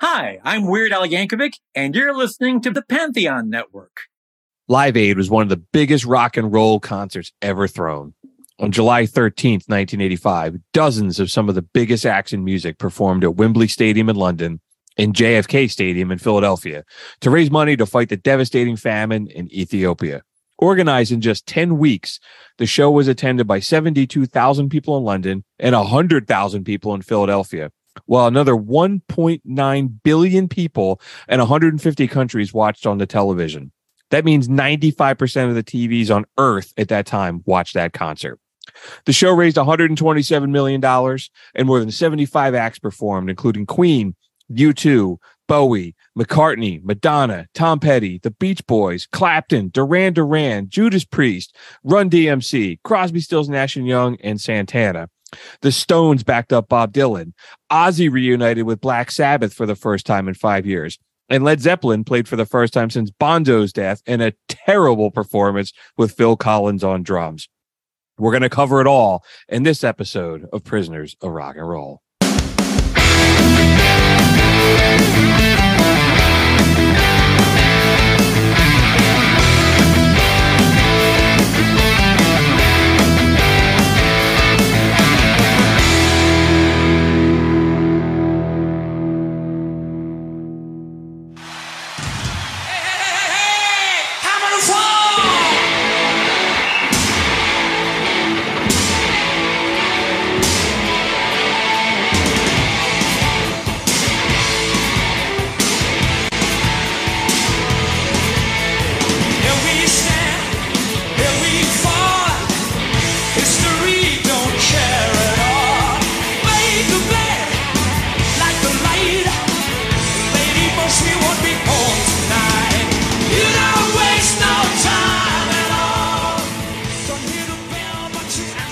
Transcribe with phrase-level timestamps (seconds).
[0.00, 4.02] Hi, I'm Weird Al Yankovic, and you're listening to the Pantheon Network.
[4.68, 8.14] Live Aid was one of the biggest rock and roll concerts ever thrown.
[8.60, 13.34] On July 13th, 1985, dozens of some of the biggest acts in music performed at
[13.34, 14.60] Wembley Stadium in London
[14.96, 16.84] and JFK Stadium in Philadelphia
[17.20, 20.22] to raise money to fight the devastating famine in Ethiopia.
[20.58, 22.20] Organized in just 10 weeks,
[22.58, 27.72] the show was attended by 72,000 people in London and 100,000 people in Philadelphia
[28.06, 33.72] while another 1.9 billion people in 150 countries watched on the television.
[34.10, 38.40] That means 95% of the TVs on earth at that time watched that concert.
[39.04, 40.84] The show raised $127 million
[41.54, 44.14] and more than 75 acts performed, including Queen,
[44.50, 52.10] U2, Bowie, McCartney, Madonna, Tom Petty, The Beach Boys, Clapton, Duran Duran, Judas Priest, Run
[52.10, 55.08] DMC, Crosby, Stills, Nash and Young, and Santana.
[55.60, 57.32] The Stones backed up Bob Dylan.
[57.70, 60.98] Ozzy reunited with Black Sabbath for the first time in five years.
[61.28, 65.72] And Led Zeppelin played for the first time since Bonzo's death in a terrible performance
[65.96, 67.48] with Phil Collins on drums.
[68.18, 72.02] We're going to cover it all in this episode of Prisoners of Rock and Roll.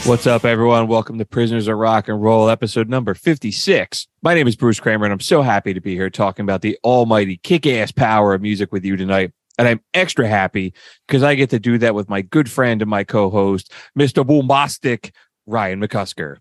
[0.06, 0.86] What's up, everyone?
[0.86, 4.06] Welcome to Prisoners of Rock and Roll, episode number 56.
[4.22, 6.78] My name is Bruce Kramer, and I'm so happy to be here talking about the
[6.84, 9.32] almighty kick ass power of music with you tonight.
[9.58, 10.74] And I'm extra happy
[11.08, 14.24] because I get to do that with my good friend and my co host, Mr.
[14.24, 15.10] Boombastic,
[15.44, 16.36] Ryan McCusker.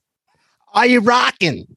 [0.75, 1.75] Are you rocking?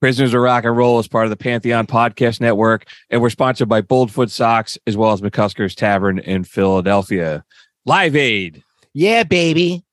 [0.00, 3.68] Prisoners of Rock and Roll is part of the Pantheon Podcast Network, and we're sponsored
[3.68, 7.44] by Boldfoot Socks as well as McCusker's Tavern in Philadelphia.
[7.86, 8.64] Live Aid.
[8.92, 9.84] Yeah, baby.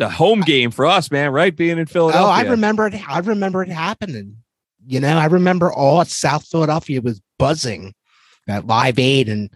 [0.00, 1.54] It's a home game for us, man, right?
[1.54, 2.26] Being in Philadelphia.
[2.26, 2.94] Oh, I remember it.
[3.06, 4.38] I remember it happening.
[4.86, 7.92] You know, I remember all South Philadelphia was buzzing
[8.48, 9.50] at Live Aid and,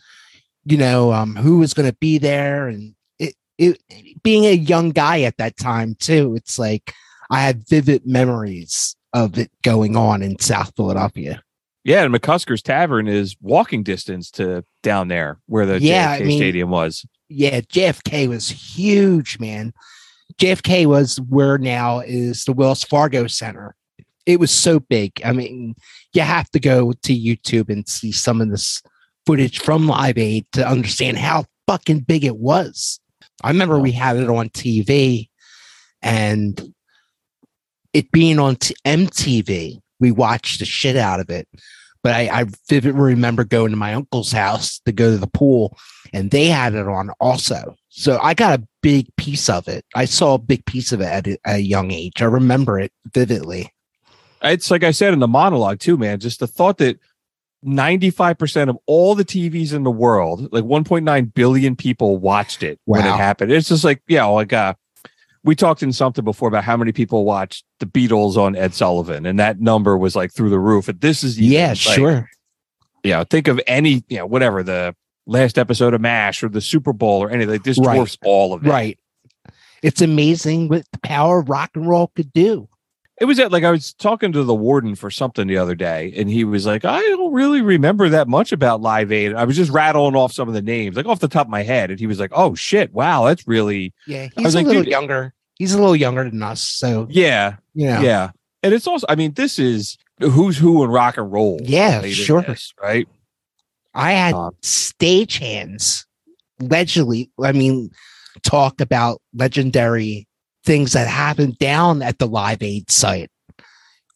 [0.66, 2.68] you know, um, who was going to be there.
[2.68, 6.92] And it, it, being a young guy at that time, too, it's like
[7.30, 11.42] I had vivid memories of it going on in South Philadelphia.
[11.84, 16.24] Yeah, and McCusker's Tavern is walking distance to down there where the Yeah, JFK I
[16.24, 17.06] mean- Stadium was.
[17.30, 19.72] Yeah, JFK was huge, man.
[20.38, 23.74] JFK was where now is the Wells Fargo Center.
[24.26, 25.20] It was so big.
[25.24, 25.74] I mean,
[26.12, 28.82] you have to go to YouTube and see some of this
[29.26, 33.00] footage from Live Aid to understand how fucking big it was.
[33.42, 35.28] I remember we had it on TV
[36.02, 36.74] and
[37.92, 41.48] it being on t- MTV, we watched the shit out of it.
[42.02, 45.76] But I, I vividly remember going to my uncle's house to go to the pool
[46.12, 47.76] and they had it on also.
[47.96, 49.84] So I got a big piece of it.
[49.94, 52.20] I saw a big piece of it at a, a young age.
[52.20, 53.72] I remember it vividly.
[54.42, 56.18] It's like I said in the monologue too, man.
[56.18, 56.98] Just the thought that
[57.64, 63.06] 95% of all the TVs in the world, like 1.9 billion people watched it when
[63.06, 63.52] it happened.
[63.52, 64.74] It's just like, yeah, like uh
[65.44, 69.24] we talked in something before about how many people watched the Beatles on Ed Sullivan,
[69.24, 70.88] and that number was like through the roof.
[70.88, 72.30] And this is even, Yeah, like, sure.
[73.04, 74.96] you know, think of any, you know, whatever the
[75.26, 77.52] last episode of MASH or the Super Bowl or anything.
[77.52, 77.94] Like this Right.
[77.94, 78.70] dwarfs all of that.
[78.70, 78.98] Right.
[79.82, 82.68] It's amazing what the power of rock and roll could do.
[83.20, 86.12] It was at like I was talking to the warden for something the other day,
[86.16, 89.34] and he was like, I don't really remember that much about Live Aid.
[89.34, 91.62] I was just rattling off some of the names, like off the top of my
[91.62, 91.90] head.
[91.92, 94.66] And he was like, Oh shit, wow, that's really Yeah, I he's was a like,
[94.66, 95.32] little younger.
[95.56, 98.00] He's a little younger than us, so yeah, know.
[98.00, 98.30] yeah.
[98.64, 101.60] And it's also, I mean, this is who's who in rock and roll.
[101.62, 102.42] Yeah, sure.
[102.42, 103.06] this, right?
[103.94, 106.04] I had Um, stagehands
[106.60, 107.90] allegedly, I mean,
[108.42, 110.26] talk about legendary
[110.64, 113.30] things that happened down at the Live Aid site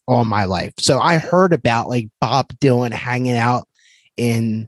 [0.07, 0.73] all my life.
[0.79, 3.67] So I heard about like Bob Dylan hanging out
[4.17, 4.67] in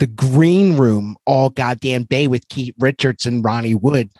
[0.00, 4.10] the green room all goddamn day with Keith Richards and Ronnie Wood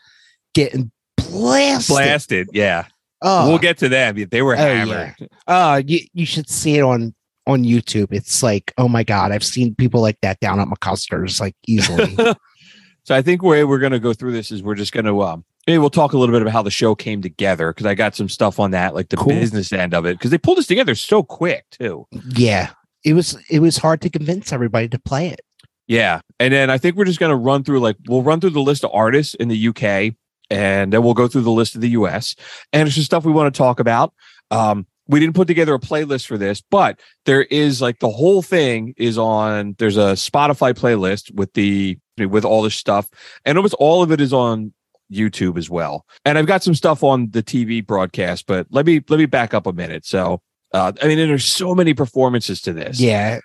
[0.55, 1.95] getting blasted.
[1.95, 2.85] Blasted, yeah.
[3.23, 4.15] Oh, we'll get to them.
[4.31, 4.75] They were Oh, yeah.
[4.85, 5.29] hammered.
[5.47, 7.15] uh, you, you should see it on
[7.51, 11.41] on YouTube, it's like, oh my god, I've seen people like that down at McCusker's
[11.41, 12.15] like easily.
[13.05, 15.23] so I think where we're going to go through this is we're just going to
[15.23, 17.95] um, maybe we'll talk a little bit about how the show came together because I
[17.95, 19.29] got some stuff on that, like the Cool.
[19.35, 22.07] business end of it, because they pulled this together so quick too.
[22.31, 22.71] yeah,
[23.05, 25.41] it was it was hard to convince everybody to play it.
[25.87, 26.21] Yeah.
[26.39, 28.61] And then I think we're just going to run through like we'll run through the
[28.61, 30.15] list of artists in the UK
[30.49, 32.37] and then we'll go through the list of the US.
[32.73, 34.15] And it's just stuff we want to talk about.
[34.53, 38.43] Um we didn't put together a playlist for this, but there is like the whole
[38.43, 43.09] thing is on there's a Spotify playlist with the with all this stuff
[43.45, 44.73] and almost all of it is on
[45.13, 46.07] YouTube as well.
[46.25, 49.53] And I've got some stuff on the TV broadcast, but let me let me back
[49.53, 50.07] up a minute.
[50.07, 50.43] So
[50.73, 53.41] uh, I mean, there's so many performances to this Yeah,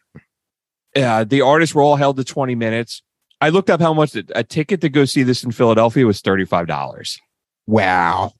[0.95, 3.01] uh, the artists were all held to 20 minutes.
[3.41, 6.21] I looked up how much a a ticket to go see this in Philadelphia was
[6.21, 7.17] $35.
[7.65, 8.33] wow.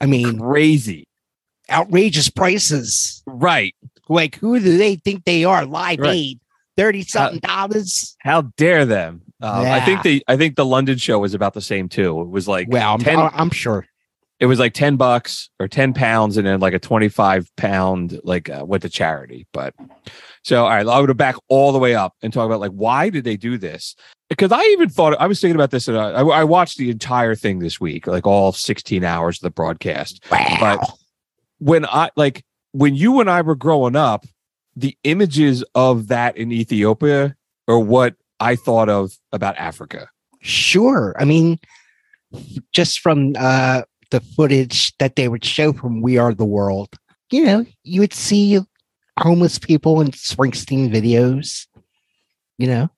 [0.00, 1.04] I mean, Crazy.
[1.70, 3.22] Outrageous prices.
[3.26, 3.74] Right.
[4.08, 5.64] Like, who do they think they are?
[5.64, 6.14] Live Right.
[6.14, 6.40] Aid,
[6.76, 8.16] thirty something dollars.
[8.20, 9.22] How dare them?
[9.42, 12.20] Um, I think the I think the London show was about the same too.
[12.20, 13.86] It was like Well, I'm, 10 I'm sure.
[14.38, 18.50] it was like 10 bucks or 10 pounds and then like a 25 pound like
[18.50, 19.74] uh, went to charity but
[20.42, 23.08] so all right i would back all the way up and talk about like why
[23.10, 23.94] did they do this
[24.30, 27.34] because i even thought i was thinking about this and I, I watched the entire
[27.34, 30.56] thing this week like all 16 hours of the broadcast Wow.
[30.58, 30.90] But-
[31.60, 34.26] when i like when you and i were growing up
[34.76, 37.34] the images of that in ethiopia
[37.68, 40.08] are what i thought of about africa
[40.40, 41.14] sure.
[41.18, 41.58] I mean,
[42.72, 46.88] just from uh, the footage that they would show from We Are the World,
[47.30, 48.58] you know, you would see
[49.18, 51.66] homeless people in Springsteen videos.
[52.58, 52.90] You know,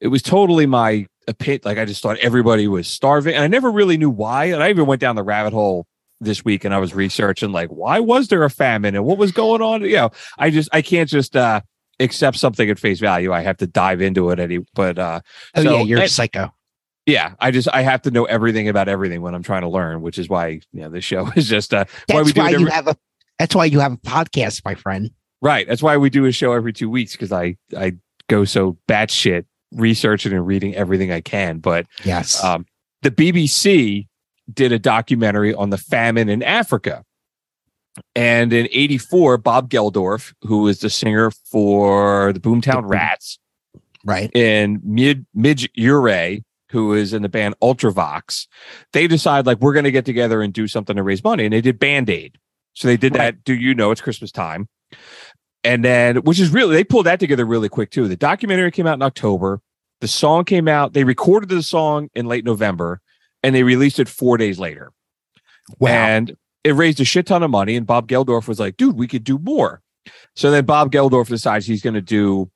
[0.00, 1.62] it was totally my opinion.
[1.64, 4.46] Like I just thought everybody was starving, and I never really knew why.
[4.46, 5.86] And I even went down the rabbit hole
[6.24, 9.32] this week, and I was researching like why was there a famine and what was
[9.32, 9.82] going on.
[9.82, 11.60] You know, I just I can't just uh
[12.00, 13.32] accept something at face value.
[13.32, 14.38] I have to dive into it.
[14.40, 15.20] Any, but uh
[15.56, 16.52] oh So, yeah, you're a psycho.
[17.06, 20.02] yeah, I just I have to know everything about everything when I'm trying to learn,
[20.02, 22.48] which is why you know this show is just uh why That's we do why
[22.48, 22.96] it you every, have a.
[23.38, 25.10] That's why you have a podcast, my friend.
[25.40, 25.66] right.
[25.66, 27.94] That's why we do a show every two weeks because I I
[28.28, 31.86] go so batshit researching and reading everything I can, but.
[32.04, 32.42] Yes.
[32.44, 32.66] Um,
[33.02, 34.06] the BBC
[34.52, 37.04] did a documentary on the famine in Africa.
[38.14, 42.88] And in 84, Bob Geldof, who is the singer for the Boomtown mm-hmm.
[42.88, 43.38] Rats,
[44.04, 44.30] right.
[44.34, 46.38] and Mid Midge Ure,
[46.70, 48.46] who is in the band Ultravox,
[48.92, 51.44] they decide like we're going to get together and do something to raise money.
[51.44, 52.38] And they did Band Aid.
[52.72, 53.44] So they did that.
[53.44, 54.68] Do you know it's Christmas time?
[55.62, 58.08] And then, which is really, they pulled that together really quick too.
[58.08, 59.60] The documentary came out in October.
[60.00, 60.94] The song came out.
[60.94, 63.00] They recorded the song in late November
[63.42, 64.92] and they released it four days later.
[65.78, 65.90] Wow.
[65.90, 67.76] And it raised a shit ton of money.
[67.76, 69.80] And Bob Geldof was like, dude, we could do more.
[70.34, 72.50] So then Bob Geldof decides he's going to do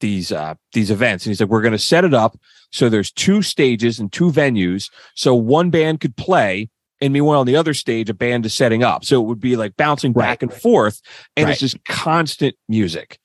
[0.00, 2.36] these uh these events and he's like we're going to set it up
[2.72, 6.68] so there's two stages and two venues so one band could play
[7.00, 9.54] and meanwhile on the other stage a band is setting up so it would be
[9.54, 10.42] like bouncing back Right.
[10.42, 11.00] and forth
[11.36, 13.18] and it's just constant music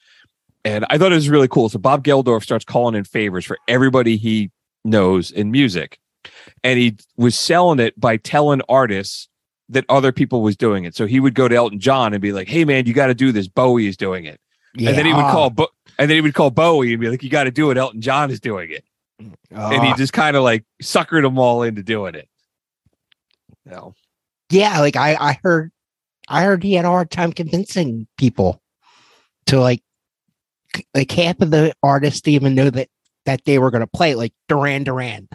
[0.63, 3.57] and i thought it was really cool so bob geldof starts calling in favors for
[3.68, 4.51] everybody he
[4.86, 5.98] knows in music
[6.63, 9.27] and he was selling it by telling artists
[9.69, 12.31] that other people was doing it so he would go to elton john and be
[12.31, 14.39] like hey man you got to do this bowie is doing it
[14.75, 14.89] yeah.
[14.89, 17.24] and then he would call Bo- and then he would call Bowie and be like,
[17.24, 17.77] "You got to do it.
[17.77, 18.86] Elton John is doing it,"
[19.20, 19.96] and he ah.
[19.98, 22.29] just kind of like suckered them all into doing it.
[23.65, 23.96] You know,
[24.50, 25.72] yeah like i i heard
[26.27, 28.62] i heard he had a hard time convincing people
[29.46, 29.82] to like
[30.93, 32.89] like half of the artists even know that
[33.25, 35.27] that they were going to play like duran duran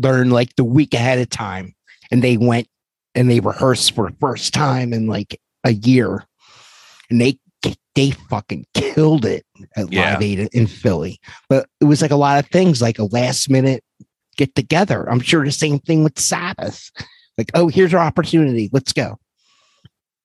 [0.00, 1.74] learned like the week ahead of time
[2.10, 2.66] and they went
[3.14, 6.24] and they rehearsed for the first time in like a year.
[7.10, 7.38] And they
[7.96, 9.44] they fucking killed it
[9.76, 10.12] at Yeah.
[10.12, 11.18] live aid in philly.
[11.48, 13.82] But it was like a lot of things like a last minute
[14.36, 15.10] get together.
[15.10, 16.90] I'm sure the same thing with sabbath.
[17.36, 18.70] Like oh here's our opportunity.
[18.72, 19.18] Let's go.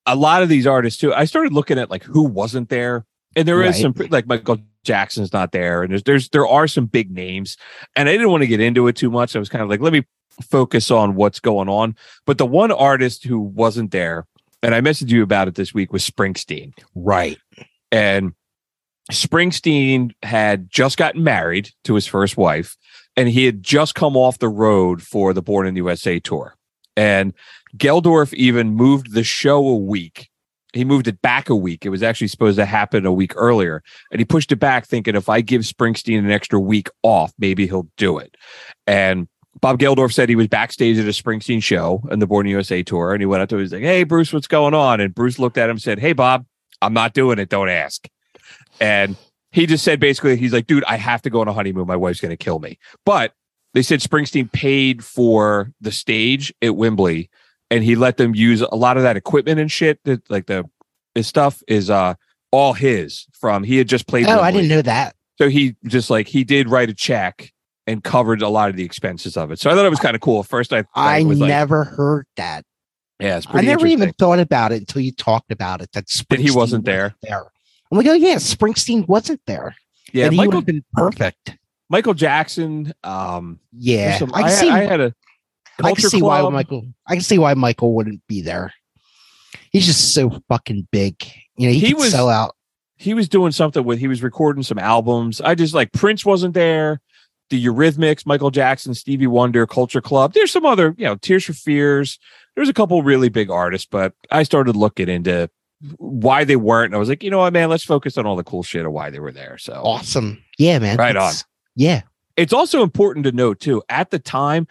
[0.06, 1.14] A lot of these artists too.
[1.14, 3.06] I started looking at like who wasn't there,
[3.36, 3.94] and there is Right.
[3.96, 7.58] some like Michael Jackson's not there, and there's there's there are some big names,
[7.96, 9.36] and I didn't want to get into it too much.
[9.36, 10.04] I was kind of like, let me
[10.42, 11.96] focus on what's going on.
[12.26, 14.26] But the one artist who wasn't there,
[14.62, 16.74] and I messaged you about it this week, was Springsteen.
[16.94, 17.38] right
[17.92, 18.34] and
[19.12, 22.76] Springsteen had just gotten married to his first wife,
[23.16, 26.56] and he had just come off the road for the Born in the USA tour.
[26.98, 27.34] And
[27.78, 30.30] Geldof even moved the show a week.
[30.76, 31.86] He moved it back a week.
[31.86, 35.16] It was actually supposed to happen a week earlier, and he pushed it back, thinking
[35.16, 38.36] if I give Springsteen an extra week off, maybe he'll do it.
[38.86, 39.28] And
[39.62, 43.14] Bob Geldof said he was backstage at a Springsteen show in the Born USA tour,
[43.14, 43.62] and he went up to him.
[43.62, 46.14] He's like, "Hey, Bruce, what's going on?" And Bruce looked at him and said, "Hey,
[46.14, 46.46] Bob,
[46.82, 47.50] I'm not doing it.
[47.50, 48.08] Don't ask."
[48.80, 49.16] And
[49.56, 51.88] he just said basically, he's like, dude, I have to go on a honeymoon.
[51.88, 52.78] My wife's going to kill me.
[53.06, 53.32] But
[53.74, 57.30] they said Springsteen paid for the stage at Wembley
[57.72, 60.64] and he let them use a lot of that equipment and shit that like the
[61.16, 62.14] his stuff is uh
[62.52, 65.16] all his from he had just played Oh, I didn't know that.
[65.38, 67.52] so he just like he did write a check
[67.88, 70.16] and covered a lot of the expenses of it so i thought it was kind
[70.16, 72.66] of cool first i I was like never heard that.
[73.20, 73.68] yeah it's pretty.
[73.68, 75.92] I never even thought about it until you talked about it.
[75.94, 77.14] That That he wasn't there.
[77.22, 77.44] there.
[77.92, 79.76] I'm like, oh yeah, Springsteen wasn't there.
[80.14, 81.58] yeah and he would michael have been perfect.
[81.90, 84.70] michael jackson um Yeah, some- I can see.
[84.70, 85.14] I had a
[85.84, 86.42] I can see why.
[86.50, 86.86] Michael.
[87.08, 88.74] I can see why Michael wouldn't be there.
[89.72, 91.24] He's just so fucking big.
[91.58, 92.56] You know, he, He could was- sell out.
[92.98, 95.42] he was doing something with he was recording some albums.
[95.42, 97.02] I just like Prince wasn't there.
[97.52, 100.34] The Eurythmics, Michael Jackson, Stevie Wonder, Culture Club.
[100.34, 102.18] There's some other, you know, Tears for Fears.
[102.56, 105.50] There's a couple really big artists, but I started looking into
[105.98, 106.88] why they weren't.
[106.88, 108.86] And I was like, you know what, man, let's focus on all the cool shit
[108.86, 109.60] of why they were there.
[109.60, 110.42] So Awesome.
[110.58, 110.98] Yeah, man.
[110.98, 111.34] Right on.
[111.76, 112.02] Yeah.
[112.36, 114.68] it's also important to note too, at the time,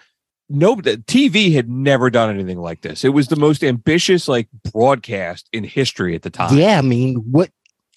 [0.48, 3.04] no the TV had never done anything like this.
[3.04, 6.56] It was the most ambitious like broadcast in history at the time.
[6.56, 6.78] Yeah.
[6.78, 7.50] I mean, what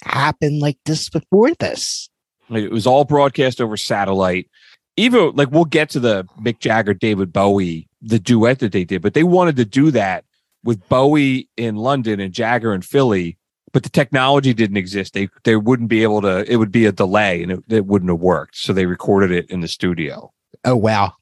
[0.04, 2.10] happened like this before this?
[2.50, 4.50] It was all broadcast over satellite.
[4.96, 9.02] Even like we'll get to the Mick Jagger, David Bowie, the duet that they did,
[9.02, 10.24] but they wanted to do that
[10.64, 13.38] with Bowie in London and Jagger in Philly,
[13.74, 15.14] but the technology didn't exist.
[15.14, 16.50] They they wouldn't be able to.
[16.52, 18.58] It would be a delay, and it, it wouldn't have worked.
[18.58, 20.32] So they recorded it in the studio.
[20.66, 21.14] Oh wow,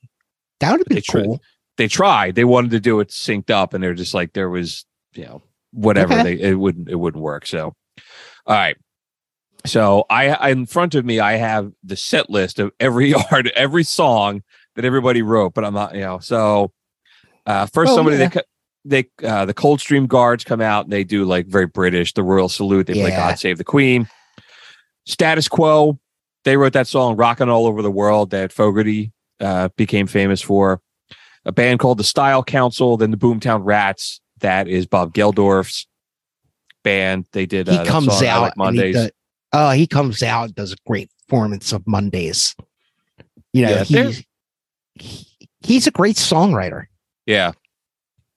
[0.60, 1.42] that would have been They tried- cool.
[1.78, 2.36] They tried.
[2.36, 5.44] They wanted to do it synced up, and they're just like there was, you know,
[5.72, 6.14] whatever.
[6.14, 6.24] Okay.
[6.38, 7.46] They it wouldn't it wouldn't work.
[7.46, 7.74] So,
[8.48, 8.78] all right.
[9.66, 13.84] So I, in front of me, I have the set list of every yard, every
[13.84, 14.44] song
[14.76, 16.20] that everybody wrote, but I'm not, you know.
[16.20, 16.72] So
[17.46, 18.30] uh first Oh, somebody yeah.
[18.86, 22.24] they they uh the Coldstream Guards come out and they do like very British, the
[22.24, 22.88] Royal Salute.
[22.88, 24.08] They play God Save the Queen.
[25.06, 26.00] Status Quo,
[26.46, 30.82] they wrote that song "Rocking All Over the World" that Fogerty uh, became famous for.
[31.46, 34.20] A band called the Style Council, then the Boomtown Rats.
[34.40, 35.88] That is Bob Geldof's
[36.84, 37.26] band.
[37.32, 37.70] They did.
[37.70, 38.42] Uh, He that comes out.
[38.42, 38.96] Like and he Mondays.
[38.96, 39.12] does-
[39.54, 42.56] Oh, he comes out does a great performance of Mondays.
[43.54, 44.24] You know, Yeah, he's
[44.96, 45.28] he,
[45.62, 46.86] he's a great songwriter.
[47.26, 47.54] Yeah.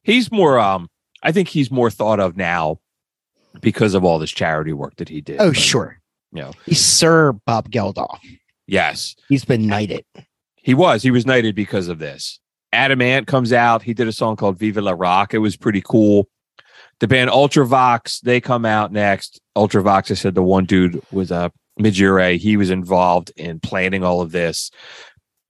[0.03, 0.89] He's more um
[1.23, 2.79] I think he's more thought of now
[3.61, 5.41] because of all this charity work that he did.
[5.41, 5.99] Oh, But, sure.
[6.33, 8.19] You know, He's Sir Bob Geldof.
[8.69, 9.17] yes.
[9.29, 10.05] He's been knighted.
[10.63, 11.03] He was.
[11.03, 12.41] He was knighted because of this.
[12.73, 13.83] Adam Ant comes out.
[13.83, 15.35] He did a song called Viva la Rock.
[15.35, 16.29] It was pretty cool.
[17.01, 19.41] The band Ultravox, they come out next.
[19.57, 21.49] Ultravox, I said the one dude was a uh,
[21.79, 22.33] Midge Ure.
[22.33, 24.71] He was involved in planning all of this.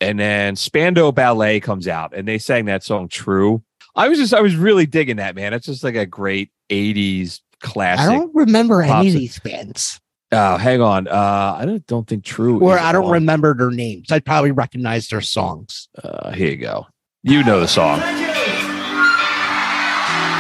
[0.01, 3.63] And then Spandau Ballet comes out and they sang that song True.
[3.97, 5.53] I was just I was really digging that, man.
[5.53, 8.09] It's just like a great 80s classic.
[8.09, 10.01] I don't remember any of these bands,
[10.31, 11.09] Oh, hang on.
[11.09, 13.13] Uh I don't don't think True or I don't on.
[13.13, 14.13] remember their names.
[14.13, 15.89] I'd probably recognize their songs.
[16.03, 16.87] Uh, here you go.
[17.23, 18.01] You know the song.
[18.01, 18.27] You.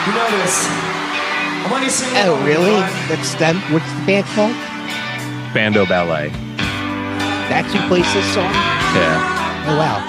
[0.06, 0.66] You know this.
[0.68, 2.70] I want you to sing Oh, really?
[2.70, 3.06] me, right?
[3.08, 3.56] That's them.
[3.72, 4.54] What's the band called?
[5.50, 6.28] Spandau Ballet.
[7.50, 8.44] That's who plays this song.
[8.94, 9.64] Yeah.
[9.68, 10.00] Oh wow!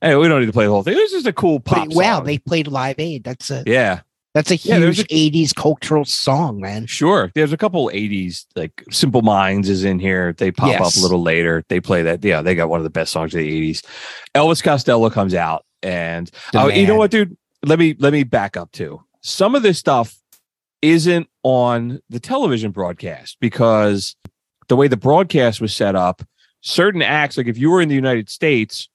[0.00, 0.94] Hey, we don't need to play the whole thing.
[0.94, 1.88] This is a cool But pop.
[1.92, 2.24] wow, song.
[2.26, 3.22] they played Live Aid.
[3.24, 4.00] That's a yeah,
[4.34, 6.86] that's a Yeah, there's huge '80s cultural song, man.
[6.86, 7.30] sure.
[7.34, 10.32] There's a couple '80s like Simple Minds is in here.
[10.32, 11.64] They pop up a little later.
[11.68, 12.24] They play that.
[12.24, 13.84] Yeah, they got one of the best songs of the '80s.
[14.34, 17.36] Elvis Costello comes out, and oh, you know what, dude?
[17.64, 19.02] Let me let me back up too.
[19.22, 20.18] Some of this stuff
[20.82, 24.16] isn't on the television broadcast because
[24.68, 26.22] the way the broadcast was set up,
[26.60, 28.88] certain acts, like if you were in the United States,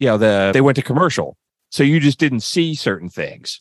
[0.00, 1.36] you know, the they went to commercial.
[1.70, 3.60] So you just didn't see certain things.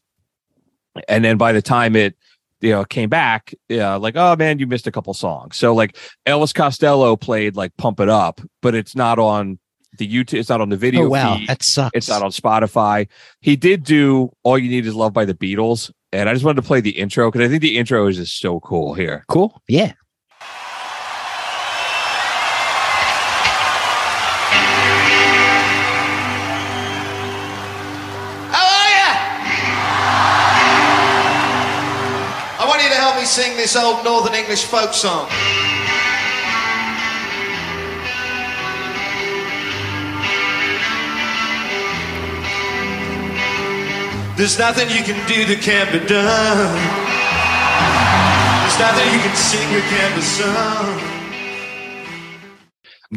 [1.08, 2.15] And then by the time it
[2.62, 5.55] you know came back, yeah, like, oh man, you missed a couple songs.
[5.55, 9.60] So like Elvis Costello played like Pump It Up, but it's not on
[9.98, 11.50] the YouTube, it's not on the oh, video Oh wow, feed.
[11.50, 11.91] that sucks.
[11.96, 13.08] It's not on Spotify.
[13.41, 15.91] He did do All You Need Is Love by the Beatles.
[16.12, 18.39] And I just wanted to play the intro because I think the intro is just
[18.39, 19.24] so cool here.
[19.27, 19.62] cool.
[19.67, 19.93] Yeah.
[33.29, 35.29] Sing this old Northern English folk song.
[44.36, 46.74] There's nothing you can do that can't be done.
[48.63, 51.19] There's nothing you can sing that can't be sung.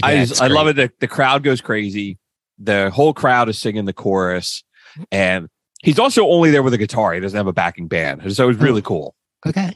[0.03, 0.77] I just, I love it.
[0.77, 2.19] The, the crowd goes crazy.
[2.59, 4.63] The whole crowd is singing the chorus.
[5.11, 5.49] And
[5.83, 7.15] he's also only there with a guitar.
[7.15, 8.35] He doesn't have a backing band.
[8.35, 9.15] So it was really cool.
[9.47, 9.73] Okay.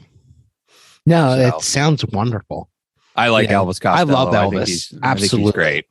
[1.07, 2.69] No, So- it sounds wonderful.
[3.15, 3.55] I like Yeah.
[3.55, 4.13] Elvis I Costello.
[4.13, 4.67] love think Elvis.
[4.67, 5.43] he's- I think Absolutely.
[5.45, 5.85] he's great.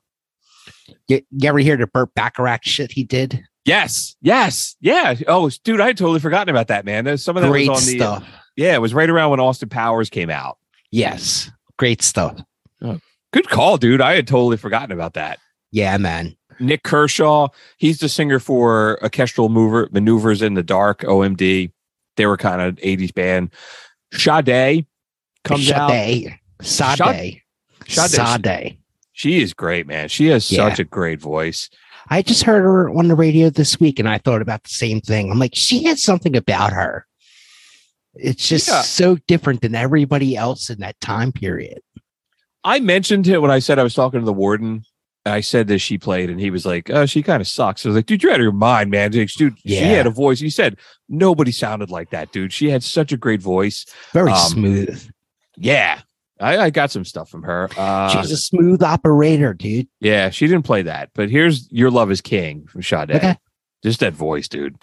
[1.08, 3.42] You, you ever hear the Burt Bacharach shit he did?
[3.64, 5.14] Yes, yes, yeah.
[5.26, 7.04] Oh, dude, I had totally forgotten about that, man.
[7.04, 8.28] There's some of that Great was on the stuff.
[8.56, 8.74] yeah.
[8.74, 10.58] It was right around when Austin Powers came out.
[10.92, 12.40] Yes, great stuff.
[12.82, 13.00] Oh,
[13.32, 14.00] good call, dude.
[14.00, 15.40] I had totally forgotten about that.
[15.72, 16.36] Yeah, man.
[16.60, 21.72] Nik Kershaw, he's the singer for Orchestral Mover Maneuvers in the Dark, OMD.
[22.16, 23.50] They were kind of 80s band.
[24.14, 24.86] Sade
[25.46, 25.90] comes out.
[25.90, 26.38] Sade.
[26.62, 27.40] Sade.
[27.86, 28.10] Sade.
[28.44, 28.78] Sade.
[29.12, 30.08] She is great, man.
[30.08, 30.68] She has Yeah.
[30.68, 31.70] such a great voice.
[32.08, 35.00] I just heard her on the radio this week and I thought about the same
[35.00, 35.30] thing.
[35.30, 37.06] I'm like, she has something about her.
[38.14, 38.82] It's just Yeah.
[38.82, 41.80] so different than everybody else in that time period.
[42.64, 44.82] I mentioned it when I said I was talking to the warden.
[45.24, 47.88] I said that she played, and he was like, "Oh, she kind of sucks." I
[47.88, 49.80] was like, "Dude, you're out of your mind, man." Dude, she Yeah.
[49.86, 50.38] had a voice.
[50.38, 50.76] He said
[51.08, 52.52] nobody sounded like that, dude.
[52.52, 53.86] She had such a great voice.
[54.12, 55.08] Very Um, smooth.
[55.56, 56.00] Yeah,
[56.40, 57.68] I, I got some stuff from her.
[57.76, 59.88] Uh, She's a smooth operator, dude.
[60.00, 63.10] yeah, she didn't play that, but here's "Your Love Is King" from Sade.
[63.12, 63.36] Okay.
[63.82, 64.76] Just that voice, dude.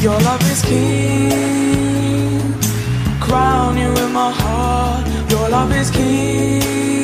[0.00, 2.54] Your love is king.
[3.20, 5.06] Crown you in my heart.
[5.30, 6.99] Your love is king.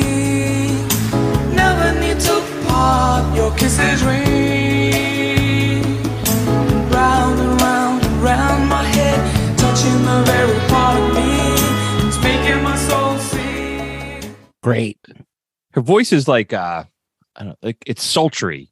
[2.77, 3.35] Never need to part.
[3.35, 5.83] Your kisses ring.
[6.91, 9.57] Round and round and round my head.
[9.57, 12.07] Touching the very part of me.
[12.07, 14.35] It's making my soul sing.
[14.63, 14.97] Great.
[15.73, 16.83] Her voice is like, uh,
[17.35, 18.69] I don't like it's sultry.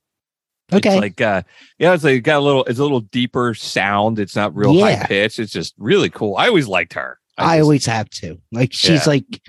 [0.74, 0.94] Okay.
[0.94, 1.44] It's like uh
[1.78, 4.18] yeah, it's like got a little it's a little deeper sound.
[4.18, 4.96] It's not real Yeah.
[4.98, 5.38] high pitch.
[5.38, 6.36] It's just really cool.
[6.38, 7.20] I always liked her.
[7.38, 8.42] I just- always have to.
[8.52, 9.10] Like she's Yeah.
[9.10, 9.42] like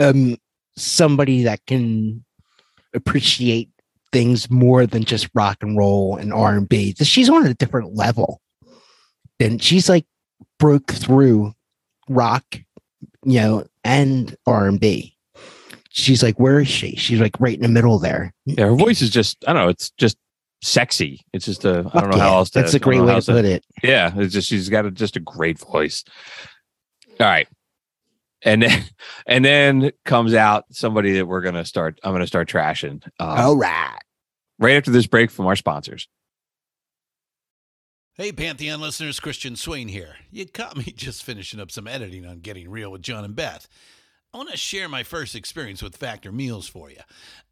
[0.00, 0.36] um
[0.76, 2.24] somebody that can
[2.94, 3.68] appreciate
[4.12, 6.94] things more than just rock and roll and R and B.
[6.94, 8.40] She's on a different level.
[9.40, 10.06] And she's like
[10.58, 11.52] broke through
[12.08, 12.44] rock,
[13.24, 15.16] you know, and R and B.
[15.90, 16.96] She's like, where is she?
[16.96, 18.32] She's like right in the middle there.
[18.46, 20.16] yeah, her voice is just I don't know, it's just
[20.62, 21.20] sexy.
[21.32, 23.32] It's just a I don't know Yeah, how else to That's a great way to
[23.32, 23.64] put it.
[23.82, 26.04] Yeah, it's just she's got a, just a great voice.
[27.20, 27.48] All right.
[28.44, 28.84] And then
[29.26, 33.04] and then comes out somebody that we're gonna start I'm gonna start trashing.
[33.18, 33.98] Um, All right.
[34.58, 36.08] right after this break from our sponsors.
[38.16, 40.14] Hey, Pantheon listeners, Christian Swain here.
[40.30, 43.66] You caught me just finishing up some editing on Getting Real with John and Beth.
[44.32, 47.00] I want to share my first experience with Factor Meals for you.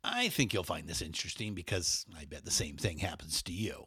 [0.05, 3.87] I think you'll find this interesting because I bet the same thing happens to you.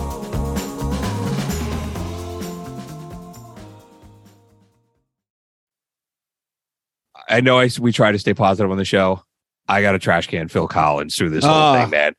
[7.31, 9.23] I know I we try to stay positive on the show.
[9.67, 12.13] I got a trash can Phil Collins through this whole Ah, thing, man.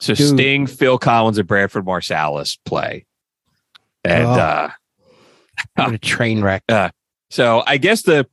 [0.00, 0.28] So dude.
[0.28, 3.06] Sting, Phil Collins, and Branford Marsalis play.
[4.04, 4.30] And Oh.
[4.32, 4.70] uh
[5.76, 6.62] What a train wreck.
[6.68, 6.90] Uh,
[7.30, 8.26] so I guess the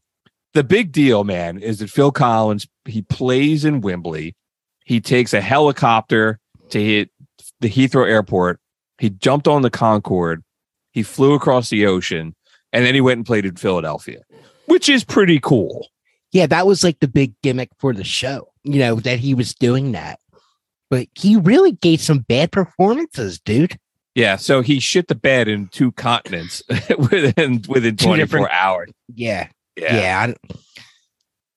[0.53, 4.35] the big deal, man, is that Phil Collins he plays in Wembley.
[4.85, 6.39] He takes a helicopter
[6.69, 7.09] to hit
[7.61, 8.59] the Heathrow Airport.
[8.97, 10.43] He jumped on the Concorde.
[10.91, 12.35] He flew across the ocean,
[12.73, 14.21] and then he went and played in Philadelphia,
[14.65, 15.87] which is pretty cool.
[16.31, 19.53] Yeah, that was like the big gimmick for the show, you know, that he was
[19.55, 20.19] doing that.
[20.89, 23.77] But he really gave some bad performances, dude.
[24.15, 26.61] Yeah, so he shit the bed in two continents
[27.11, 28.89] within within Two 24 hours.
[29.13, 29.47] Yeah.
[29.77, 29.95] Yeah.
[29.95, 30.19] Yeah.
[30.21, 30.61] I, don't-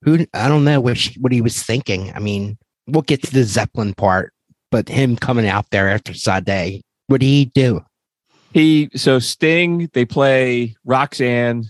[0.03, 2.13] who I don't know what, she- what he was thinking.
[2.15, 4.33] I mean, we'll get to the Zeppelin part,
[4.71, 7.83] but him coming out there after Sade, what did he do?
[8.53, 11.65] He so Sting, they play Roxanne,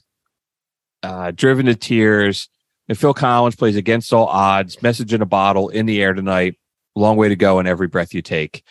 [1.03, 2.49] uh, Driven to Tears,
[2.89, 6.59] and Phil Collins plays Against All Odds, Message in a Bottle, In the Air Tonight,
[6.95, 8.63] Long Way to Go, and Every Breath You Take.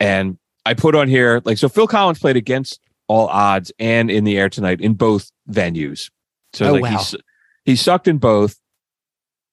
[0.00, 4.24] And I put on here like so Phil Collins played Against All Odds and In
[4.24, 6.10] the Air Tonight in both venues.
[6.52, 6.90] So Oh, like wow.
[6.98, 7.14] he's
[7.64, 8.56] he sucked in both.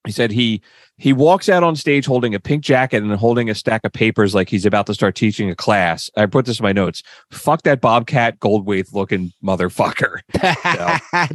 [0.05, 0.61] He said he
[0.97, 4.33] he walks out on stage holding a pink jacket and holding a stack of papers
[4.33, 6.09] like he's about to start teaching a class.
[6.15, 7.03] I put this in my notes.
[7.31, 10.19] Fuck that Bobcat Goldthwait looking motherfucker.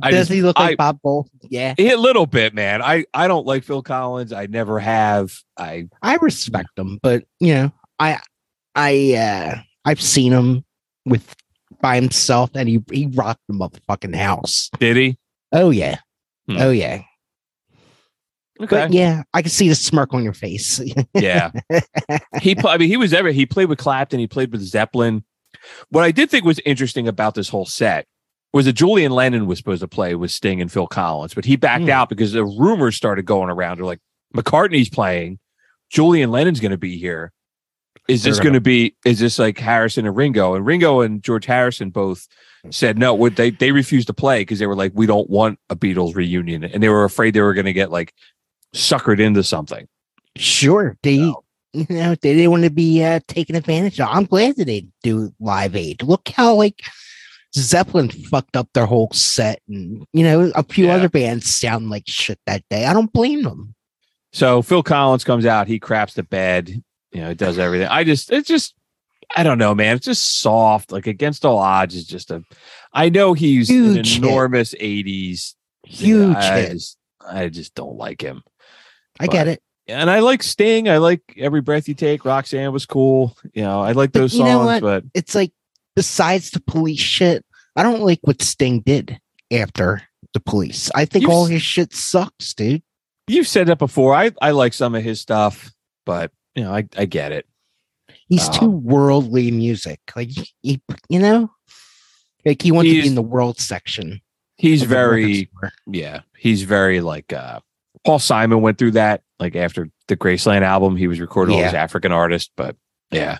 [0.02, 1.28] Does just- he look like I- Bob Bull?
[1.48, 1.74] Yeah.
[1.78, 2.80] A little bit, man.
[2.82, 4.32] I I don't like Phil Collins.
[4.32, 5.38] I never have.
[5.56, 8.18] I I respect him, but you know, I
[8.74, 10.64] I uh I've seen him
[11.04, 11.34] with
[11.80, 14.70] by himself and he he rocked the motherfucking house.
[14.78, 15.18] did he.
[15.52, 15.98] Oh yeah.
[16.48, 16.56] Hmm.
[16.58, 17.02] Oh yeah.
[18.60, 18.76] Okay.
[18.76, 20.80] But yeah, I can see the smirk on your face.
[21.14, 21.50] yeah.
[22.40, 25.24] He I mean he was ever he played with Clapton, he played with Zeppelin.
[25.90, 28.06] What I did think was interesting about this whole set
[28.52, 31.56] was that Julian Lennon was supposed to play with Sting and Phil Collins, but he
[31.56, 31.90] backed Hmm.
[31.90, 33.78] out because the rumors started going around.
[33.78, 34.00] They're like,
[34.36, 35.38] McCartney's playing,
[35.90, 37.32] Julian Lennon's going to be here.
[38.08, 38.96] Is this going to be?
[39.04, 40.54] Is this like Harrison and Ringo?
[40.54, 42.26] And Ringo and George Harrison both
[42.70, 43.14] said no.
[43.14, 43.50] Would they?
[43.50, 46.82] They refused to play because they were like, we don't want a Beatles reunion, and
[46.82, 48.12] they were afraid they were going to get like
[48.74, 49.86] suckered into something.
[50.36, 50.96] sure.
[51.02, 51.14] They
[51.72, 54.08] you know, they didn't want to be uh, taken advantage of.
[54.10, 56.02] I'm glad that they do live aid.
[56.02, 56.80] Look how like
[57.54, 60.94] Zeppelin fucked up their whole set and you know, a few Yeah.
[60.96, 62.86] other bands sound like shit that day.
[62.86, 63.74] I don't blame them.
[64.32, 66.68] So Phil Collins comes out, he craps the bed,
[67.12, 67.88] you know, it does everything.
[67.88, 68.74] I just, it's just,
[69.36, 69.94] I don't know, man.
[69.96, 70.90] It's just soft.
[70.90, 72.42] Like against all odds is just a.
[72.92, 74.16] I know he's Huge an hit.
[74.16, 75.54] enormous '80s.
[75.86, 76.72] Huge I hit.
[76.72, 78.42] just, I just don't like him.
[79.20, 79.62] I get it.
[79.88, 80.88] And I like Sting.
[80.88, 82.24] I like Every Breath You Take.
[82.24, 83.36] Roxanne was cool.
[83.54, 84.82] You know, I like But those you know songs, what?
[84.82, 85.52] but It's like
[85.96, 87.44] besides the police shit,
[87.76, 89.18] I don't like what Sting did
[89.52, 90.02] after
[90.32, 90.90] the police.
[90.94, 92.82] I think all his shit sucks, dude.
[93.26, 94.14] you've said that before.
[94.14, 95.72] I, I like some of his stuff,
[96.06, 97.46] but you know, I, I get it.
[98.28, 99.98] He's too Um, worldly music.
[100.14, 100.30] Like
[100.62, 101.50] he, you know,
[102.44, 104.20] like he wants to be in the world section.
[104.56, 105.48] He's of the record very,
[105.88, 107.58] yeah, he's very like uh
[108.06, 111.66] Paul Simon went through that like after the Graceland album he was recording all Yeah.
[111.66, 112.76] his African artists but
[113.10, 113.38] yeah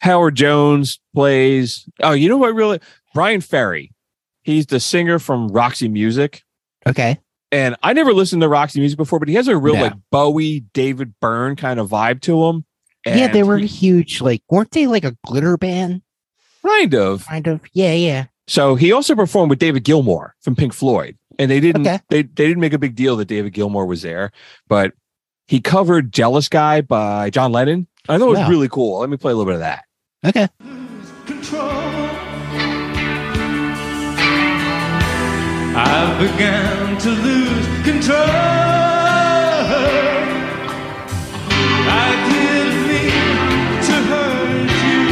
[0.00, 2.80] Howard Jones plays oh you know what really
[3.14, 3.92] Bryan Ferry
[4.42, 6.42] he's the singer from Roxy Music
[6.86, 7.18] Okay.
[7.50, 9.82] and I never listened to Roxy Music before but he has a real No.
[9.82, 12.64] like Bowie David Byrne kind of vibe to him
[13.06, 14.22] yeah, they were he- huge.
[14.22, 16.00] Like, weren't they like a glitter band?
[16.66, 17.60] kind of Kind of.
[17.74, 18.24] Yeah, yeah.
[18.48, 21.98] So he also performed with David Gilmour from Pink Floyd, and they didn't Okay.
[22.08, 24.30] they they didn't make a big deal that David Gilmour was there,
[24.68, 24.92] but
[25.46, 27.86] he covered "Jealous Guy" by John Lennon.
[28.08, 28.48] I thought it was Wow.
[28.50, 29.00] really cool.
[29.00, 29.84] Let me play a little bit of that.
[30.26, 30.48] Okay.
[35.76, 38.18] I began to lose control.
[41.86, 45.04] I didn't mean to hurt you.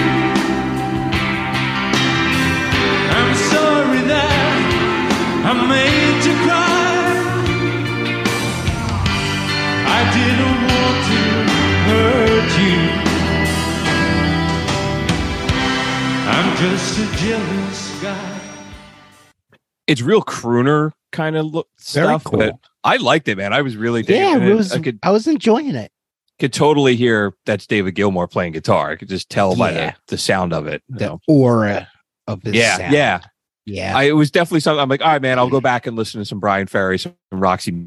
[3.16, 5.91] I'm sorry that I made
[10.14, 11.22] didn't want to
[11.88, 12.78] hurt you.
[16.28, 18.40] I'm just a jealous guy.
[19.86, 22.38] It's real crooner kind of look Very stuff, cool.
[22.38, 23.52] but I liked it, man.
[23.52, 24.54] I was really yeah, it.
[24.54, 25.90] Was, I, could, I was enjoying it.
[26.38, 28.90] Could totally hear that's David Gilmour playing guitar.
[28.92, 29.90] I could just tell by yeah.
[29.90, 31.20] the, the sound of it, the know.
[31.28, 31.88] aura
[32.26, 32.92] of the Yeah, sound.
[32.92, 33.20] yeah,
[33.66, 33.96] yeah.
[33.96, 34.80] I, it was definitely something.
[34.80, 35.38] I'm like, all right, man.
[35.38, 37.86] I'll go back and listen to some Bryan Ferry, some Roxy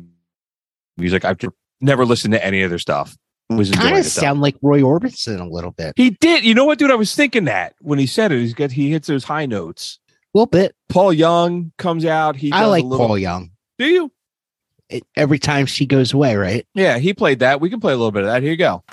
[0.97, 1.25] music.
[1.25, 1.37] I've
[1.81, 3.15] never listened to any of their stuff.
[3.51, 3.57] Mm.
[3.57, 4.09] Was kind it of though.
[4.09, 5.93] sound like Roy Orbison a little bit.
[5.95, 6.43] He did.
[6.43, 6.91] You know what, dude?
[6.91, 8.39] I was thinking that when he said it.
[8.39, 9.99] He's got he hits those high notes.
[10.09, 10.75] A little bit.
[10.89, 12.35] Paul Young comes out.
[12.35, 13.51] He I does a like little, Paul Young.
[13.77, 14.11] Do you?
[14.89, 16.65] It, every time she goes away, right?
[16.73, 17.61] Yeah, he played that.
[17.61, 18.41] We can play a little bit of that.
[18.41, 18.83] Here you go.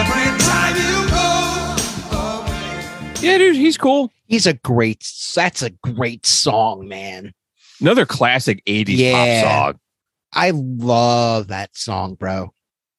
[0.00, 3.20] Every time you go away.
[3.20, 4.12] Yeah, dude, he's cool.
[4.26, 5.06] He's a great.
[5.34, 7.32] That's a great song, man.
[7.80, 9.42] Another classic '80s Yeah.
[9.42, 9.80] pop song.
[10.32, 12.52] I love that song, bro.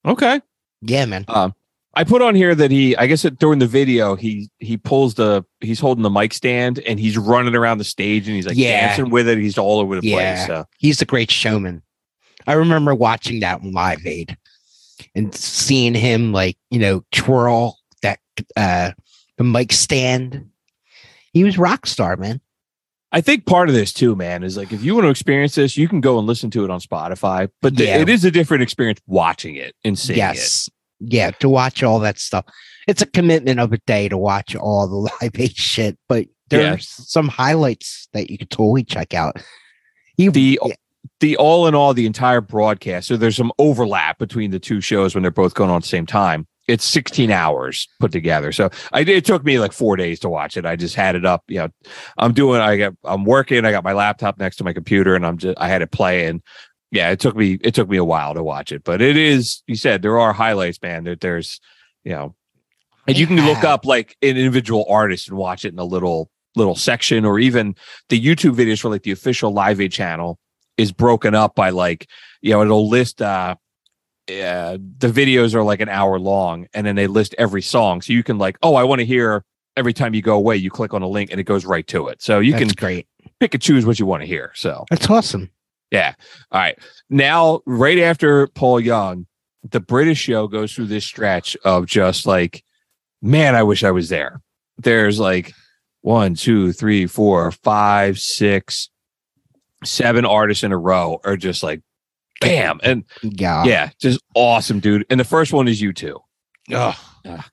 [0.06, 0.42] Okay.
[0.82, 1.26] Yeah, man.
[1.28, 1.54] Um,
[2.00, 5.16] I put on here that he, I guess it, during the video, he he pulls
[5.16, 8.56] the, he's holding the mic stand and he's running around the stage and he's like
[8.56, 8.88] Yeah.
[8.88, 9.38] dancing with it.
[9.38, 10.36] He's all over the Yeah.
[10.36, 10.48] place.
[10.48, 11.82] So He's a great showman.
[12.48, 14.38] I remember watching that Live Aid
[15.14, 18.20] and seeing him like, you know, twirl that
[18.56, 18.92] uh
[19.38, 20.50] the mic stand.
[21.34, 22.40] He was rock star, man.
[23.12, 25.76] I think part of this too, man, is like if you want to experience this,
[25.76, 27.98] you can go and listen to it on Spotify, but the- Yeah.
[27.98, 30.70] it is a different experience watching it and seeing it.
[31.00, 32.46] Yeah, to watch all that stuff.
[32.88, 36.64] It's a commitment of a day to watch all the Live Aid shit, but there's
[36.64, 36.78] Yeah.
[37.06, 39.38] some highlights that you could totally check out.
[40.18, 40.76] He, The yeah,
[41.20, 43.08] the all in all, the entire broadcast.
[43.08, 45.88] So there's some overlap between the two shows when they're both going on at the
[45.90, 46.48] same time.
[46.68, 48.52] It's 16 hours put together.
[48.52, 50.66] So I it took me like four days to watch it.
[50.68, 51.44] I just had it up.
[51.48, 51.70] You know,
[52.20, 53.66] I'm doing, I got, I'm working.
[53.66, 56.44] I got my laptop next to my computer and I'm just, I had it playing.
[56.92, 59.62] Yeah, it took me, it took me a while to watch it, but it is,
[59.68, 61.04] you said there are highlights, man.
[61.04, 61.60] That there's,
[62.04, 62.36] you know,
[63.08, 66.30] and you can look up like an individual artist and watch it in a little,
[66.56, 67.76] little section or even
[68.10, 70.40] the YouTube videos for like the official Live Aid channel
[70.80, 72.08] is broken up by like
[72.42, 73.56] you know it'll list uh
[74.30, 78.14] uh, the videos are like an hour long and then they list every song so
[78.14, 79.44] you can like oh i want to hear
[79.76, 82.08] every time you go away you click on a link and it goes right to
[82.08, 83.08] it so you that's can great.
[83.40, 85.50] pick and choose what you want to hear so That's awesome.
[85.92, 86.14] Yeah
[86.52, 86.78] all right
[87.10, 89.26] now right after paul young
[89.70, 92.64] the british show goes through this stretch of just like
[93.22, 94.42] man i wish i was there
[94.78, 95.54] there's like
[96.02, 98.90] one two three four five six
[99.84, 101.82] seven artists in a row are just like
[102.42, 103.64] bam and Yeah.
[103.66, 105.06] yeah, just awesome, dude.
[105.10, 106.14] And the first one is U2.
[106.74, 106.96] Ugh.
[107.26, 107.50] Ah.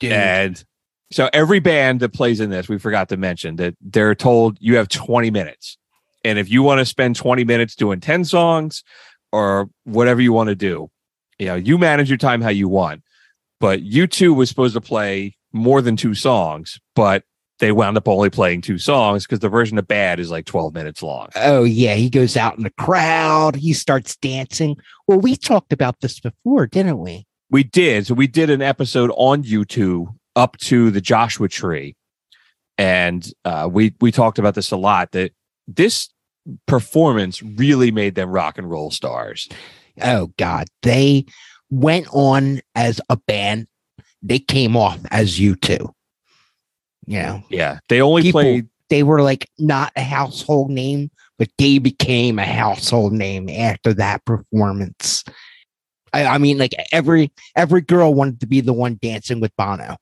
[0.00, 0.64] And
[1.12, 4.76] so every band that plays in this, we forgot to mention that they're told you
[4.76, 5.76] have 20 minutes.
[6.24, 8.82] And if you want to spend 20 minutes doing 10 songs
[9.32, 10.90] or whatever you want to do,
[11.38, 13.02] you know, you manage your time how you want.
[13.58, 17.24] But U2 was supposed to play more than two songs, but
[17.58, 20.74] they wound up only playing two songs because the version of Bad is like 12
[20.74, 21.28] minutes long.
[21.36, 23.56] Oh yeah, he goes out in the crowd.
[23.56, 24.76] He starts dancing.
[25.06, 27.26] Well, we talked about this before, didn't we?
[27.50, 28.06] We did.
[28.06, 30.06] So we did an episode on U2
[30.36, 31.96] up to the Joshua tree.
[32.78, 35.32] And uh, we we talked about this a lot that
[35.76, 36.08] this
[36.66, 39.48] performance really made them rock and roll stars.
[40.00, 41.26] Oh God, they
[41.70, 43.66] went on as a band.
[44.22, 45.92] They came off as U2.
[47.06, 47.78] You know, Yeah.
[47.88, 52.44] They only People- played they were like not a household name, but they became a
[52.44, 55.22] household name after that performance.
[56.12, 59.96] I, I mean, like every every girl wanted to be the one dancing with Bono.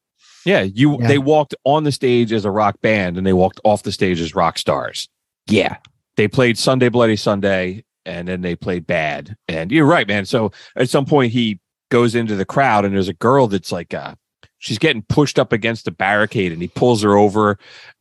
[0.47, 1.07] yeah, you Yeah.
[1.07, 4.21] they walked on the stage as a rock band and they walked off the stage
[4.23, 5.07] as rock stars.
[5.49, 5.77] Yeah,
[6.17, 9.37] They played Sunday Bloody Sunday and then they played Bad.
[9.49, 10.25] And you're right, man.
[10.27, 13.95] So at some point he goes into the crowd and there's a girl that's like
[13.95, 14.15] uh
[14.59, 17.59] she's getting pushed up against the barricade and he pulls her over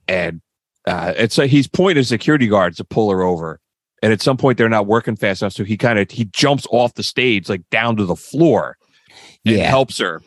[0.08, 0.42] and
[0.86, 3.60] uh it's like he's pointing security guards to pull her over.
[4.04, 5.54] And at some point they're not working fast enough.
[5.54, 8.78] So he kind of he jumps off the stage like down to the floor
[9.46, 9.70] and Yeah.
[9.70, 10.22] helps her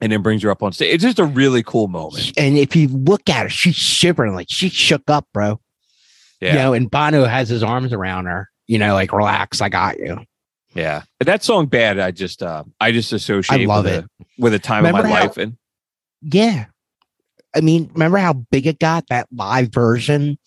[0.00, 0.92] and then brings her up on stage.
[0.94, 2.32] It's just a really cool moment.
[2.36, 5.60] and if you look at her, she's shivering like she shook up, bro.
[6.44, 6.52] Yeah.
[6.52, 8.48] You know, and Bono has his arms around her.
[8.66, 10.18] You know, like relax, I got you.
[10.74, 11.02] Yeah.
[11.20, 14.04] And that song bad, I just uh I just associate I love with it.
[14.04, 15.56] A, with a time of my how- life and
[16.22, 16.66] Yeah.
[17.56, 20.38] I mean, remember how big it got that live version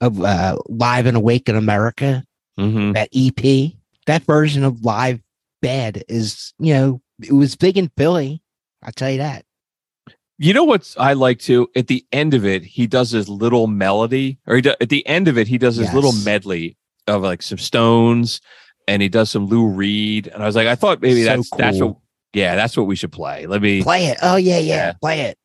[0.00, 2.24] of uh, Live and Awake in America,
[2.58, 2.94] Mhm.
[2.94, 3.76] that EP.
[4.06, 5.20] That version of Live
[5.62, 8.42] Bad is, you know, it was big in Philly.
[8.82, 9.44] I'll tell you that.
[10.40, 13.66] You know what I like to At the end of it, he does his little
[13.66, 16.76] melody, or he do, at the end of it, he does his little medley
[17.08, 18.40] of like some Stones,
[18.86, 20.28] and he does some Lou Reed.
[20.28, 21.96] And I was like, I thought maybe So that's that's what,
[22.34, 23.46] yeah, that's what we should play.
[23.46, 23.82] Let me.
[23.82, 24.18] Play it.
[24.22, 24.76] Oh, yeah, yeah.
[24.76, 24.92] Yeah.
[25.00, 25.38] Play it.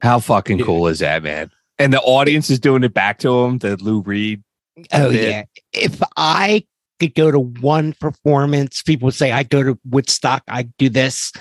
[0.00, 1.50] How fucking cool is that, man?
[1.78, 3.58] And the audience is doing it back to him.
[3.58, 4.42] The Lou Reed.
[4.92, 5.20] Oh Yeah.
[5.20, 5.42] yeah.
[5.72, 6.64] If I
[6.98, 11.32] could go to one performance, people would say I go to Woodstock, I do this.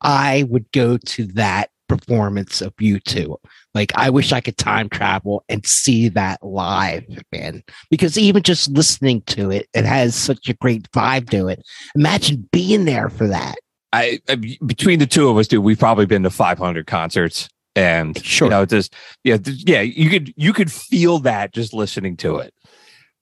[0.00, 3.36] I would go to that performance of U2.
[3.74, 7.62] Like I wish I could time travel and see that live, man.
[7.90, 11.62] Because even just listening to it, it has such a great vibe to it.
[11.94, 13.56] Imagine being there for that.
[13.92, 18.22] I, I between the two of us, dude, we've probably been to 500 concerts, and
[18.22, 18.46] Sure.
[18.46, 22.52] you know, just yeah, yeah, you could you could feel that just listening to it.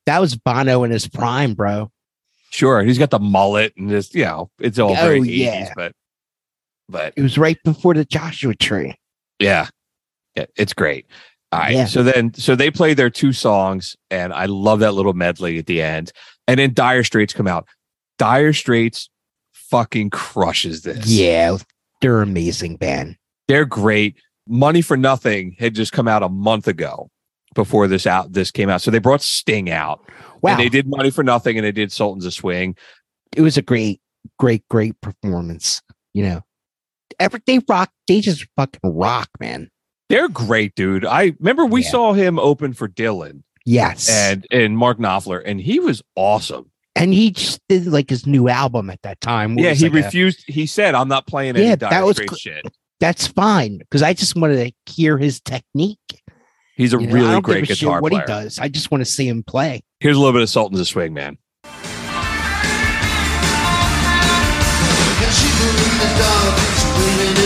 [0.06, 1.90] That was Bono in his prime, bro.
[2.50, 5.92] Sure, he's got the mullet and just you know, it's all Oh, very 80s, but
[6.88, 8.94] but It was right before the Joshua tree.
[9.38, 9.68] yeah,
[10.36, 11.06] yeah, it's great.
[11.52, 11.84] All right, Yeah.
[11.86, 15.66] so then so they play their two songs, and I love that little medley at
[15.66, 16.12] the end,
[16.48, 17.66] and then Dire Straits come out.
[18.18, 19.08] Dire Straits
[19.52, 21.06] fucking crushes this.
[21.08, 21.56] Yeah,
[22.00, 23.16] they're amazing band.
[23.48, 24.16] they're great.
[24.48, 27.10] Money for Nothing had just come out a month ago
[27.54, 28.80] before this out this came out.
[28.82, 30.00] So they brought Sting out.
[30.42, 30.52] Wow.
[30.52, 32.76] And they did Money for Nothing and they did Sultans of Swing.
[33.36, 34.00] it was a great,
[34.38, 35.80] great, great performance.
[36.14, 36.40] You know,
[37.20, 39.70] every they rock, they just fucking rock, man.
[40.08, 41.04] They're great, dude.
[41.04, 41.90] I remember we Yeah.
[41.90, 46.70] saw him open for Dylan Yes, and and Mark Knopfler, and he was awesome.
[46.94, 49.58] and he just did like his new album at that time.
[49.58, 50.44] Yeah, he like a- uh, refused.
[50.46, 52.64] he said, "I'm not playing any Yeah, Dire that was Straits shit."
[53.00, 55.98] that's fine because I just wanted to hear his technique.
[56.76, 57.12] He's a you know?
[57.14, 58.58] Really great a guitar what he does.
[58.58, 59.82] I just want to see him play.
[60.00, 61.38] Here's a little bit of Sultans of Swing, man.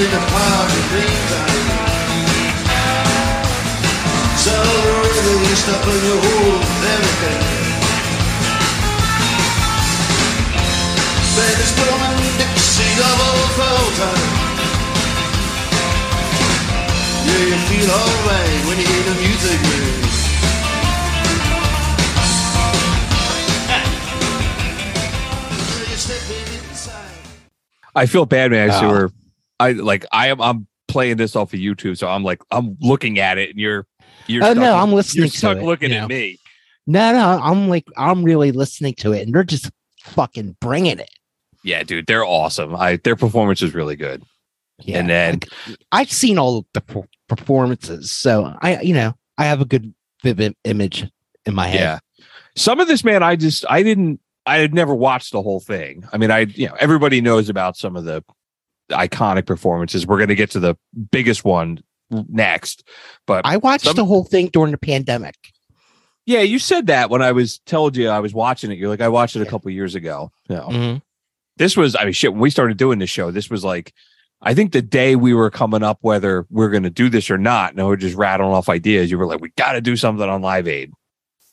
[0.00, 1.32] Swimming in a pond of dreams?
[4.40, 6.60] So really you stop in your hole
[6.94, 7.40] everything.
[11.36, 13.88] Baby's blowing Dixie double full.
[17.26, 19.60] Yeah, you feel alright when you hear the music.
[19.62, 20.00] man.
[25.90, 26.24] You step
[26.70, 26.94] inside.
[27.94, 28.70] I feel bad, man.
[28.70, 28.88] So Oh.
[28.88, 28.90] Ah.
[28.90, 29.19] we're,
[29.60, 33.18] I like I am I'm playing this off of YouTube, so I'm like I'm looking
[33.20, 33.86] at it, and you're
[34.26, 36.38] you're Oh, no, stuck- I'm listening You're to stuck it, looking you at me.
[36.86, 39.70] No, no, I'm like I'm really listening to it, and they're just
[40.02, 41.10] fucking bringing it.
[41.62, 42.74] Yeah, dude, they're awesome.
[42.74, 44.22] I their performance is really good.
[44.82, 49.60] Yeah, And then- like, I've seen all the performances, so I, you know, I have
[49.60, 51.06] a good vivid image
[51.46, 51.80] in my head.
[51.80, 51.98] Yeah.
[52.56, 56.04] Some of this, man, I just I didn't I had never watched the whole thing.
[56.12, 58.24] I mean, I you know everybody knows about some of the
[58.90, 60.06] iconic performances.
[60.06, 60.76] We're going to get to the
[61.10, 62.86] biggest one next,
[63.26, 65.34] but I watched Some- the whole thing during the pandemic.
[66.26, 68.78] yeah, you said that when I was told you I was watching it.
[68.78, 70.30] You're like, I watched it a couple years ago.
[70.48, 71.02] No, Mhm.
[71.56, 72.32] this was I mean, shit.
[72.32, 73.92] When we started doing this show, this was like.
[74.42, 77.36] I think the day we were coming up whether we're going to do this or
[77.36, 79.10] not, and we're just rattling off ideas.
[79.10, 80.92] You were like, "We got to do something on Live Aid."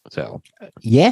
[0.10, 0.42] So
[0.82, 1.12] Yeah,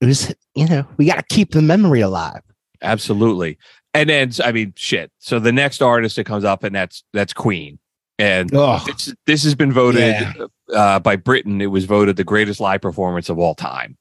[0.00, 0.34] it was.
[0.54, 2.40] You know, we got to keep the memory alive.
[2.80, 3.58] Absolutely.
[3.94, 5.10] And then I mean shit.
[5.18, 7.78] So the next artist that comes up and that's that's Queen.
[8.18, 10.32] And this, this has been voted Yeah.
[10.74, 11.60] uh, by Britain.
[11.60, 13.96] It was voted the greatest live performance of all time.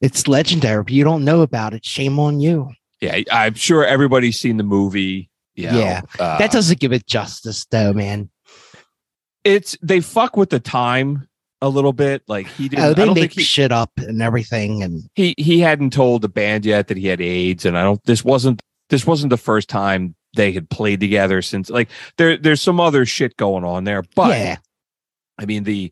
[0.00, 0.82] it's legendary.
[0.82, 2.70] If you don't know about it, shame on you.
[3.00, 5.28] Yeah, I'm sure everybody's seen the movie.
[5.54, 6.00] you know, Yeah.
[6.18, 8.30] uh, that doesn't give it justice, though, man.
[9.44, 11.28] it's they fuck with the time
[11.64, 12.22] a little bit.
[12.28, 12.84] Like he didn't.
[12.84, 16.28] Oh, they don't make he, shit up and everything, and he he hadn't told the
[16.28, 18.02] band yet that he had AIDS, and I don't.
[18.04, 18.60] This wasn't
[18.90, 21.70] this wasn't the first time they had played together since.
[21.70, 21.88] Like
[22.18, 24.30] there there's some other shit going on there, but.
[24.38, 24.56] yeah,
[25.38, 25.90] I mean the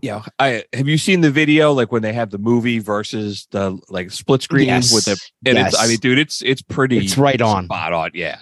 [0.00, 3.48] you know, I have you seen the video like when they have the movie versus
[3.50, 4.94] the like split screen Yes.
[4.94, 7.64] with the and it's I mean, dude, it's it's pretty It's right on.
[7.64, 8.10] spot on.
[8.14, 8.40] Yeah.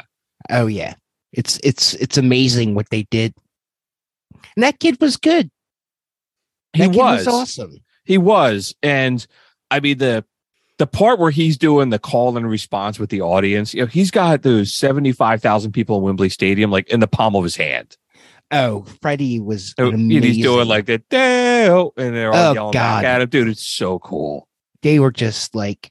[0.51, 0.95] oh yeah,
[1.33, 3.33] it's it's it's amazing what they did.
[4.55, 5.51] And that kid was good.
[6.77, 7.27] He kid was.
[7.27, 7.77] awesome.
[8.05, 8.75] He was.
[8.83, 9.27] And
[9.71, 10.25] I mean the
[10.79, 14.11] the part where he's doing the call and response with the audience, you know, he's
[14.11, 17.97] got those 75,000 people in Wembley Stadium like in the palm of his hand.
[18.53, 23.03] Oh, Freddie was and he's doing like that, "Dale," and they're all Oh, yelling God.
[23.03, 23.29] back at him.
[23.29, 24.47] Dude, it's so cool.
[24.83, 25.91] they were just like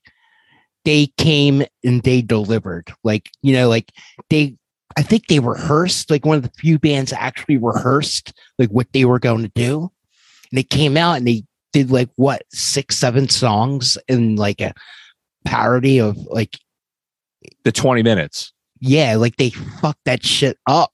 [0.85, 2.93] they came and they delivered.
[3.03, 3.91] Like, you know, like
[4.29, 4.55] they
[4.95, 9.03] I think they rehearsed, like one of the few bands actually rehearsed like what they
[9.03, 9.91] were going to do.
[10.51, 11.43] And they came out and they
[11.73, 14.73] did like what six, seven songs in like a
[15.43, 16.57] parody of like
[17.63, 18.51] The 20 minutes.
[18.79, 20.91] yeah, like they fucked that shit up.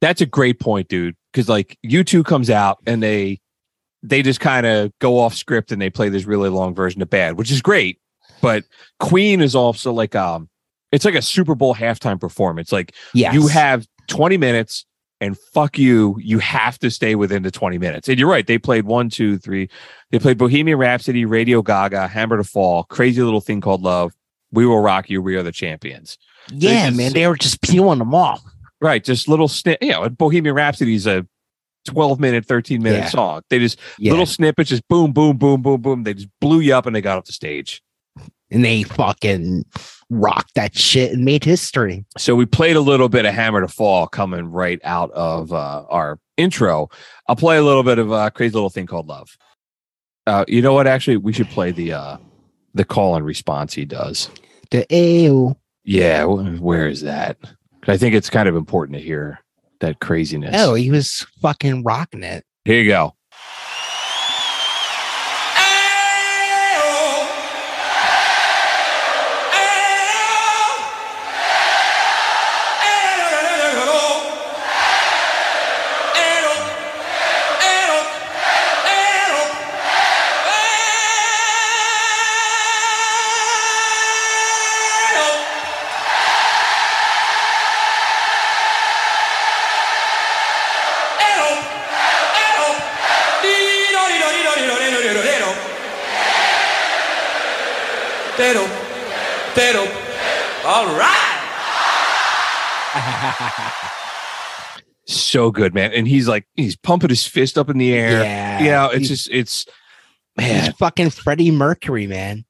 [0.00, 1.16] That's a great point, dude.
[1.32, 3.40] Because like U2 comes out and they
[4.02, 7.10] they just kind of go off script and they play this really long version of
[7.10, 7.98] Bad, which is great.
[8.40, 8.64] But
[9.00, 10.48] Queen is also like um,
[10.92, 12.70] it's like a Super Bowl halftime performance.
[12.72, 13.32] Like Yeah.
[13.32, 14.85] you have 20 minutes
[15.20, 18.08] and fuck you, you have to stay within the 20 minutes.
[18.08, 19.68] And you're right, they played one, two, three.
[20.10, 24.12] They played Bohemian Rhapsody, Radio Gaga, Hammer to Fall, Crazy Little Thing Called Love,
[24.52, 26.18] We Will Rock You, We Are the Champions.
[26.52, 27.12] yeah, just- man.
[27.12, 28.42] They were just peeling them off.
[28.80, 29.78] Right, just little snip.
[29.82, 31.26] You know, Bohemian Rhapsody is a
[31.86, 33.08] 12 minute, 13 minute Yeah.
[33.08, 33.40] song.
[33.48, 34.10] They just Yeah.
[34.10, 36.02] little snippets, just boom, boom, boom, boom, boom.
[36.02, 37.80] They just blew you up and they got off the stage.
[38.50, 39.64] And they fucking
[40.10, 42.04] rocked that shit and made history.
[42.16, 45.84] So we played a little bit of Hammer to Fall coming right out of uh,
[45.88, 46.88] our intro.
[47.28, 49.36] I'll play a little bit of a crazy little thing called Love.
[50.26, 50.86] Uh, you know what?
[50.86, 52.16] Actually, we should play the uh,
[52.74, 54.30] the call and response he does.
[54.70, 55.56] The AO.
[55.84, 57.38] Yeah, where is that?
[57.86, 59.40] I think it's kind of important to hear
[59.80, 60.56] that craziness.
[60.58, 62.44] Oh, he was fucking rocking it.
[62.64, 63.15] here you go.
[105.36, 105.92] So good, man.
[105.92, 108.22] And he's like, he's pumping his fist up in the air.
[108.22, 108.58] Yeah.
[108.60, 109.66] You know, it's just, it's,
[110.38, 112.44] He's fucking Freddie Mercury, man.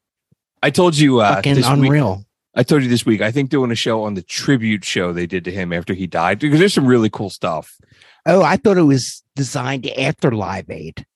[0.62, 2.24] I told you, uh, fucking this week, unreal.
[2.54, 5.26] I told you this week, I think doing a show on the tribute show they
[5.26, 7.76] did to him after he died, because there's some really cool stuff.
[8.24, 11.06] Oh, I thought it was designed after Live Aid.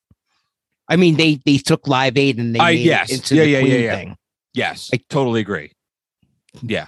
[0.87, 3.09] I mean, they they took Live Aid and they made yes.
[3.09, 3.95] Yeah, the yeah, yeah, Queen yeah.
[3.95, 4.17] thing.
[4.53, 5.73] Yes, I totally agree.
[6.61, 6.87] Yeah.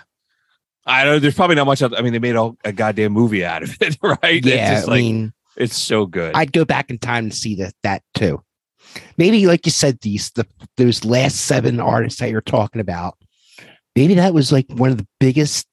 [0.85, 1.81] I don't know there's probably not much.
[1.81, 1.93] Else.
[1.97, 4.17] I mean, they made a, a goddamn movie out of it, right?
[4.23, 6.35] it's Yeah, just I like mean, it's so good.
[6.35, 8.43] I'd go back in time to see that that too.
[9.17, 10.45] Maybe, like you said, these the
[10.77, 13.17] those last seven artists that you're talking about.
[13.95, 15.67] Maybe that was like one of the biggest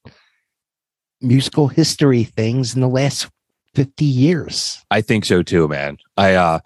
[1.20, 3.28] musical history things in the last
[3.74, 4.84] fifty years.
[4.90, 5.98] I think so too, man.
[6.16, 6.60] I uh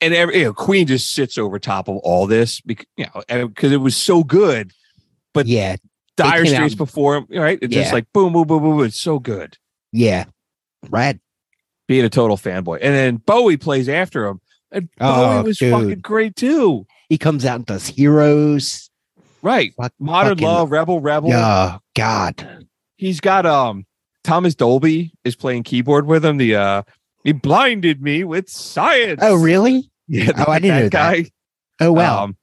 [0.00, 3.46] and every you know, Queen just sits over top of all this because you know
[3.46, 4.72] because it was so good.
[5.32, 5.76] But yeah,
[6.16, 7.58] Dire out- Straits before him, right?
[7.60, 8.84] It's just like boom, boom, boom, boom.
[8.84, 9.56] It's so good.
[9.92, 10.24] yeah,
[10.90, 11.18] right.
[11.86, 14.40] Being a total fanboy, and then Bowie plays after him,
[14.72, 15.08] and Bowie
[15.38, 15.72] Oh, was dude.
[15.72, 16.86] fucking great too.
[17.08, 18.88] He comes out and does heroes.
[19.42, 19.74] Right?
[19.76, 21.32] Fuck- Modern fucking- Love, Rebel, Rebel.
[21.34, 22.66] Oh God.
[22.96, 23.84] He's got um
[24.22, 26.38] Thomas Dolby is playing keyboard with him.
[26.38, 26.82] The uh
[27.24, 29.20] he blinded me with science.
[29.22, 29.90] Oh really?
[30.08, 30.92] Yeah, Oh, I didn't know that.
[30.92, 31.30] guy.
[31.80, 32.24] Oh wow.
[32.24, 32.36] Um,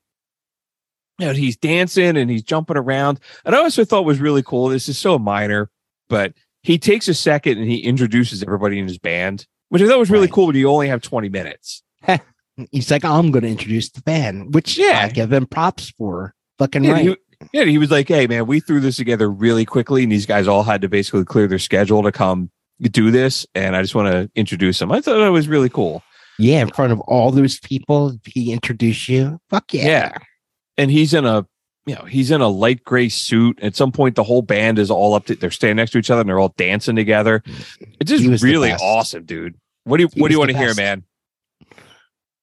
[1.22, 3.20] you know, he's dancing and he's jumping around.
[3.46, 4.68] And I also thought was really cool.
[4.70, 5.70] This is so minor,
[6.10, 10.00] but he takes a second and he introduces everybody in his band, which I thought
[10.00, 10.34] was really Right.
[10.34, 10.48] cool.
[10.48, 11.84] But you only have 20 minutes.
[12.72, 15.02] He's like, I'm going to introduce the band, which Yeah.
[15.04, 16.34] I give him props for.
[16.60, 17.06] Fucking Yeah, right.
[17.06, 17.16] he,
[17.54, 20.48] yeah, he was like, "Hey, man, we threw this together really quickly, and these guys
[20.48, 22.52] all had to basically clear their schedule to come
[22.82, 23.48] do this.
[23.56, 24.92] And I just want to introduce them.
[24.92, 26.04] I thought that was really cool.
[26.38, 29.40] yeah, in front of all those people, he introduced you.
[29.50, 29.86] Fuck yeah.
[29.86, 30.18] Yeah.
[30.78, 31.46] And he's in a,
[31.86, 33.60] you know, he's in a light gray suit.
[33.62, 36.10] At some point, the whole band is all up to, they're standing next to each
[36.10, 37.44] other and they're all dancing together.
[38.00, 39.56] It's just really awesome, dude.
[39.84, 41.04] What do you, He what do you want to hear, man?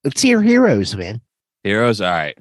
[0.03, 1.21] Let's hear heroes, man.
[1.63, 2.01] Heroes.
[2.01, 2.37] All right.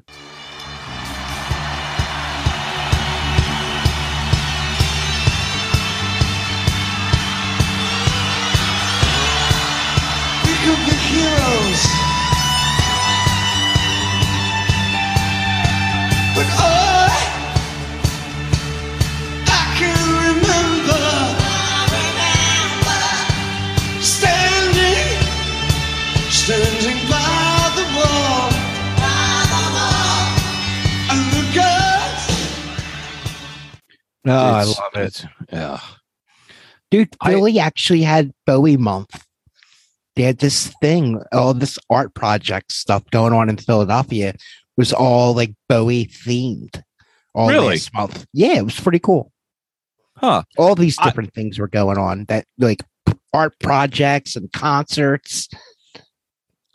[34.28, 35.24] Oh, I love it.
[35.52, 35.80] Yeah.
[36.90, 39.24] Dude, I- Philly actually had Bowie month.
[40.16, 44.34] They had this thing, all this art project stuff going on in Philadelphia
[44.76, 46.82] was all like Bowie themed.
[47.34, 47.68] All Really?
[47.68, 48.26] last month.
[48.32, 49.32] Yeah, it was pretty cool.
[50.16, 50.42] Huh.
[50.56, 52.82] All these I- different things were going on that like
[53.32, 55.48] art projects and concerts.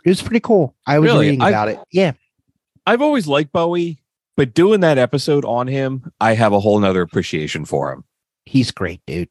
[0.05, 0.75] It was pretty cool.
[0.87, 1.25] I was Really?
[1.27, 1.79] reading I- about it.
[1.91, 2.13] Yeah.
[2.85, 3.99] I've always liked Bowie,
[4.35, 8.03] but doing that episode on him, I have a whole nother appreciation for him.
[8.45, 9.29] He's great, dude.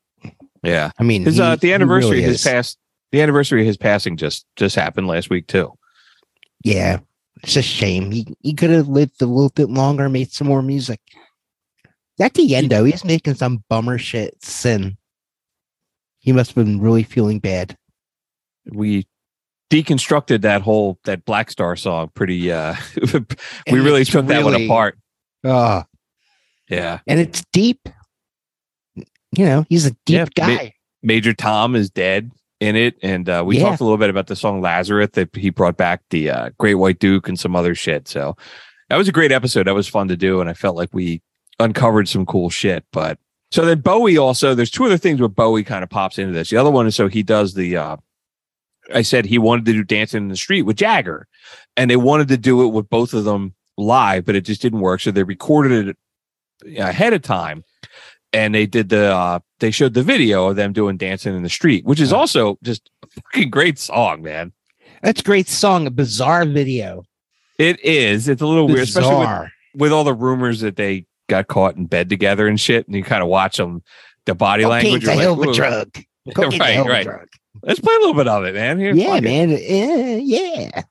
[0.63, 0.91] Yeah.
[0.99, 2.79] I mean, His he- uh, the anniversary really of his past
[3.11, 5.77] the anniversary of his passing just just happened last week too.
[6.65, 7.01] Yeah,
[7.43, 8.11] it's a shame.
[8.11, 11.01] He he could have lived a little bit longer, made some more music.
[12.21, 14.43] At the end, though, he's making some bummer shit.
[14.45, 14.97] Sin.
[16.21, 17.77] He must have been really feeling bad.
[18.73, 19.07] We
[19.73, 22.75] deconstructed that whole that Black Star song pretty uh
[23.13, 23.25] we
[23.67, 24.99] And really took that one apart.
[25.45, 25.85] Oh,
[26.69, 26.99] Yeah.
[27.07, 27.89] and it's deep.
[29.35, 30.75] You know, he's a deep Yeah, ma- guy.
[31.03, 33.65] Major Tom is dead in it, and uh, we Yeah.
[33.71, 36.75] talked a little bit about the song Lazarus that he brought back the uh, Great
[36.75, 38.07] White Duke and some other shit.
[38.09, 38.37] So
[38.91, 39.67] that was a great episode.
[39.67, 41.23] That was fun to do, and I felt like we
[41.59, 42.85] uncovered some cool shit.
[42.93, 43.19] But
[43.51, 46.51] so then Bowie also, there's two other things where Bowie kind of pops into this.
[46.51, 47.77] The other one is so he does the.
[47.77, 47.97] Uh,
[48.93, 51.27] I said he wanted to do Dancing in the Street with Jagger,
[51.77, 54.81] and they wanted to do it with both of them live, but it just didn't
[54.81, 55.01] work.
[55.01, 55.97] So they recorded it
[56.79, 57.65] ahead of time
[58.33, 61.49] and they did the uh they showed the video of them doing dancing in the
[61.49, 64.53] street which is also just a fucking great song man
[65.03, 65.87] That's a great song.
[65.87, 67.03] A bizarre video.
[67.59, 71.49] it is it's a little weird especially with, with all the rumors that they got
[71.49, 73.83] caught in bed together and shit and you kind of watch them
[74.27, 76.05] the body language Cocaine's a you're hell of like, a "Ooh." drug.
[76.35, 77.29] Cocaine's right hell of a right drug.
[77.63, 79.25] Let's play a little bit of it man here Yeah, fuck it.
[79.25, 79.51] man.
[79.53, 80.83] Eh, yeah.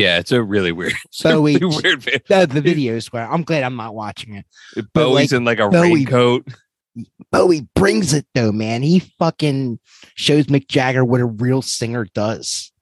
[0.00, 2.46] Yeah it's a really weird So we, really weird video.
[2.46, 4.46] the, the videos where I'm glad I'm not watching it.
[4.92, 6.48] Bowie's like, in like a Bowie- raincoat
[7.30, 8.82] Bowie brings it though, man.
[8.82, 9.78] He fucking
[10.16, 12.72] shows Mick Jagger what a real singer does.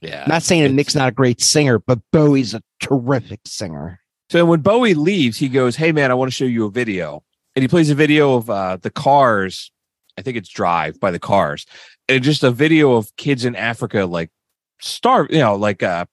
[0.00, 4.00] yeah I'm not saying that Mick's not a great singer, but Bowie's a terrific singer.
[4.30, 7.22] So when Bowie leaves, he goes, "Hey man, I want to show you a video,"
[7.54, 9.70] and he plays a video of uh, the Cars.
[10.18, 11.64] I think it's Drive by the Cars,
[12.08, 14.30] and just a video of kids in Africa like
[14.80, 15.28] starve.
[15.30, 16.06] You know, like uh,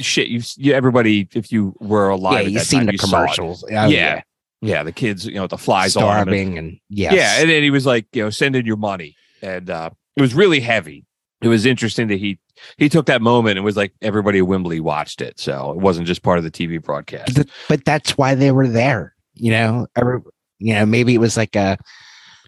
[0.00, 0.28] shit.
[0.28, 3.64] You, you everybody, if you were alive, yeah, you've seen time, the you commercials.
[3.64, 4.22] Oh, yeah.
[4.60, 5.26] yeah, the kids.
[5.26, 7.12] You know, the flies 'em and- starving and yes.
[7.12, 10.20] yeah, and then he was like, you know, send in your money, and uh, it
[10.20, 11.04] was really heavy.
[11.40, 12.38] It was interesting that he
[12.76, 16.06] he took that moment and was like everybody at Wembley watched it, so it wasn't
[16.06, 17.36] just part of the TV broadcast.
[17.36, 19.14] Th- but that's why they were there.
[19.34, 20.20] You know, Every,
[20.58, 21.78] you know, maybe it was like a,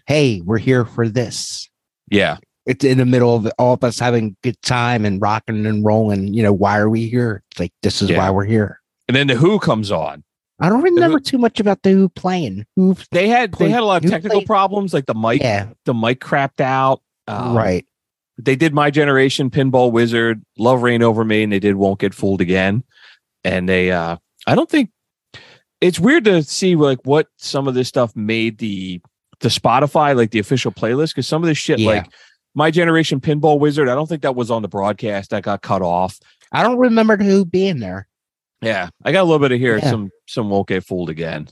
[0.07, 1.69] hey, we're here for this.
[2.09, 5.83] Yeah, It's in the middle of all of us having good time and rocking and
[5.83, 6.33] rolling.
[6.33, 7.43] You know, why are we here?
[7.51, 8.19] It's like this is Yeah.
[8.19, 8.79] why we're here.
[9.07, 10.23] and then the Who comes on.
[10.59, 12.65] I don't remember too much about the Who playing.
[12.75, 15.69] Who, They had they had a lot of technical played- problems, like the mic yeah,
[15.85, 17.01] the mic crapped out.
[17.27, 17.85] Um, right.
[18.37, 22.13] They did My Generation, Pinball Wizard, Love Reign O'er Me, and they did Won't Get
[22.13, 22.83] Fooled Again.
[23.43, 24.91] And they, uh, I don't think
[25.81, 29.01] it's weird to see like what some of this stuff made the
[29.41, 31.87] the Spotify like the official playlist because some of this shit Yeah.
[31.89, 32.05] like
[32.53, 35.29] My Generation, Pinball Wizard, I don't think that was on the broadcast.
[35.29, 36.19] That got cut off.
[36.51, 38.07] I don't remember Who being there.
[38.61, 39.77] Yeah, I got a little bit of here.
[39.77, 39.89] Yeah.
[39.89, 41.47] Some some Won't Get Fooled Again.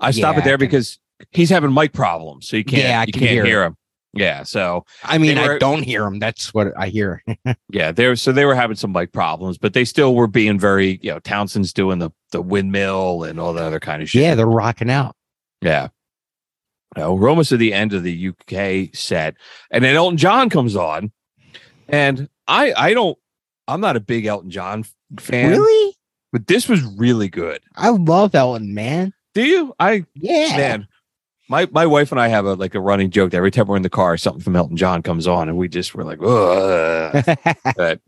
[0.00, 0.98] I stop Yeah, it there because
[1.30, 3.76] he's having mic problems, so you can't Yeah, I you can can't hear hear him.
[4.12, 6.18] Yeah, so I mean, They I don't hear him.
[6.18, 7.22] That's what I hear.
[7.70, 10.98] yeah, there so they were having some mic problems, but they still were being very,
[11.02, 14.22] you know, Townshend's doing the the windmill and all the other kind of shit.
[14.22, 15.14] yeah, they're rocking out.
[15.62, 15.88] Yeah.
[17.00, 19.36] Uh, we're almost at the end of the UK set,
[19.70, 21.12] and then Elton John comes on,
[21.88, 23.16] and I I don't
[23.68, 24.84] I'm not a big Elton John
[25.20, 25.94] fan, Really?
[26.32, 27.60] but this was really good.
[27.76, 29.12] I love Elton, man.
[29.34, 29.74] Do you?
[29.78, 30.56] I Yeah.
[30.56, 30.88] man,
[31.48, 33.76] My my wife and I have a like a running joke that every time we're
[33.76, 36.18] in the car, something from Elton John comes on, and we just we're like,
[37.76, 38.00] but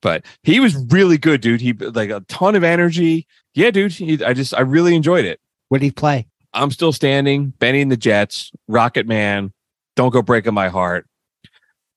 [0.00, 1.60] but he was really good, dude.
[1.60, 3.26] He like a ton of energy.
[3.54, 3.92] Yeah, dude.
[3.92, 5.40] He, I just I really enjoyed it.
[5.68, 6.26] what did he play?
[6.52, 7.50] I'm still standing.
[7.58, 9.52] Benny and the Jets, Rocket Man,
[9.96, 11.06] Don't Go Breaking My Heart.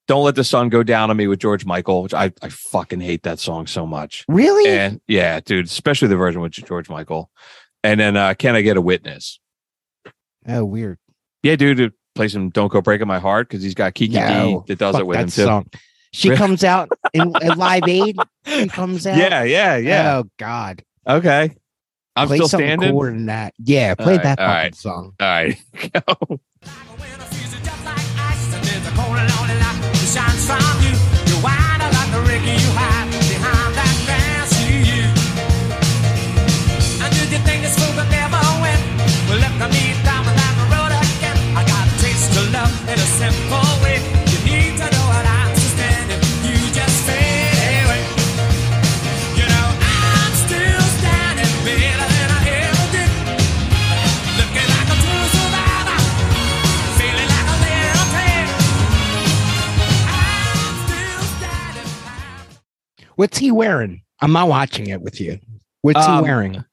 [0.07, 3.01] Don't let the sun go down on me with George Michael, which I, I fucking
[3.01, 4.24] hate that song so much.
[4.30, 4.68] Really?
[4.70, 7.30] And yeah, dude, especially the version with George Michael.
[7.88, 9.39] And then uh Can I Get a Witness?
[10.47, 10.97] oh, weird.
[11.43, 14.63] Yeah, dude, it plays some Don't Go Breaking My Heart because he's got Kiki No,
[14.67, 15.43] Dee that does it with that him too.
[15.45, 15.69] song.
[16.11, 16.38] She Really?
[16.38, 18.17] comes out in, in Live Aid.
[18.45, 19.17] She comes out.
[19.17, 20.17] Yeah, yeah, yeah.
[20.17, 20.83] Oh God.
[21.07, 21.55] Okay.
[22.15, 22.91] I'm play still something standing.
[22.91, 23.53] cooler than that.
[23.59, 24.75] Yeah, play All right, that fucking right.
[24.75, 25.13] song.
[25.19, 25.57] All right.
[25.93, 26.39] Go.
[32.47, 32.97] Simple
[63.28, 64.03] What's he wearing?
[64.21, 65.38] I'm not watching it with you.
[65.82, 66.63] What's Um, he wearing?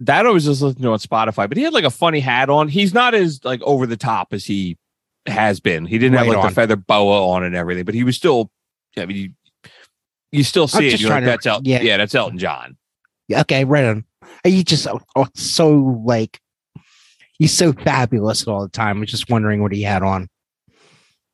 [0.00, 2.50] that I was just listening to on Spotify, but he had like a funny hat
[2.50, 2.66] on.
[2.66, 4.76] He's not as like over the top as he
[5.26, 5.86] has been.
[5.86, 6.46] He didn't have like on.
[6.46, 8.50] the feather boa on and everything, but he was still.
[8.96, 9.70] I mean, you,
[10.32, 11.00] you still I'm see it.
[11.00, 11.80] You're like, that's El- yeah.
[11.80, 11.96] yeah.
[11.96, 12.76] that's Elton John.
[13.28, 14.04] Yeah, Okay, right on.
[14.44, 16.40] You just oh, so like
[17.38, 18.96] he's so fabulous all the time.
[18.96, 20.28] I was just wondering what he had on.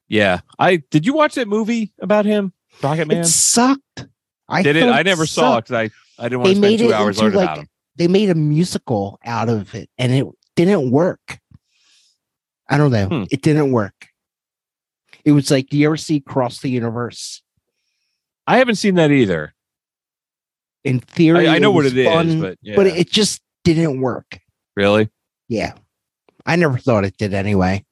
[0.06, 1.06] Yeah, I did.
[1.06, 3.18] You watch that movie about him, Rocket Man?
[3.20, 4.06] It sucked.
[4.48, 4.88] I did it?
[4.88, 5.68] I never saw it sucked.
[5.68, 5.90] 'cause I
[6.22, 7.68] I didn't want to spend two hours learning like, about them.
[7.96, 10.26] They made a musical out of it, and it
[10.56, 11.38] didn't work.
[12.68, 13.06] I don't know.
[13.08, 13.24] Hmm.
[13.30, 14.08] It didn't work.
[15.24, 17.42] It was like, do you ever see Cross the Universe?
[18.46, 19.54] I haven't seen that either.
[20.82, 22.76] In theory, I, I know what was it is, fun, but yeah.
[22.76, 24.38] but it just didn't work.
[24.76, 25.08] really,
[25.48, 25.72] Yeah,
[26.44, 27.86] I never thought it did anyway.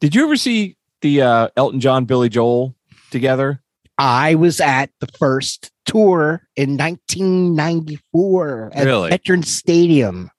[0.00, 2.74] did you ever see the uh, Elton John Billy Joel
[3.10, 3.62] together?
[3.98, 9.10] I was at the first tour in 1994 at Really?
[9.10, 10.30] Veterans Stadium.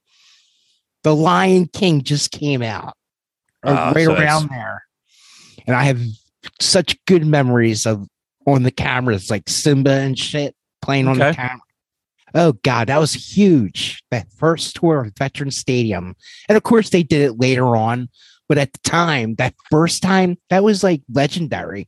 [1.03, 2.95] The Lion King just came out,
[3.63, 4.83] or Ah, right so around there,
[5.65, 6.01] and I have
[6.61, 8.07] such good memories of
[8.45, 11.61] on the cameras, like Simba and shit playing on the camera.
[12.35, 14.03] Oh God, that was huge!
[14.11, 16.15] That first tour of Veterans Stadium,
[16.47, 18.09] and of course they did it later on.
[18.49, 21.87] But at the time, that first time, that was like legendary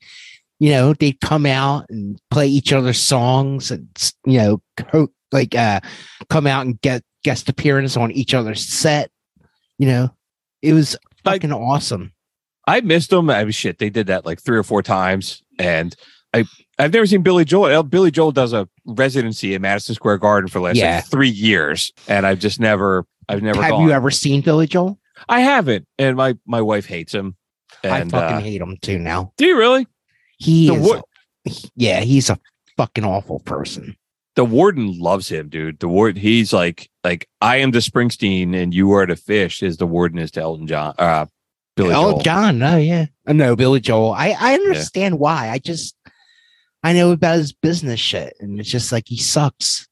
[0.62, 3.88] you know, they'd come out and play each other's songs and,
[4.28, 5.80] you know, co- like uh
[6.30, 9.10] come out and get guest appearance on each other's set.
[9.80, 10.10] You know,
[10.62, 10.96] it was
[11.26, 12.14] fucking awesome.
[12.68, 13.32] I missed them.
[13.32, 15.96] I mean, shit, they did that like three or four times, and
[16.32, 16.46] I
[16.78, 17.82] I've never seen Billy Joel.
[17.82, 20.98] Billy Joel does a residency in Madison Square Garden for last Yeah.
[20.98, 23.82] like, three years, and I've just never I've never Have gone.
[23.88, 25.00] you ever seen Billy Joel?
[25.28, 27.36] I haven't, and my my wife hates him.
[27.84, 29.34] And I fucking uh, hate him too now.
[29.38, 29.88] do you really?
[30.42, 31.04] He The
[31.46, 32.40] is yeah, he's a
[32.78, 33.96] fucking awful person.
[34.36, 35.80] The warden loves him, dude.
[35.80, 39.62] The warden, he's like like I am the Springsteen, and you are the Fish.
[39.62, 40.96] Is the warden is to Elton John?
[40.98, 41.26] Uh,
[41.76, 42.22] Billy oh, Joel.
[42.22, 43.06] John, oh yeah.
[43.28, 44.14] Uh, No, Billy Joel.
[44.14, 45.50] I, I understand why.
[45.50, 45.96] I just
[46.84, 49.88] I know about his business shit, and it's just like he sucks.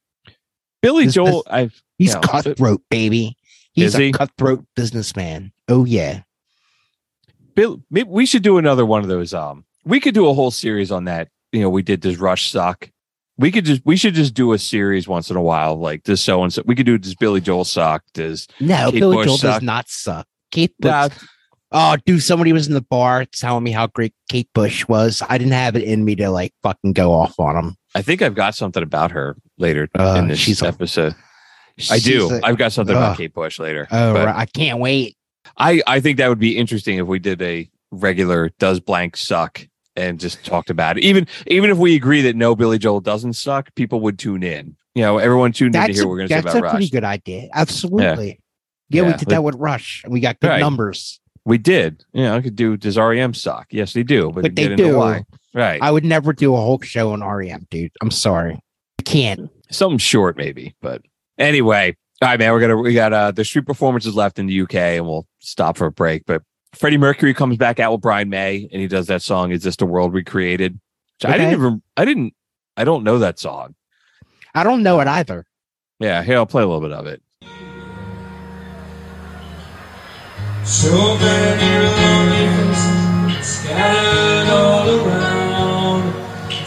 [0.82, 1.44] Billy This- Joel.
[1.48, 2.20] I've He's Yeah.
[2.22, 3.36] cutthroat, baby.
[3.72, 4.12] He's a he?
[4.12, 5.52] cutthroat businessman.
[5.68, 6.22] Oh yeah.
[7.54, 9.34] Bill, maybe we should do another one of those.
[9.34, 11.28] Um, we could do a whole series on that.
[11.52, 12.90] You know, we did this Rush suck?
[13.38, 16.20] We could just we should just do a series once in a while, like this
[16.20, 16.62] so and so.
[16.66, 18.02] We could do does Billy Joel suck?
[18.12, 19.54] Does No, Kate Billy Bush Joel suck.
[19.56, 20.26] does not suck.
[20.50, 20.90] Kate Bush.
[20.90, 21.08] Nah,
[21.72, 25.22] oh, dude, somebody was in the bar telling me how great Kate Bush was.
[25.28, 27.76] I didn't have it in me to like fucking go off on him.
[27.94, 31.14] I think I've got something about her later Uh, in this she's episode.
[31.90, 32.30] I do.
[32.30, 33.88] A- I've got something about Kate Bush later.
[33.90, 34.28] oh, right.
[34.36, 35.16] I can't wait.
[35.56, 39.66] I I think that would be interesting if we did a regular does blank suck
[39.96, 41.04] and just talked about it.
[41.04, 44.76] Even even if we agree that no Billy Joel doesn't suck, people would tune in.
[44.94, 46.54] You know, everyone tuned in to That's hear a, what we're going to say that's
[46.56, 47.48] a pretty good idea.
[47.54, 48.40] Absolutely.
[48.88, 50.02] Yeah, we Yeah, did but- that with Rush.
[50.04, 50.60] and We got good Right.
[50.60, 51.20] numbers.
[51.44, 52.04] We did.
[52.12, 53.66] You know, I could do does REM suck?
[53.70, 54.30] Yes, they do.
[54.32, 54.98] But, But they get do.
[54.98, 55.24] Why.
[55.54, 55.80] Right.
[55.82, 57.92] I would never do a whole show on REM, dude.
[58.02, 58.58] I'm sorry.
[58.98, 59.50] I can't.
[59.70, 60.76] Something short, maybe.
[60.82, 61.02] But
[61.38, 62.52] anyway, all right, man.
[62.52, 65.76] We're gonna we got uh the street performances left in the UK, and we'll stop
[65.78, 66.24] for a break.
[66.26, 66.42] But
[66.74, 69.76] Freddie Mercury comes back out with Brian May, and he does that song "Is This
[69.76, 70.80] the World We Created?"
[71.20, 71.82] Which I didn't even.
[71.96, 72.34] I didn't.
[72.76, 73.74] I don't know that song.
[74.54, 75.46] I don't know it either.
[75.98, 77.22] Yeah, here I'll play a little bit of it.
[80.64, 86.12] So many lonely faces scattered all around,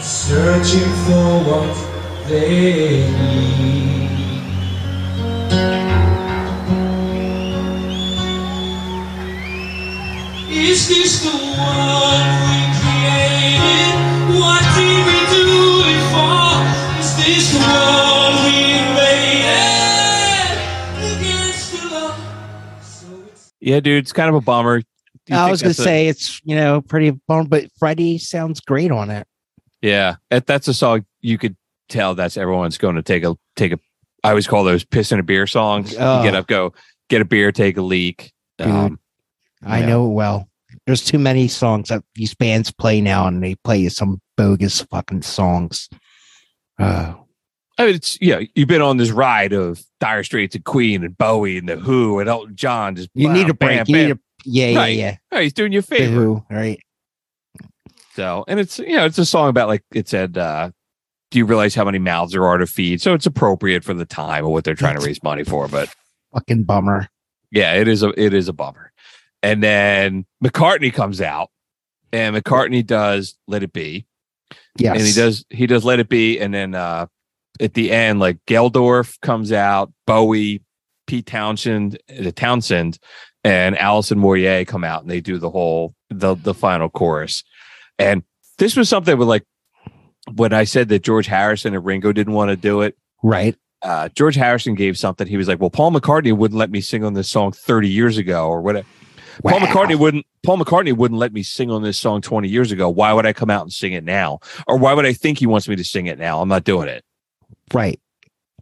[0.00, 3.93] searching for what they need.
[10.66, 13.94] Is this the one we created?
[14.40, 15.46] What did we do
[15.92, 16.98] it for?
[16.98, 20.56] Is this the one we invaded?
[21.20, 22.16] Against the law.
[22.80, 23.06] So
[23.60, 24.80] Yeah, dude, it's kind of a bummer.
[25.30, 28.90] I was gonna that's a- say it's you know pretty bummed, but Freddie sounds great
[28.90, 29.26] on it.
[29.82, 31.56] yeah, that's a song you could
[31.88, 33.78] tell that's everyone's going to take a take a.
[34.22, 35.92] I always call those piss in a beer songs.
[35.92, 36.22] You Oh.
[36.22, 36.72] get up, go
[37.10, 38.32] get a beer, take a leak.
[38.58, 38.68] Dude.
[38.68, 38.98] Um,
[39.62, 39.86] I Yeah.
[39.86, 40.48] know it well.
[40.86, 45.22] There's too many songs that these bands play now, and they play some bogus fucking
[45.22, 45.88] songs.
[46.78, 47.14] Uh,
[47.78, 48.40] I mean, it's yeah.
[48.54, 52.18] You've been on this ride of Dire Straits and Queen and Bowie and the Who
[52.20, 52.96] and Elton John.
[52.96, 53.86] Just you bam, need a break.
[53.86, 54.96] bam, need a yeah, yeah, Right.
[54.96, 55.16] yeah.
[55.32, 56.12] Oh, he's doing you a The favor.
[56.12, 56.78] Who, right?
[58.14, 60.38] So, and it's you know, it's a song about like it said.
[60.38, 60.70] uh
[61.30, 63.00] Do you realize how many mouths there are to feed?
[63.00, 65.66] So it's appropriate for the time of what they're trying to raise money for.
[65.68, 65.92] But
[66.32, 67.08] Fucking bummer.
[67.50, 68.92] yeah, it is a it is a bummer.
[69.44, 71.50] And then McCartney comes out,
[72.12, 74.06] and McCartney does "Let It Be,"
[74.78, 77.06] Yes, and he does he does "Let It Be," and then uh
[77.60, 80.62] at the end, like Geldof comes out, Bowie,
[81.06, 82.98] Pete Townshend, the Townshend,
[83.44, 87.44] and Alison Moyet come out, and they do the whole the the final chorus.
[87.98, 88.22] And
[88.58, 89.44] this was something with like
[90.34, 92.96] when I said that George Harrison and Ringo didn't want to do it.
[93.22, 93.56] right.
[93.82, 95.26] Uh, George Harrison gave something.
[95.26, 98.16] He was like, "Well, Paul McCartney wouldn't let me sing on this song 30 years
[98.16, 98.86] ago, or whatever."
[99.42, 100.26] Paul McCartney wouldn't.
[100.44, 102.88] Paul McCartney wouldn't let me sing on this song 20 years ago.
[102.88, 104.40] Why would I come out and sing it now?
[104.66, 106.40] Or why would I think he wants me to sing it now?
[106.40, 107.04] I'm not doing it.
[107.72, 108.00] Right.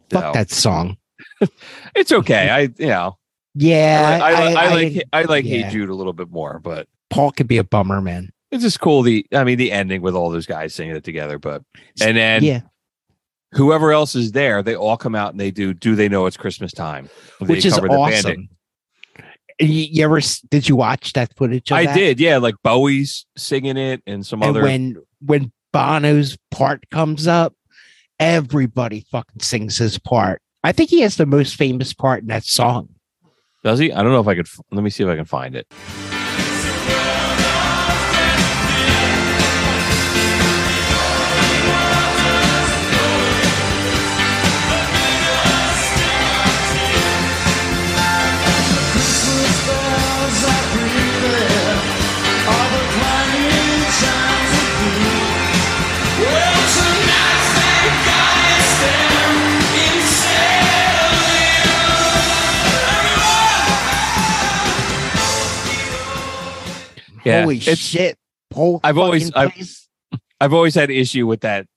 [0.09, 0.97] Fuck that song.
[1.95, 2.49] It's okay.
[2.49, 3.17] I you know
[3.55, 5.65] Yeah, I, I, I, I like I- like yeah.
[5.65, 8.31] Hey Jude a little bit more, but Paul could be a bummer, man.
[8.51, 9.03] it's just cool.
[9.03, 11.63] The I mean the ending with all those guys singing it together, but
[12.01, 12.61] and then yeah,
[13.51, 15.73] whoever else is there, they all come out and they do.
[15.73, 17.09] Do they know it's Christmas time?
[17.39, 18.25] They which is cover the Band-Aid.
[18.25, 18.49] awesome.
[19.59, 21.71] You, you ever did you watch that footage?
[21.71, 21.95] Of I that?
[21.95, 22.37] did, yeah.
[22.37, 24.63] Like Bowie's singing it and some And other.
[24.63, 27.53] when when Bono's part comes up,
[28.19, 30.41] everybody fucking sings his part.
[30.63, 32.89] I think he has the most famous part in that song.
[33.63, 33.91] does he?
[33.91, 34.45] I don't know if I could.
[34.47, 35.67] f- Let me see if I can find it.
[67.43, 68.17] Holy shit!
[68.49, 69.63] Paul I've always- I've-
[70.41, 71.67] I've always had issue with that.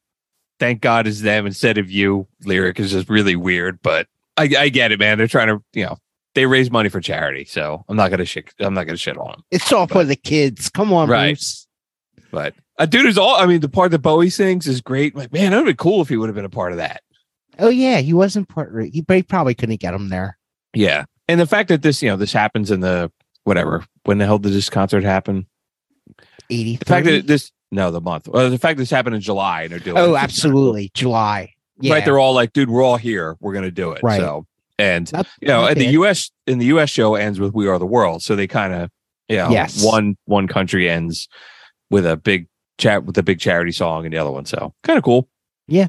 [0.59, 2.27] Thank God is them instead of you.
[2.45, 5.19] Lyric is just really weird, but I, I get it, man.
[5.19, 5.99] They're trying to, you know,
[6.35, 8.53] they raise money for charity, so I'm not gonna shit.
[8.59, 9.43] I'm not gonna shit on them.
[9.51, 10.69] it's all for the kids.
[10.71, 11.29] Come on, Right.
[11.37, 11.67] Bruce.
[12.31, 13.37] But a dude is all.
[13.37, 15.15] I mean, the part that Bowie sings is great.
[15.15, 17.03] Like, man, that would be cool if he would have been a part of that.
[17.59, 18.73] Oh yeah, he wasn't part.
[18.93, 20.37] He, but he probably couldn't get him there.
[20.75, 23.11] Yeah, and the fact that this, you know, this happens in the
[23.45, 23.85] whatever.
[24.05, 25.47] When the hell did this concert happen?
[26.51, 26.77] Eighty.
[26.77, 28.29] The fact that this, no, the month.
[28.29, 29.97] Well, the fact that this happened in July and they're doing.
[29.99, 30.61] Oh, it's just kinda cool.
[30.63, 30.91] absolutely.
[30.95, 31.53] July.
[31.81, 31.95] Yeah.
[31.95, 33.37] Right, they're all like, dude, we're all here.
[33.41, 34.03] We're gonna do it.
[34.03, 34.21] Right.
[34.21, 34.47] So,
[34.79, 35.87] and Not- you know, and the.
[35.93, 36.31] U.S.
[36.47, 36.89] in the U.S.
[36.91, 38.91] show ends with "We Are the World," so they kind of,
[39.29, 39.85] you know, Yes.
[39.85, 41.29] one one country ends
[41.91, 44.45] with a big chat with a big charity song, and the other one.
[44.47, 45.29] So, kind of cool.
[45.69, 45.89] Yeah.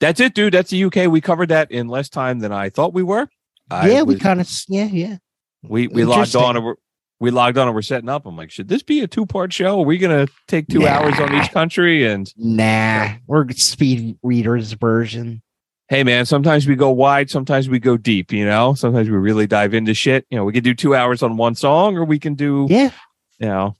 [0.00, 0.54] That's it, dude.
[0.54, 1.10] That's the UK.
[1.10, 3.28] We covered that in less time than I thought we were.
[3.70, 4.50] I yeah, we kind of.
[4.68, 5.16] Yeah, yeah.
[5.62, 6.74] we we logged on
[7.20, 8.26] we logged on and we're setting up.
[8.26, 9.80] I'm like, should this be a two part show?
[9.80, 12.06] Are we gonna take two hours on each country?
[12.06, 15.42] And Nah, we're speed readers version.
[15.88, 18.32] hey, man, sometimes we go wide, sometimes we go deep.
[18.32, 20.24] You know, sometimes we really dive into shit.
[20.30, 22.90] You know, we can do two hours on one song, or we can do Yeah,
[23.38, 23.76] you know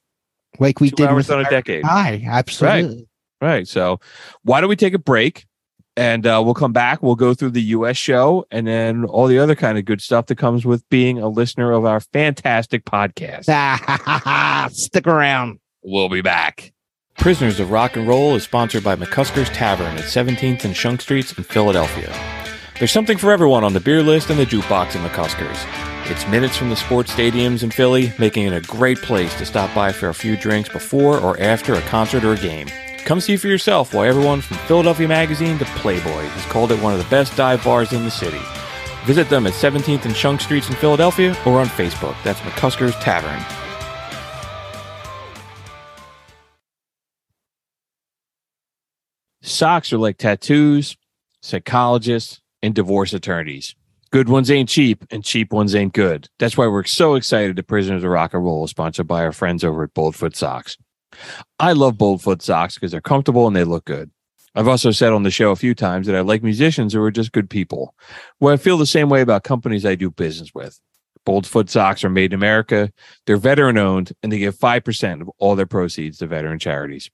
[0.58, 1.84] like we two did hours on a decade.
[1.84, 3.06] Hi, absolutely.
[3.40, 3.66] Right.
[3.66, 4.00] So
[4.42, 5.46] why don't we take a break?
[5.96, 7.02] And uh, we'll come back.
[7.02, 10.26] We'll go through the US show and then all the other kind of good stuff
[10.26, 13.44] that comes with being a listener of our fantastic podcast.
[14.72, 15.58] Stick around.
[15.82, 16.72] We'll be back.
[17.18, 21.36] Prisoners of Rock and Roll is sponsored by McCusker's Tavern at 17th and Shunk Streets
[21.36, 22.10] in Philadelphia.
[22.78, 26.10] There's something for everyone on the beer list and the jukebox at McCusker's.
[26.10, 29.72] It's minutes from the sports stadiums in Philly, making it a great place to stop
[29.74, 32.68] by for a few drinks before or after a concert or a game.
[33.04, 36.92] Come see for yourself why everyone from Philadelphia Magazine to Playboy has called it one
[36.92, 38.40] of the best dive bars in the city.
[39.04, 42.14] Visit them at 17th and Shunk Streets in Philadelphia or on Facebook.
[42.22, 43.42] That's McCusker's Tavern.
[49.42, 50.96] Socks are like tattoos,
[51.42, 53.74] psychologists, and divorce attorneys.
[54.12, 56.28] Good ones ain't cheap, and cheap ones ain't good.
[56.38, 59.32] That's why we're so excited that Prisoners of Rock and Roll is sponsored by our
[59.32, 60.76] friends over at Boldfoot Socks.
[61.58, 64.10] I love Boldfoot Socks because they're comfortable and they look good.
[64.54, 67.10] I've also said on the show a few times that I like musicians who are
[67.10, 67.94] just good people.
[68.40, 70.80] Well, I feel the same way about companies I do business with.
[71.26, 72.90] Boldfoot socks are made in America.
[73.26, 77.10] They're veteran owned and they give 5% of all their proceeds to veteran charities.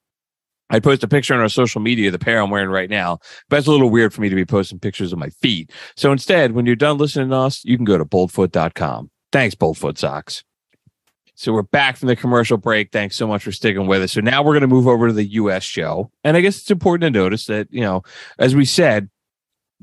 [0.70, 3.18] I post a picture on our social media of the pair I'm wearing right now,
[3.48, 5.70] but it's a little weird for me to be posting pictures of my feet.
[5.96, 9.10] So instead, when you're done listening to us, you can go to boldfoot.com.
[9.30, 10.42] Thanks, Boldfoot Socks.
[11.38, 12.90] So we're back from the commercial break.
[12.92, 14.12] Thanks so much for sticking with us.
[14.12, 16.10] So now we're going to move over to the US show.
[16.24, 18.02] And I guess it's important to notice that, you know,
[18.38, 19.10] as we said,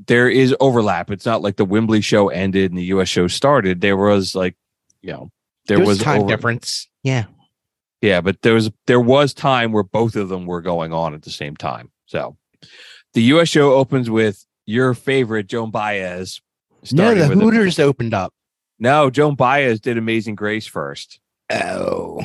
[0.08, 1.12] there is overlap.
[1.12, 3.80] It's not like the Wembley show ended and the US show started.
[3.80, 4.56] There was like,
[5.00, 5.30] you know,
[5.68, 6.88] there There's was time over- difference.
[7.04, 7.26] Yeah.
[8.02, 11.22] yeah, but there was there was time where both of them were going on at
[11.22, 11.92] the same time.
[12.06, 12.36] So
[13.12, 16.40] the US show opens with your favorite Joan Baez.
[16.90, 18.34] No, the with a- Hooters opened up.
[18.80, 21.20] no, Joan Baez did Amazing Grace first.
[21.50, 22.20] Oh.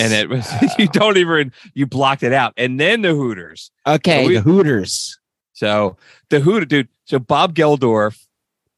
[0.00, 0.48] And it was
[0.78, 2.52] you don't even you blocked it out.
[2.56, 3.70] And then the Hooters.
[3.86, 5.18] okay, so we- the Hooters.
[5.54, 5.96] So
[6.30, 6.88] the Hooter dude.
[7.04, 8.18] So Bob Geldof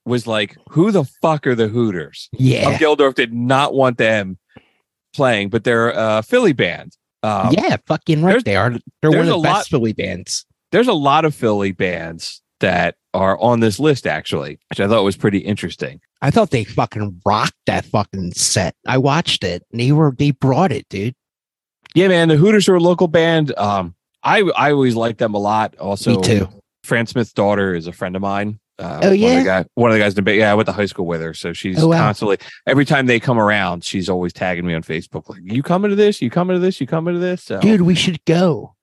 [0.05, 2.71] was like, "Who the fuck are the Hooters?" Yeah.
[2.71, 4.39] Bob Geldof did not want them
[5.15, 6.97] playing, but they're a Philly band.
[7.23, 8.45] Um, yeah, fucking right.
[8.45, 8.73] They are.
[9.01, 10.45] They're one of the best lot- Philly bands.
[10.73, 15.05] there's a lot of Philly bands that are on this list actually, which I thought
[15.05, 16.01] was pretty interesting.
[16.21, 18.75] I thought they fucking rocked that fucking set.
[18.87, 19.63] I watched it.
[19.71, 21.15] And they were they brought it, dude.
[21.95, 23.57] Yeah, man, the Hooters are a local band.
[23.57, 25.77] Um, I I always like them a lot.
[25.79, 26.49] Also, Me too.
[26.83, 28.59] Fran Smith's daughter is a friend of mine.
[28.79, 29.39] Uh, Oh, one of yeah?
[29.39, 31.21] the guy, one of the guys in the yeah, I went to high school with
[31.21, 31.99] her, so she's Oh, wow.
[31.99, 35.91] constantly every time they come around, she's always tagging me on Facebook like, "You coming
[35.91, 36.21] to this?
[36.21, 36.81] You coming to this?
[36.81, 38.74] You coming to this?" So, Dude, we should go.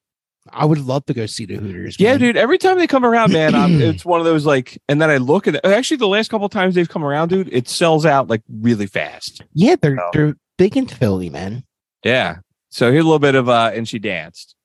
[0.53, 1.97] I would love to go see the Hooters.
[1.99, 2.19] yeah, man.
[2.19, 2.37] dude.
[2.37, 4.81] Every time they come around, man, I'm, it's one of those like.
[4.89, 5.65] And then I look at it.
[5.65, 9.41] Actually, the last couple times they've come around, dude, it sells out like really fast.
[9.53, 10.09] Yeah, they're Oh.
[10.13, 11.63] they're big in Philly, man.
[12.03, 12.37] Yeah.
[12.69, 14.55] So here's a little bit of uh and she danced.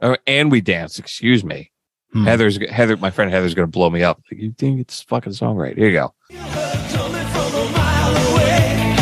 [0.00, 1.70] Oh, and we danced, excuse me.
[2.12, 2.24] Hmm.
[2.24, 4.22] Heather's Heather, my friend Heather's gonna blow me up.
[4.30, 5.76] Like, you think it's fucking song right.
[5.76, 6.14] Here you go.
[6.30, 8.94] Coming from a mile away.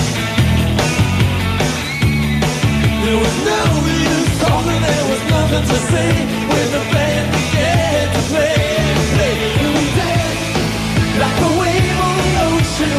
[3.04, 6.10] There was no use talking, there was nothing to say
[6.50, 8.58] when the band began to play.
[9.76, 10.46] we danced
[11.22, 12.94] like a wave on the ocean.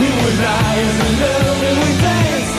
[0.00, 0.36] We were
[1.06, 2.56] in love and we danced.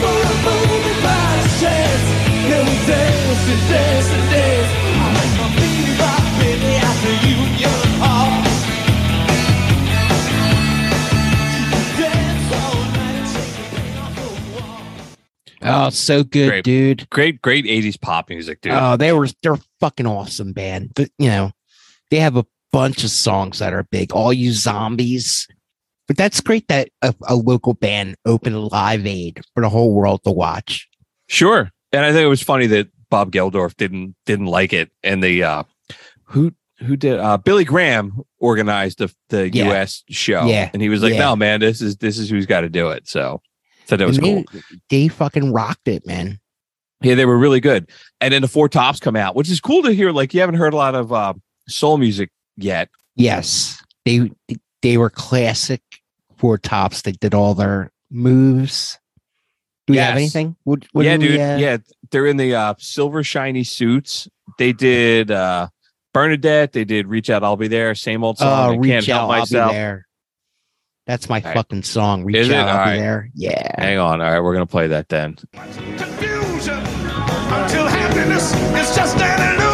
[0.00, 2.06] For a moment by chance.
[2.48, 4.19] Then we danced and danced.
[15.62, 16.64] Oh, so good, Great.
[16.64, 17.08] dude.
[17.10, 18.72] Great, great 80s pop music, dude.
[18.72, 20.92] Oh, they were they're fucking awesome band.
[20.94, 21.50] But you know,
[22.10, 24.12] they have a bunch of songs that are big.
[24.12, 25.46] All you zombies.
[26.08, 29.92] But that's great that a, a local band opened a live aid for the whole
[29.92, 30.88] world to watch.
[31.28, 31.70] sure.
[31.92, 34.90] And I think it was funny that Bob Geldof didn't didn't like it.
[35.02, 35.62] And the uh
[36.24, 39.70] who who did uh Billy Graham organized the the Yeah.
[39.72, 40.46] US show.
[40.46, 40.70] Yeah.
[40.72, 41.18] And he was like, Yeah.
[41.20, 43.08] No, man, this is this is who's got to do it.
[43.08, 43.42] So
[43.90, 44.44] so that was And cool.
[44.88, 46.38] they, they fucking rocked it, man.
[47.02, 47.90] Yeah, they were really good.
[48.20, 50.12] And then the Four Tops come out, which is cool to hear.
[50.12, 51.34] Like you haven't heard a lot of uh,
[51.68, 52.88] soul music yet.
[53.16, 53.82] Yes.
[54.04, 54.30] They
[54.82, 55.82] they were classic
[56.38, 57.02] four tops.
[57.02, 58.98] They did all their moves.
[59.86, 60.56] Do we have anything?
[60.64, 61.40] What, what yeah, do we, dude.
[61.40, 61.76] uh, yeah,
[62.10, 64.28] they're in the uh, silver shiny suits.
[64.56, 65.68] They did uh,
[66.14, 66.72] Bernadette.
[66.72, 67.94] They did Reach Out, I'll Be There.
[67.94, 68.48] Same old song.
[68.48, 69.72] Oh, I reach can't help out, I'll be myself.
[69.72, 70.06] there.
[71.10, 71.54] That's my right.
[71.54, 72.22] fucking song.
[72.22, 72.54] Reach Is it?
[72.54, 72.98] out, I'll All be right.
[72.98, 73.30] there.
[73.34, 73.74] Yeah.
[73.82, 74.20] Hang on.
[74.20, 75.34] All right, we're gonna play that then.
[75.52, 79.69] confusion until happiness is just an illusion.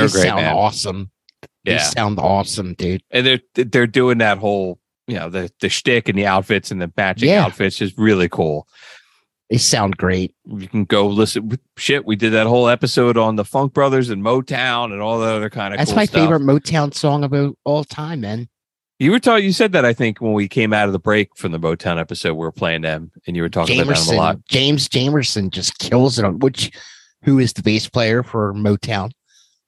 [0.00, 0.54] They're they great, sound man.
[0.54, 1.10] awesome.
[1.64, 3.02] They sound awesome, dude.
[3.10, 4.78] and they're they're doing that whole
[5.08, 7.44] you know the the shtick and the outfits and the matching Yeah.
[7.44, 8.66] outfits is really cool.
[9.50, 10.34] They sound great.
[10.44, 11.58] You can go listen.
[11.76, 15.26] Shit, we did that whole episode on the Funk Brothers and Motown and all the
[15.26, 15.78] other kind of.
[15.78, 16.20] That's cool my stuff.
[16.22, 18.48] favorite Motown song of all- all time, man.
[18.98, 19.44] You were talking.
[19.44, 22.00] You said that I think when we came out of the break from the Motown
[22.00, 24.38] episode, we were playing them, and you were talking about them a lot.
[24.48, 26.70] James Jamerson just kills it on which
[27.22, 29.10] who is the bass player for Motown?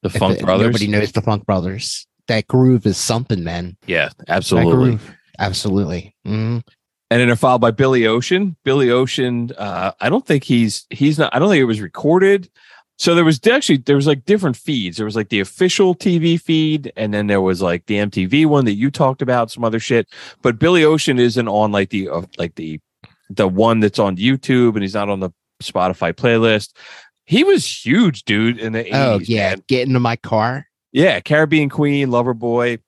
[0.03, 0.67] The Funk Brothers.
[0.67, 2.07] Nobody knows the Funk Brothers.
[2.29, 3.77] That groove is something, man.
[3.87, 4.73] Yeah, absolutely.
[4.91, 6.15] groove, absolutely.
[6.27, 6.63] Mhm.
[7.11, 8.55] and then they're followed by Billy Ocean.
[8.65, 11.35] Billy Ocean, uh, I don't think he's he's not.
[11.35, 12.51] I don't think it was recorded.
[12.99, 14.97] So there was actually there was like different feeds.
[14.97, 18.65] There was like the official TV feed, and then there was like the MTV one
[18.67, 20.09] that you talked about, some other shit.
[20.43, 22.81] But Billy Ocean isn't on like the uh, like the
[23.31, 25.31] the one that's on YouTube, and he's not on the
[25.63, 26.75] Spotify playlist.
[27.29, 28.91] He was huge, dude, in the 80s.
[28.95, 29.63] Oh yeah, man.
[29.69, 30.67] get into my car.
[30.93, 32.79] Yeah, Caribbean Queen, Lover Boy.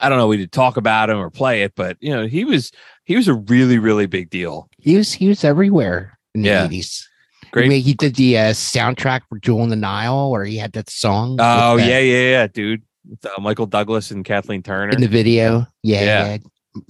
[0.00, 2.44] I don't know we did talk about him or play it, but you know, he
[2.44, 2.70] was
[3.04, 4.68] he was a really, really big deal.
[4.78, 6.60] He was he was everywhere in Yeah.
[6.60, 7.08] the eighties.
[7.50, 7.66] Great.
[7.66, 10.70] I mean, he did the uh, soundtrack for Jewel in the Nile, where he had
[10.74, 11.36] that song.
[11.40, 12.82] Oh yeah, yeah, yeah, dude.
[13.08, 14.92] With, uh, Michael Douglas and Kathleen Turner.
[14.92, 15.66] in the video.
[15.82, 16.38] Yeah, Yeah.
[16.76, 16.80] yeah.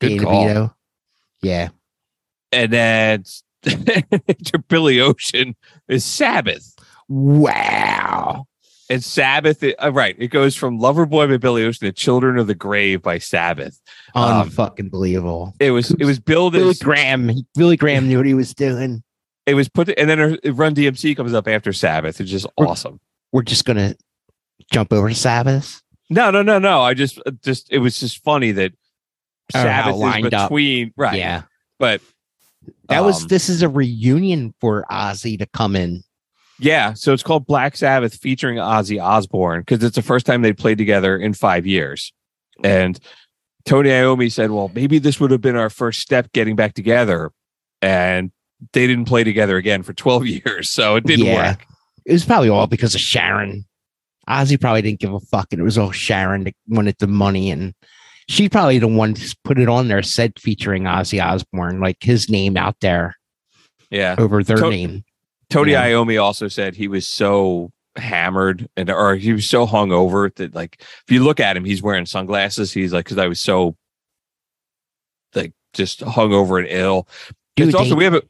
[0.00, 0.76] Good call.
[1.40, 1.68] Yeah,
[2.52, 3.24] and then
[4.44, 5.56] to Billy Ocean
[5.88, 6.74] is Sabbath.
[7.08, 8.46] wow.
[8.88, 10.14] And Sabbath, uh, right?
[10.16, 13.80] It goes from Loverboy by Billy Ocean to Children of the Grave by Sabbath.
[14.14, 15.54] Um, Unfucking believable.
[15.58, 17.28] It was it was billed Billy as Graham.
[17.28, 19.02] he- Billy Graham knew what he was doing.
[19.44, 22.20] it was put, and then Run DMC comes up after Sabbath.
[22.20, 23.00] It's just awesome.
[23.32, 23.96] We're just gonna
[24.70, 25.82] jump over to Sabbath.
[26.08, 26.82] No, no, no, no.
[26.82, 28.72] I just uh, just it was just funny that
[29.50, 30.48] Sabbath is lined up.
[30.48, 31.42] between right, Yeah,
[31.80, 32.00] but
[32.88, 33.22] that was.
[33.22, 36.02] um, This is a reunion for Ozzy to come in.
[36.58, 40.52] Yeah, so it's called Black Sabbath featuring Ozzy Osbourne because it's the first time they
[40.54, 42.12] played together in five years.
[42.64, 42.98] And
[43.66, 47.30] Tony Iommi said, "Well, maybe this would have been our first step getting back together."
[47.82, 48.30] And
[48.72, 51.50] they didn't play together again for twelve years, so it didn't Yeah.
[51.50, 51.66] work.
[52.06, 53.66] It was probably all because of Sharon.
[54.28, 57.50] Ozzy probably didn't give a fuck, and it was all Sharon that wanted the money,
[57.50, 57.74] and
[58.28, 62.28] she probably the one to put it on there, said featuring Ozzy Osbourne, like his
[62.28, 63.14] name out there
[63.90, 65.04] Yeah, over their To- name.
[65.48, 65.86] Tony Yeah.
[65.88, 70.76] Iommi also said he was so hammered and or he was so hungover that like
[70.80, 72.72] if you look at him, he's wearing sunglasses.
[72.72, 73.76] He's like, because I was so
[75.36, 77.06] like just hungover and ill.
[77.54, 78.24] Dude, it's also they- we haven't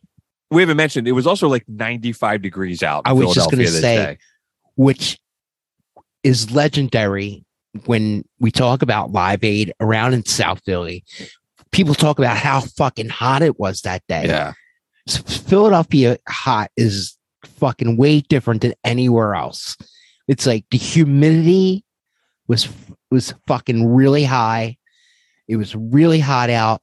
[0.51, 3.03] we haven't mentioned it was also like 95 degrees out.
[3.07, 4.19] in I was just gonna say, day.
[4.77, 5.19] which
[6.23, 7.46] is legendary
[7.87, 11.05] when we talk about Live Aid around in South Philly.
[11.73, 14.27] People talk about how fucking hot it was that day.
[14.27, 14.53] yeah,
[15.09, 19.77] Philadelphia hot is fucking way different than anywhere else.
[20.29, 21.85] It's like the humidity
[22.49, 22.69] was
[23.11, 24.77] was fucking really high.
[25.49, 26.83] It was really hot out.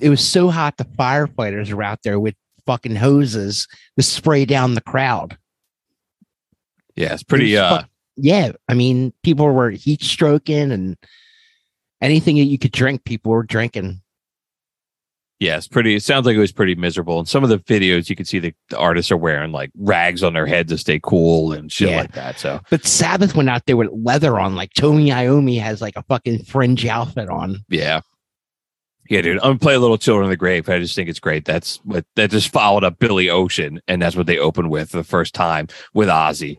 [0.00, 2.34] It was so hot the firefighters were out there with
[2.66, 5.38] fucking hoses to spray down the crowd.
[6.96, 7.54] yeah, it's pretty.
[7.54, 7.84] It Uh,
[8.16, 10.96] yeah, I mean, people were heat stroking and
[12.00, 14.00] anything that you could drink, people were drinking.
[15.38, 15.94] yeah, it's pretty.
[15.94, 17.18] It sounds like it was pretty miserable.
[17.18, 20.22] And some of the videos you can see the, the artists are wearing like rags
[20.22, 22.00] on their head to stay cool and shit Yeah.
[22.00, 22.38] like that.
[22.38, 26.02] So But Sabbath went out there with leather on, like Tony Iommi has like a
[26.04, 27.58] fucking fringe outfit on.
[27.68, 28.00] Yeah.
[29.08, 29.36] Yeah, dude.
[29.36, 30.68] I'm gonna play a little Children of the Grave.
[30.68, 31.44] I just think it's great.
[31.44, 35.04] That's what that just followed up Billy Ocean, and that's what they opened with the
[35.04, 36.58] first time with Ozzy.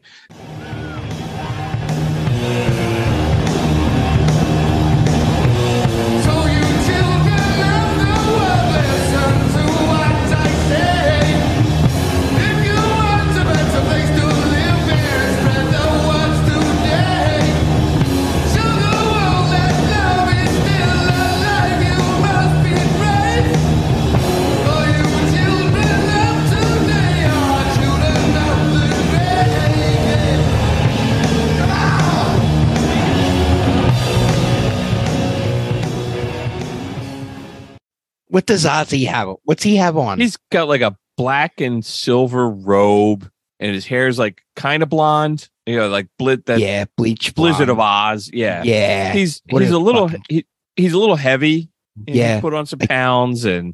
[38.38, 39.29] What does Ozzy have?
[39.45, 40.19] What's he have on?
[40.19, 43.27] He's got like a black and silver robe,
[43.59, 45.49] and his hair's like kind of blonde.
[45.65, 47.79] You know, like blit that yeah, bleach Blizzard of.
[47.79, 48.29] Oz.
[48.31, 51.71] Yeah, Yeah, He's What he's a a little he, he's a little heavy.
[52.05, 52.39] Yeah.
[52.39, 53.73] put on some pounds and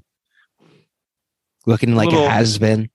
[1.66, 2.90] looking like little- a has been.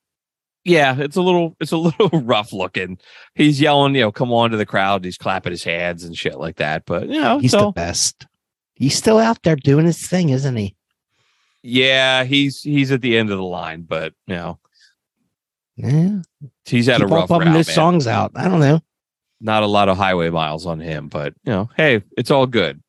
[0.64, 2.96] yeah, it's a little it's a little rough looking.
[3.34, 5.04] He's yelling, you know, come on to the crowd.
[5.04, 6.86] He's clapping his hands and shit like that.
[6.86, 8.26] But you know, He's so the best.
[8.72, 10.74] He's still out there doing his thing, isn't he?
[11.62, 14.58] Yeah, he's he's at the end of the line, but you know,
[15.76, 16.20] Yeah.
[16.64, 17.64] he's had Keep a rough pumping route, man.
[17.64, 18.32] songs out.
[18.34, 18.80] I don't know.
[19.40, 22.82] Not a lot of highway miles on him, but you know, hey, it's all good.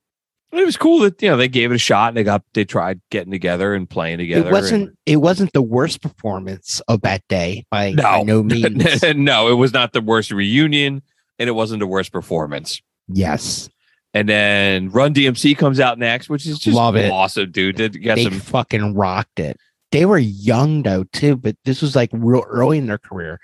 [0.51, 2.65] It was cool that you know they gave it a shot and they got they
[2.65, 4.49] tried getting together and playing together.
[4.49, 4.87] it wasn't.
[4.89, 9.03] and- It wasn't the worst performance of that day by, by no, no means.
[9.15, 11.03] no, it was not the worst reunion,
[11.37, 12.81] and it wasn't the worst performance.
[13.07, 13.69] yes.
[14.13, 17.11] And then Run DMC comes out next, which is just Love it.
[17.11, 17.77] awesome, dude.
[17.77, 19.57] They got they some fucking rocked it.
[19.91, 23.39] They were young though too, but this was like real early in their career.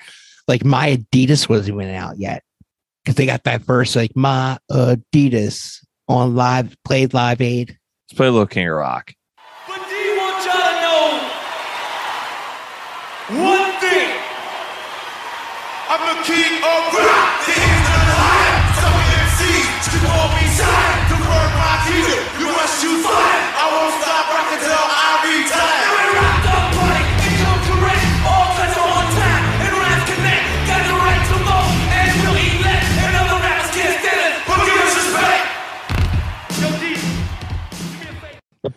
[0.48, 2.44] Like my Adidas wasn't even out yet
[3.04, 7.78] because they got that verse like my Adidas on live played Live Aid.
[8.08, 9.14] let's play a little King of Rock.
[9.68, 11.30] But do you want y'all to know
[13.44, 14.12] one thing?
[15.90, 17.25] I'm the king of rock.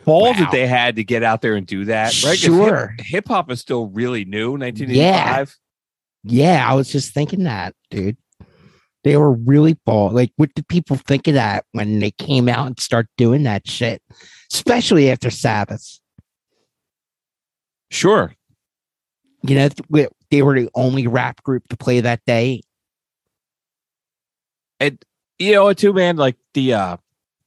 [0.09, 0.45] Balls Wow.
[0.45, 2.37] that they had to get out there and do that, right?
[2.39, 2.95] Sure.
[2.99, 5.57] Hip hop is still really new, 1985.
[6.25, 8.17] Yeah, I was just thinking that, dude.
[9.05, 10.11] They were really ball.
[10.11, 13.67] Like, what did people think of that when they came out and start doing that
[13.69, 14.03] shit?
[14.53, 16.01] Especially after Sabbath.
[17.91, 18.35] Sure.
[19.43, 19.69] You know,
[20.31, 22.63] they were the only rap group to play that day.
[24.81, 25.03] And
[25.39, 26.17] you know what, too, man?
[26.17, 26.97] Like the uh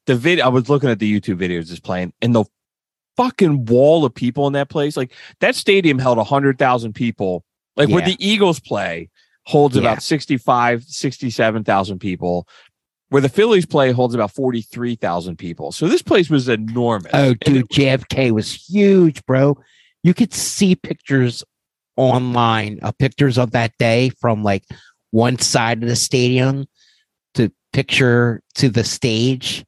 [0.07, 2.45] the video I was looking at the YouTube videos just playing and the
[3.17, 4.97] fucking wall of people in that place.
[4.97, 7.43] Like that stadium held a hundred thousand people.
[7.77, 9.09] Like where the Eagles play
[9.45, 9.81] holds Yeah.
[9.81, 12.47] about 65, 67,000 people.
[13.09, 15.71] Where the Phillies play holds about 43,000 people.
[15.71, 17.11] So this place was enormous.
[17.13, 19.57] Oh, dude, JFK was huge, bro.
[20.03, 21.43] You could see pictures
[21.97, 24.63] online of pictures of that day from like
[25.11, 26.67] one side of the stadium
[27.33, 29.65] to picture to the stage.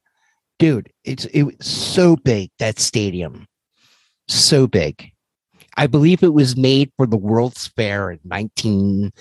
[0.58, 3.46] Dude, it's it was so big that stadium.
[4.28, 5.10] So big.
[5.76, 9.12] I believe it was made for the World's Fair in 19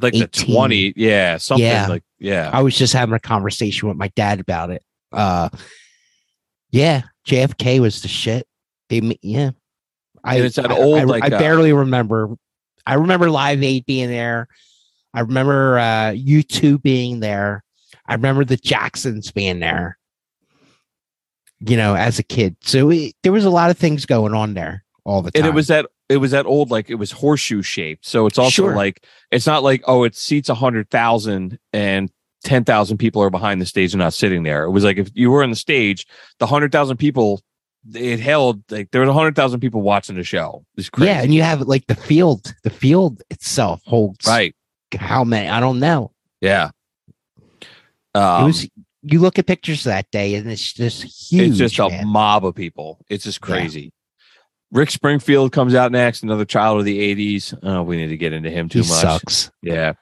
[0.00, 1.88] like the 20 yeah something Yeah.
[1.88, 4.82] like yeah I was just having a conversation with my dad about it.
[5.12, 5.48] Uh
[6.70, 8.46] yeah, JFK was the shit.
[8.88, 9.50] They yeah.
[10.22, 12.30] I And it's I- old, I, like, I uh, barely remember.
[12.86, 14.46] I remember Live Aid being there.
[15.12, 17.62] I remember uh U2 being there.
[18.06, 19.98] I remember the Jacksons being there.
[21.60, 22.56] You know, as a kid.
[22.62, 25.40] So it, there was a lot of things going on there all the time.
[25.42, 28.38] and it was that it was that old like it was horseshoe shaped so it's
[28.38, 28.76] also Sure.
[28.76, 32.10] like it's not like oh it seats a hundred thousand and
[32.44, 35.10] ten thousand people are behind the stage and not sitting there it was like if
[35.14, 36.06] you were on the stage
[36.38, 37.40] the hundred thousand people
[37.94, 41.22] it held like there was a hundred thousand people watching the show it's crazy yeah,
[41.22, 42.54] and you have like the field.
[42.62, 44.54] The field itself holds right
[44.98, 45.48] how many?
[45.48, 46.12] I don't know.
[46.40, 46.70] yeah
[47.60, 48.68] it um, was
[49.02, 51.60] you look at pictures that day and it's just huge.
[51.60, 53.46] it's just a mob of people it's just Yeah.
[53.46, 53.92] crazy
[54.72, 57.58] Rick Springfield comes out next, another child of the 80s.
[57.64, 59.00] Oh, we need to get into him too he much.
[59.00, 59.50] sucks.
[59.62, 59.94] Yeah.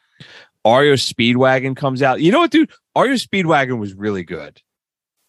[0.63, 2.21] REO Speedwagon comes out.
[2.21, 2.71] You know what, dude?
[2.95, 4.61] REO Speedwagon was really good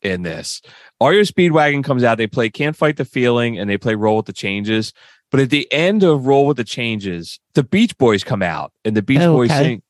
[0.02, 0.62] in this.
[1.02, 2.18] REO Speedwagon comes out.
[2.18, 4.92] They play Can't Fight the Feeling and they play Roll with the Changes.
[5.32, 8.94] But at the end of Roll with the Changes, the Beach Boys come out and
[8.98, 9.64] the Beach Oh, Boys okay.
[9.64, 9.82] sing,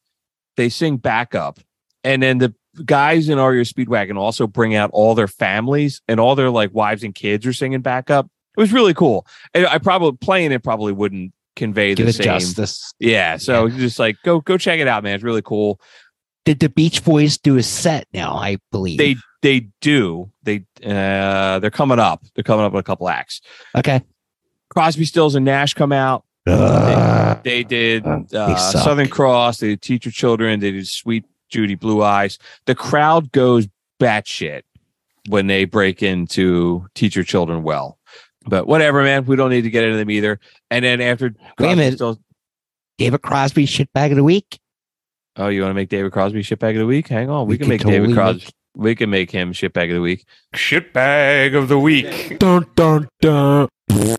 [0.58, 1.60] they sing backup.
[2.04, 2.54] And then the
[2.86, 7.04] guys in REO Speedwagon also bring out all their families and all their like wives
[7.04, 8.28] and kids are singing backup.
[8.58, 9.26] It was really cool.
[9.54, 12.26] And I probably playing it probably wouldn't convey Give the same.
[12.26, 12.94] justice.
[13.00, 15.16] Yeah, so just like go go check it out, man.
[15.16, 15.80] It's really cool.
[16.46, 18.34] Did the Beach Boys do a set now?
[18.36, 20.32] I believe They they do.
[20.44, 22.24] They uh they're coming up.
[22.36, 23.42] They're coming up with a couple acts.
[23.76, 24.02] okay.
[24.70, 26.24] Crosby, Stills, and Nash come out.
[26.48, 27.40] Ugh.
[27.44, 28.56] They did Uh, they uh.
[28.56, 29.60] Southern Cross.
[29.60, 30.60] They did Teach Your Children.
[30.60, 32.38] They did Sweet Judy Blue Eyes.
[32.66, 33.68] The crowd goes
[34.00, 34.62] batshit
[35.28, 37.98] when they break into Teach Your Children well.
[38.46, 39.26] But whatever, man.
[39.26, 40.40] We don't need to get into them either.
[40.72, 41.96] And then after Crosby, minute.
[41.96, 42.18] Stills,
[42.98, 44.60] David Crosby shitbag of the week.
[45.36, 47.08] oh, you want to make David Crosby shitbag of the week?
[47.10, 48.44] Hang on, we, We can could make totally David Crosby.
[48.46, 50.26] make- We can make him shitbag of the week.
[50.56, 52.40] Shitbag of the week.
[52.40, 53.68] Dun dun dun.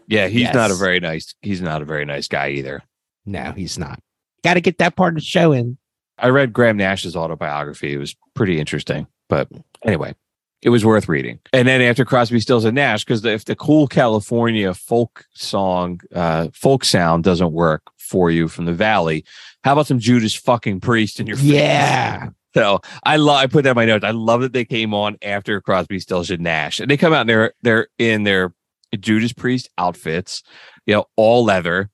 [0.07, 1.35] Yeah, he's not a very nice.
[1.40, 2.82] He's not a very nice guy either.
[3.24, 4.01] No, he's not.
[4.43, 5.78] Got to get that part of the show in.
[6.20, 7.92] I read Graham Nash's autobiography.
[7.92, 9.06] It was pretty interesting.
[9.28, 9.48] But
[9.84, 10.14] anyway,
[10.62, 11.38] it was worth reading.
[11.52, 16.48] And then after Crosby, Stills, and Nash, because if the cool California folk song, uh,
[16.52, 19.24] folk sound doesn't work for you from the Valley,
[19.64, 21.47] how about some Judas fucking Priest in your face?
[21.47, 22.28] Yeah.
[22.52, 23.38] So I love.
[23.38, 24.05] I put that in my notes.
[24.05, 27.20] I love that they came on after Crosby, Stills, and Nash, and they come out
[27.20, 28.52] and they're they're in their
[28.98, 30.42] Judas Priest outfits,
[30.84, 31.90] you know, all leather.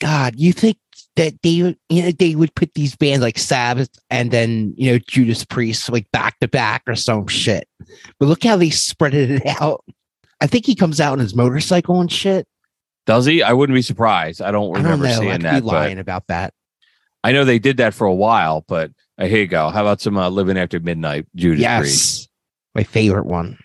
[0.00, 0.78] God, you think
[1.16, 4.92] that they would- you know they would put these bands like Sabbath and then you
[4.92, 7.68] know Judas Priest like back to back or some shit.
[8.18, 9.84] But look how they spread it out.
[10.40, 12.46] I think he comes out on his motorcycle and shit.
[13.06, 13.42] Does he?
[13.42, 14.40] I wouldn't be surprised.
[14.42, 15.06] I don't I don't remember.
[15.06, 15.64] I seeing could that.
[15.64, 16.54] lying about that.
[17.24, 19.70] I know they did that for a while, but uh, here you go.
[19.70, 22.18] How about some uh, living after midnight, Judas Priest?
[22.20, 22.28] Yes.
[22.74, 23.58] My favorite one.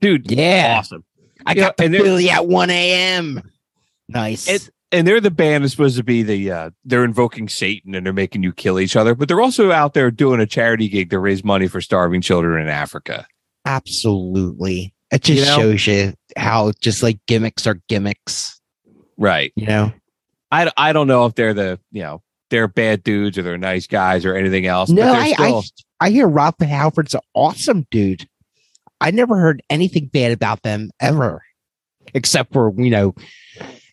[0.00, 0.76] Dude, Yeah.
[0.78, 1.04] awesome.
[1.46, 3.42] I got the and they're- Philly at 1 a.m.
[4.08, 4.48] Nice.
[4.48, 8.04] It- And they're the band that's supposed to be the uh they're invoking Satan and
[8.04, 11.10] they're making you kill each other, but they're also out there doing a charity gig
[11.10, 13.24] to raise money for starving children in Africa.
[13.94, 14.94] Absolutely.
[15.12, 15.56] It just You know?
[15.72, 18.60] shows you how just like gimmicks are gimmicks,
[19.18, 19.52] Right.
[19.56, 19.92] you know?
[20.52, 23.86] I, I don't know if they're the you know they're bad dudes or they're nice
[23.86, 24.90] guys or anything else.
[24.90, 25.62] No, I, still,
[26.00, 28.28] I I hear Rob Halford's an awesome dude.
[29.00, 31.42] I never heard anything bad about them ever,
[32.14, 33.14] except for you know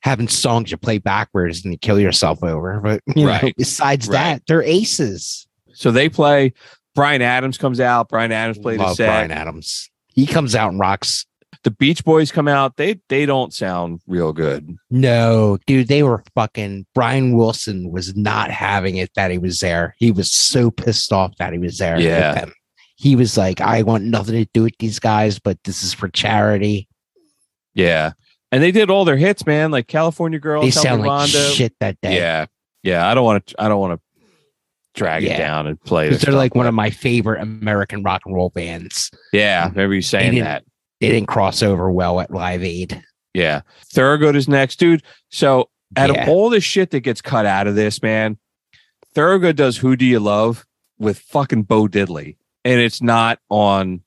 [0.02, 2.80] having songs you play backwards and you kill yourself over.
[2.82, 4.14] But you know, besides Right.
[4.14, 5.48] that, they're aces.
[5.74, 6.54] so they play.
[6.96, 8.10] Bryan Adams comes out.
[8.10, 9.08] Bryan Adams played a Love set.
[9.08, 9.90] Bryan Adams.
[10.14, 11.26] He comes out and rocks.
[11.64, 12.78] The Beach Boys come out.
[12.78, 14.76] They they don't sound real good.
[14.90, 16.86] No, dude, they were fucking.
[16.96, 19.94] Brian Wilson was not having it that he was there.
[20.00, 21.98] He was so pissed off that he was there.
[21.98, 22.46] with Yeah.
[23.00, 26.10] He was like, I want nothing to do with these guys, but this is for
[26.10, 26.88] charity.
[27.74, 28.14] Yeah,
[28.52, 29.70] and they did all their hits, man.
[29.72, 31.50] Like California Girl, they Tell sound like Rondo.
[31.52, 32.16] shit that day.
[32.16, 32.48] Yeah,
[32.84, 33.08] yeah.
[33.08, 33.62] I don't want to.
[33.62, 34.24] I don't want to
[34.96, 36.10] drag it down and play.
[36.10, 39.12] This they're like one of my favorite American rock and roll bands.
[39.32, 40.64] Yeah, remember you saying that.
[41.00, 43.04] They didn't cross over well at Live Aid.
[43.36, 43.62] Yeah,
[43.94, 45.04] Thorogood is next, dude.
[45.30, 46.24] So out Yeah.
[46.24, 48.40] of all the shit that gets cut out of this, man,
[49.14, 50.66] Thorogood does "Who Do You Love"
[50.98, 52.38] with fucking Bo Diddley,
[52.68, 54.02] and it's not on.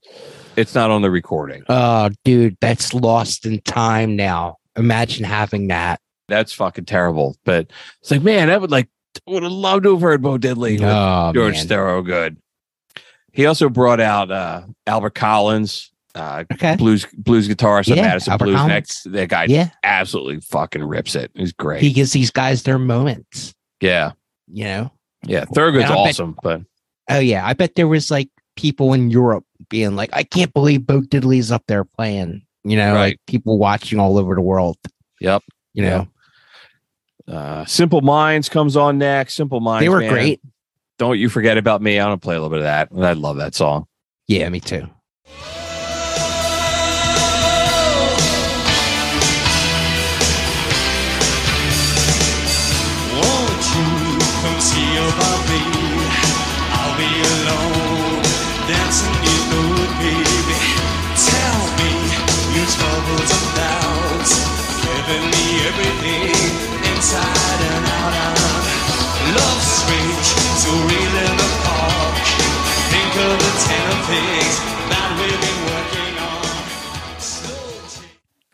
[0.56, 1.62] It's not on the recording.
[1.68, 4.56] Oh, dude, that's lost in time now.
[4.76, 6.00] Imagine having that.
[6.28, 7.36] That's fucking terrible.
[7.44, 7.70] But
[8.00, 8.88] it's like, man, I would like
[9.26, 11.66] would have loved to have heard Bo Diddley with Oh, George man.
[11.68, 12.36] Thorogood.
[13.32, 16.76] He also brought out uh, Albert Collins, uh, Okay.
[16.76, 18.68] blues blues guitarist Yeah, Madison Albert Blues Collins.
[18.72, 19.12] Next.
[19.12, 19.70] That guy Yeah.
[19.84, 21.30] absolutely fucking rips it.
[21.34, 21.80] He's great.
[21.82, 24.12] He gives these guys their moments, yeah.
[24.52, 24.92] you know?
[25.24, 25.44] Yeah.
[25.46, 26.62] Thorogood's And I bet- awesome, but
[27.08, 27.46] Oh, yeah.
[27.46, 31.50] I bet there was like people in Europe being like, I can't believe Bo Diddley's
[31.50, 33.00] up there playing, you know, Right.
[33.00, 34.76] like people watching all over the world,
[35.20, 35.42] yep.
[35.74, 36.08] you know?
[37.28, 39.34] Uh, Simple Minds comes on next.
[39.34, 39.84] Simple Minds.
[39.84, 40.12] They were man.
[40.12, 40.40] great.
[40.98, 41.98] Don't you forget about me.
[41.98, 42.88] I want to play a little bit of that.
[42.92, 43.86] I love that song.
[44.26, 44.88] Yeah, me too.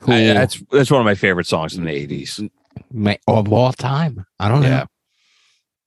[0.07, 0.15] Cool.
[0.15, 2.41] I- that's that's one of my favorite songs in the eighties.
[3.27, 4.24] Of all time.
[4.39, 4.69] I don't know.
[4.69, 4.85] Yeah.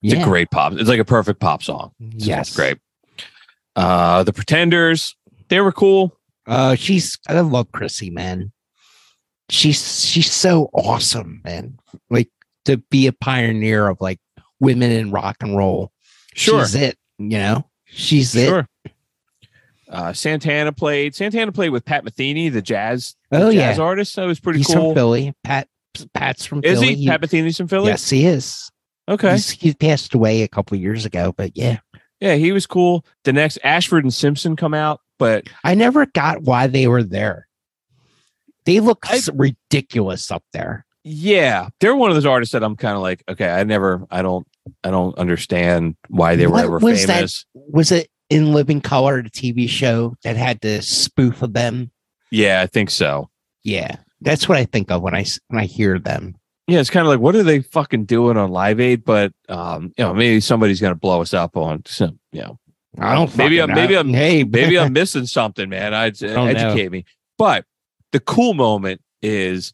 [0.02, 0.72] It's a great pop.
[0.74, 1.92] It's like a perfect pop song.
[2.00, 2.54] It's Yes.
[2.56, 2.78] great.
[3.76, 5.14] Uh, the Pretenders,
[5.48, 6.16] they were cool.
[6.46, 8.50] Uh, she's I love Chrissie, man.
[9.50, 11.78] She's she's so awesome, man.
[12.08, 12.28] Like
[12.64, 14.20] to be a pioneer of like
[14.58, 15.92] women in rock and roll.
[16.34, 17.66] Sure, She's it, you know.
[17.84, 18.66] She's it.
[19.90, 21.14] Uh, Santana played.
[21.16, 23.82] Santana played with Pat Metheny, the jazz, the Oh jazz yeah.
[23.82, 24.14] artist.
[24.16, 24.90] That was pretty He's cool.
[24.90, 25.34] from Philly.
[25.44, 25.68] Pat
[26.14, 26.94] Pat's from Is Philly.
[26.94, 27.08] he?
[27.08, 27.88] Pat Metheny's from Philly.
[27.88, 28.70] Yes, he is.
[29.08, 29.32] Okay.
[29.32, 31.78] He's, he passed away a couple years ago, but yeah.
[32.20, 33.04] yeah, he was cool.
[33.24, 37.48] The next Ashford and Simpson come out, but I never got why they were there.
[38.66, 40.86] They look I- ridiculous up there.
[41.02, 44.22] yeah, they're one of those artists that I'm kind of like, okay, I never, I
[44.22, 44.46] don't,
[44.84, 47.14] I don't understand why they were What ever was that?
[47.16, 47.46] famous.
[47.54, 51.90] Was it in Living Color, a TV show that had the spoof of them?
[52.30, 53.28] Yeah, I think so.
[53.64, 56.36] Yeah, that's what I think of when i when I hear them.
[56.66, 59.04] Yeah, it's kind of like, what are they fucking doing on Live Aid?
[59.04, 62.58] But um, you know, maybe somebody's gonna blow us up on some, you know,
[62.98, 63.36] I don't.
[63.36, 63.98] Maybe I'm- maybe know.
[64.00, 65.92] I'm- Hey, maybe I'm missing something, man.
[65.94, 66.46] I'd don't know.
[66.46, 67.04] educate me.
[67.36, 67.64] But
[68.12, 69.72] the cool moment is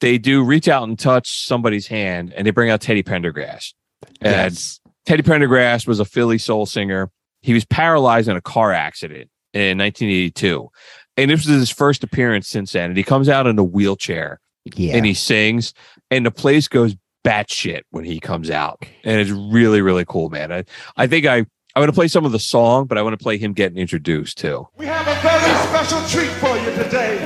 [0.00, 3.72] they do reach out and touch somebody's hand, and they bring out Teddy Pendergrass.
[4.20, 4.80] And Yes.
[5.06, 7.10] Teddy Pendergrass was a Philly soul singer.
[7.42, 10.68] He was paralyzed in a car accident in 1982.
[11.16, 12.90] And this was his first appearance since then.
[12.90, 14.40] And he comes out in a wheelchair
[14.76, 14.96] Yeah.
[14.96, 15.74] and he sings,
[16.10, 16.96] and the place goes
[17.26, 18.84] batshit when he comes out.
[19.04, 20.50] And it's really, really cool, man.
[20.52, 20.64] I,
[20.96, 21.44] I think I
[21.74, 23.78] I want to play some of the song, but I want to play him getting
[23.78, 24.68] introduced too.
[24.76, 27.16] We have a very special treat for you today.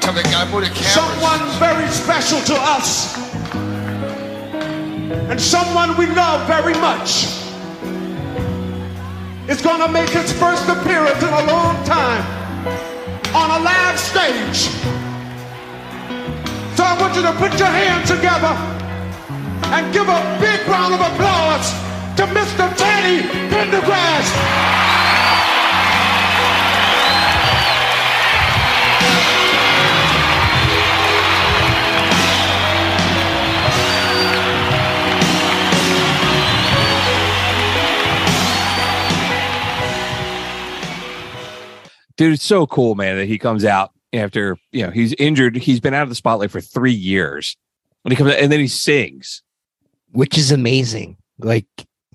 [0.00, 0.86] Tell the guy move the cameras.
[0.94, 3.14] Someone very special to us.
[5.30, 7.45] And someone we love very much.
[9.48, 12.24] Is going to make his first appearance in a long time
[13.32, 14.66] on a live stage.
[16.74, 18.54] So I want you to put your hands together
[19.70, 21.70] and give a big round of applause
[22.16, 22.76] to Mr.
[22.76, 24.85] Teddy Pendergrass.
[42.16, 45.56] Dude, it's so cool, man, that he comes out after, you know, he's injured.
[45.56, 47.56] He's been out of the spotlight for three years.
[48.02, 49.42] When he comes out and then he sings.
[50.12, 51.16] which is amazing.
[51.38, 51.66] Like,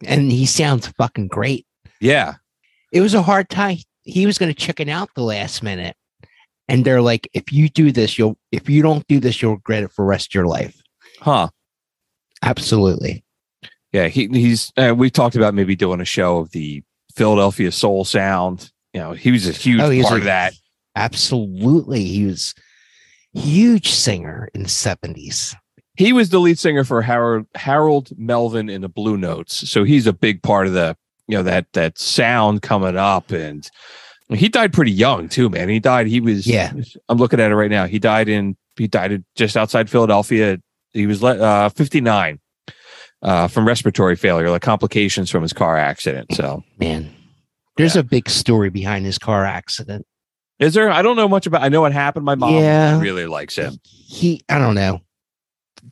[0.05, 1.67] and he sounds fucking great.
[1.99, 2.35] Yeah.
[2.91, 3.77] It was a hard time.
[4.03, 5.95] He was going to chicken out the last minute,
[6.67, 8.37] and they're like, "If you do this, you'll.
[8.51, 10.81] If you don't do this, you'll regret it for the rest of your life."
[11.19, 11.49] Huh.
[12.41, 13.23] Absolutely.
[13.91, 14.07] Yeah.
[14.07, 16.81] He he's uh, we've talked about maybe doing a show of the
[17.15, 18.70] Philadelphia soul sound.
[18.93, 20.53] You know, he was a huge Oh, was part of that.
[20.95, 22.03] Absolutely.
[22.03, 22.53] He was
[23.33, 25.55] huge singer in the seventies.
[25.95, 29.69] He was the lead singer for Harold Harold Melvin in the Blue Notes.
[29.69, 30.95] So he's a big part of the,
[31.27, 33.31] you know, that that sound coming up.
[33.31, 33.69] And
[34.29, 35.69] he died pretty young too, man.
[35.69, 36.73] He died, he was Yeah.
[37.09, 37.85] I'm looking at it right now.
[37.87, 40.59] He died in he died just outside Philadelphia.
[40.93, 42.39] He was uh 59
[43.21, 46.33] uh from respiratory failure, like complications from his car accident.
[46.33, 47.13] So Man,
[47.77, 50.05] there's a big story behind his car accident.
[50.59, 52.25] is there I don't know much about I know what happened.
[52.25, 52.99] My mom Yeah.
[52.99, 53.77] really likes him.
[53.83, 54.99] He, I don't know.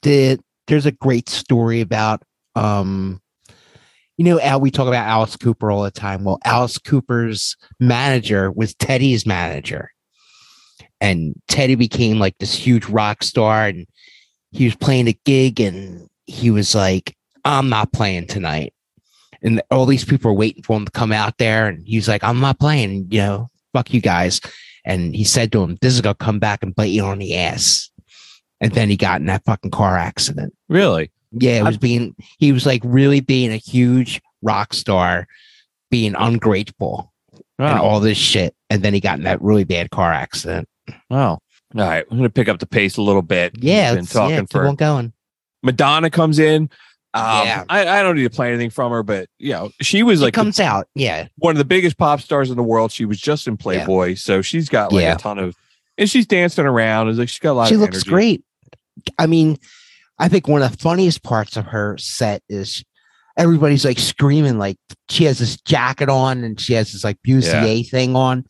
[0.02, 2.22] Did there's a great story about
[2.56, 3.22] um
[4.18, 6.24] you know Al we talk about Alice Cooper all the time.
[6.24, 9.92] Well, Alice Cooper's manager was Teddy's manager.
[11.02, 13.88] And Teddy became like this huge rock star and
[14.52, 17.16] he was playing a gig and he was like,
[17.46, 18.74] I'm not playing tonight.
[19.42, 21.68] And all these people were waiting for him to come out there.
[21.68, 24.42] And he was like, I'm not playing, you know, fuck you guys.
[24.86, 27.36] And he said to him, This is gonna come back and bite you on the
[27.36, 27.90] ass.
[28.62, 30.54] And then he got in that fucking car accident.
[30.68, 31.12] Really?
[31.32, 35.28] Yeah, it was being he was like really being a huge rock star,
[35.92, 37.14] being ungrateful
[37.60, 38.56] and all this shit.
[38.70, 40.68] And then he got in that really bad car accident.
[41.10, 41.30] Wow.
[41.30, 41.42] All
[41.76, 42.06] right.
[42.10, 43.56] I'm gonna pick up the pace a little bit.
[43.58, 45.14] Yeah, been yeah, talking keep for on going.
[45.62, 46.70] Madonna comes in.
[47.14, 47.64] Um, Yeah.
[47.70, 50.34] I, I don't need to play anything from her, but you know, she was like
[50.34, 50.88] comes out.
[50.96, 51.28] Yeah.
[51.38, 52.92] one of the biggest pop stars in the world.
[52.92, 55.16] She was just in Playboy, so she's got like Yeah.
[55.16, 55.56] a ton of,
[55.98, 57.10] and she's dancing around.
[57.10, 57.64] It's like she's got a lot.
[57.64, 58.10] Of she looks energy.
[58.10, 58.44] great.
[59.18, 59.58] I mean,
[60.20, 62.84] I think one of the funniest parts of her set is
[63.38, 64.78] everybody's like screaming, like
[65.10, 68.46] she has this jacket on and she has this like bustier thing on,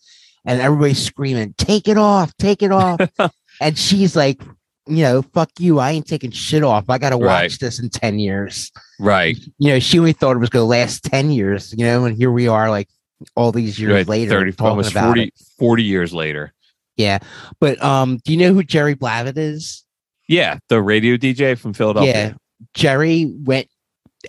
[0.46, 3.00] and everybody's screaming, "Take it off, take it off!"
[3.62, 4.42] and she's like,
[4.90, 5.80] "You know, fuck you!
[5.80, 6.86] I ain't taking shit off.
[6.90, 7.58] I got to watch Right.
[7.60, 9.38] this in ten years." Right.
[9.58, 11.74] You know, she only thought it was going to last ten years.
[11.78, 12.90] You know, and here we are, like
[13.36, 14.08] all these years Right.
[14.08, 16.54] later, 30, almost about 40, 40 years later.
[16.98, 17.20] Yeah,
[17.60, 19.84] but um, do you know who Jerry Blavat is?
[20.28, 20.60] Yeah.
[20.70, 22.14] The radio DJ from Philadelphia.
[22.14, 22.34] Yeah.
[22.74, 23.68] Jerry went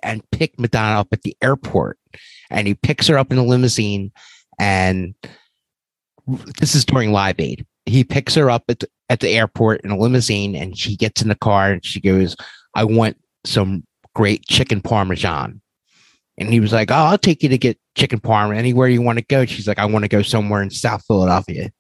[0.03, 1.99] and picked Madonna up at the airport
[2.49, 4.13] and he picks her up in a limousine
[4.59, 5.15] and
[6.59, 7.67] this is during Live Aid.
[7.91, 11.23] He picks her up at the, at the airport in a limousine and she gets
[11.23, 12.37] in the car and she goes,
[12.75, 13.85] I want some
[14.15, 15.61] great chicken parmesan.
[16.39, 19.19] And he was like, Oh, I'll take you to get chicken parm anywhere you want
[19.19, 19.45] to go.
[19.45, 21.71] She's like, I want to go somewhere in South Philadelphia.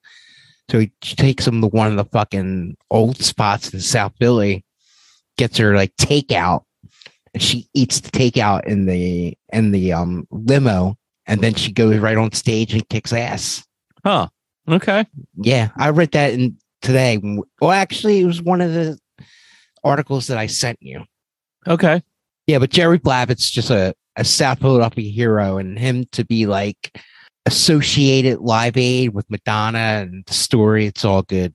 [0.70, 4.64] So he takes him to one of the fucking old spots in South Philly,
[5.36, 6.62] gets her like takeout,
[7.34, 10.96] and she eats the takeout in the in the um limo,
[11.26, 13.64] and then she goes right on stage and kicks ass.
[14.04, 14.28] Huh.
[14.70, 15.04] Okay.
[15.36, 17.20] Yeah, I read that in today.
[17.60, 18.98] Well, actually, it was one of the
[19.82, 21.04] articles that I sent you.
[21.66, 22.02] Okay.
[22.46, 26.98] Yeah, but Jerry Blavat's just a, a South Philadelphia hero, and him to be like
[27.46, 31.54] associated Live Aid with Madonna and the story, it's all good.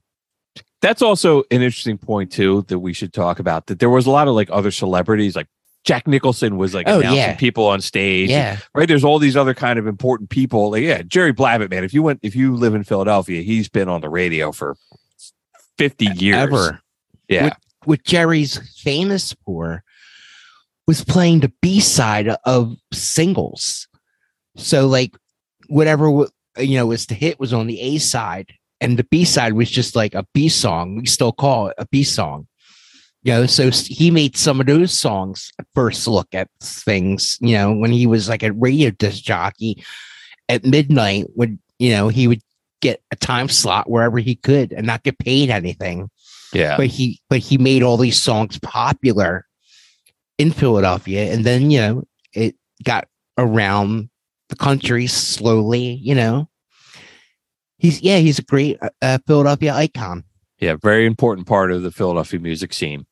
[0.82, 3.66] That's also an interesting point too that we should talk about.
[3.66, 5.48] That there was a lot of like other celebrities, like
[5.86, 7.36] Jack Nicholson was like Oh, announcing yeah.
[7.36, 8.28] people on stage.
[8.28, 8.86] Yeah, right?
[8.88, 10.72] There's all these other kind of important people.
[10.72, 11.84] Like, yeah, Jerry Blavat, man.
[11.84, 14.76] If you went, if you live in Philadelphia, he's been on the radio for
[15.78, 16.36] fifty years.
[16.36, 16.80] ever.
[17.28, 17.54] Yeah,
[17.84, 19.82] what Jerry's famous for
[20.86, 23.88] was playing the B side of singles.
[24.56, 25.14] So like
[25.68, 26.26] whatever
[26.58, 29.70] you know was the hit was on the A side, and the B side was
[29.70, 30.96] just like a B song.
[30.96, 32.48] We still call it a B song.
[33.26, 37.72] You know, so he made some of those songs first look at things, you know,
[37.72, 39.82] when he was like a radio disc jockey
[40.48, 42.40] at midnight when, you know, he would
[42.80, 46.08] get a time slot wherever he could and not get paid anything.
[46.52, 46.76] Yeah.
[46.76, 49.44] But he but he made all these songs popular
[50.38, 52.54] in Philadelphia and then, you know, it
[52.84, 54.08] got around
[54.50, 56.48] the country slowly, you know.
[57.78, 60.22] He's yeah, he's a great uh, Philadelphia icon.
[60.60, 63.04] Yeah, very important part of the Philadelphia music scene.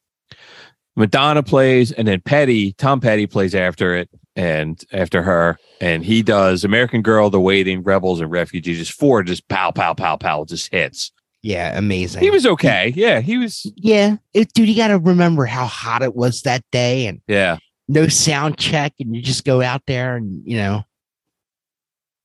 [0.97, 6.23] Madonna plays, and then Petty, Tom Petty plays after it and after her, and he
[6.23, 8.79] does American Girl, The Waiting, Rebels, and Refugees.
[8.79, 11.13] Just four, just pow, pow, pow, pow, just hits.
[11.43, 12.23] Yeah, amazing.
[12.23, 12.93] He was okay.
[12.97, 13.71] Yeah, he was.
[13.77, 17.59] yeah, it, dude, you got to remember how hot it was that day, and Yeah,
[17.89, 20.85] no sound check, and you just go out there and you know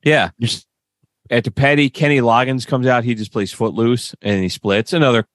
[0.04, 0.30] yeah.
[0.40, 0.68] just
[1.30, 3.04] After Petty, Kenny Loggins comes out.
[3.04, 4.94] He just plays Footloose, and he splits.
[4.94, 5.28] Another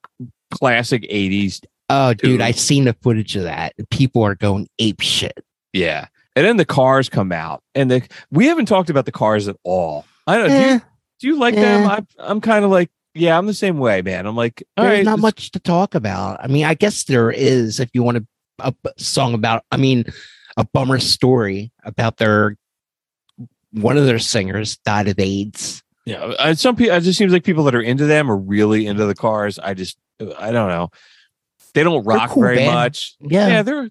[0.50, 2.40] classic '80s oh, dude, Dude.
[2.40, 3.74] I seen the footage of that.
[3.90, 5.44] People are going ape shit.
[5.72, 6.06] Yeah.
[6.36, 8.02] And then the cars come out, and the
[8.32, 10.04] we haven't talked about the cars at all.
[10.26, 10.48] I don't.
[10.48, 10.80] Do, Eh, you,
[11.20, 11.88] do you like them?
[11.88, 12.00] eh.
[12.18, 14.26] I'm kind of like, yeah, I'm the same way, man.
[14.26, 16.40] I'm like, all there's right, not much to talk about.
[16.42, 18.26] I mean, I guess there is if you want to
[18.58, 19.64] a song about.
[19.70, 20.06] I mean,
[20.56, 22.56] a bummer story about their
[23.72, 25.82] one of their singers died of AIDS.
[26.06, 26.96] Yeah, some people.
[26.96, 29.58] It just seems like people that are into them are really into the cars.
[29.58, 29.98] I just,
[30.38, 30.90] I don't know.
[31.74, 32.74] They don't rock cool very band.
[32.74, 33.16] much.
[33.20, 33.90] Yeah, Yeah, they're.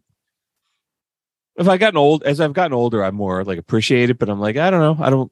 [1.55, 4.17] If I gotten old, as I've gotten older, I'm more like appreciate it.
[4.17, 5.03] But I'm like, I don't know.
[5.03, 5.31] I don't.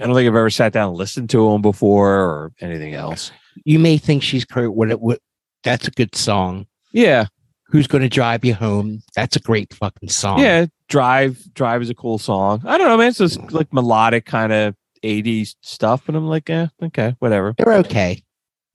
[0.00, 3.30] I don't think I've ever sat down and listened to them before or anything else.
[3.64, 4.68] you may think she's great.
[4.68, 5.20] What it would.
[5.62, 6.66] That's a good song.
[6.92, 7.26] Yeah,
[7.74, 9.02] Who's going to drive you home?
[9.16, 10.38] That's a great fucking song.
[10.38, 10.66] yeah.
[10.88, 12.62] Drive, drive is a cool song.
[12.64, 13.08] I don't know, man.
[13.08, 17.54] It's just like melodic kind of '80s stuff, but I'm like, eh, okay, whatever.
[17.58, 18.22] they're okay.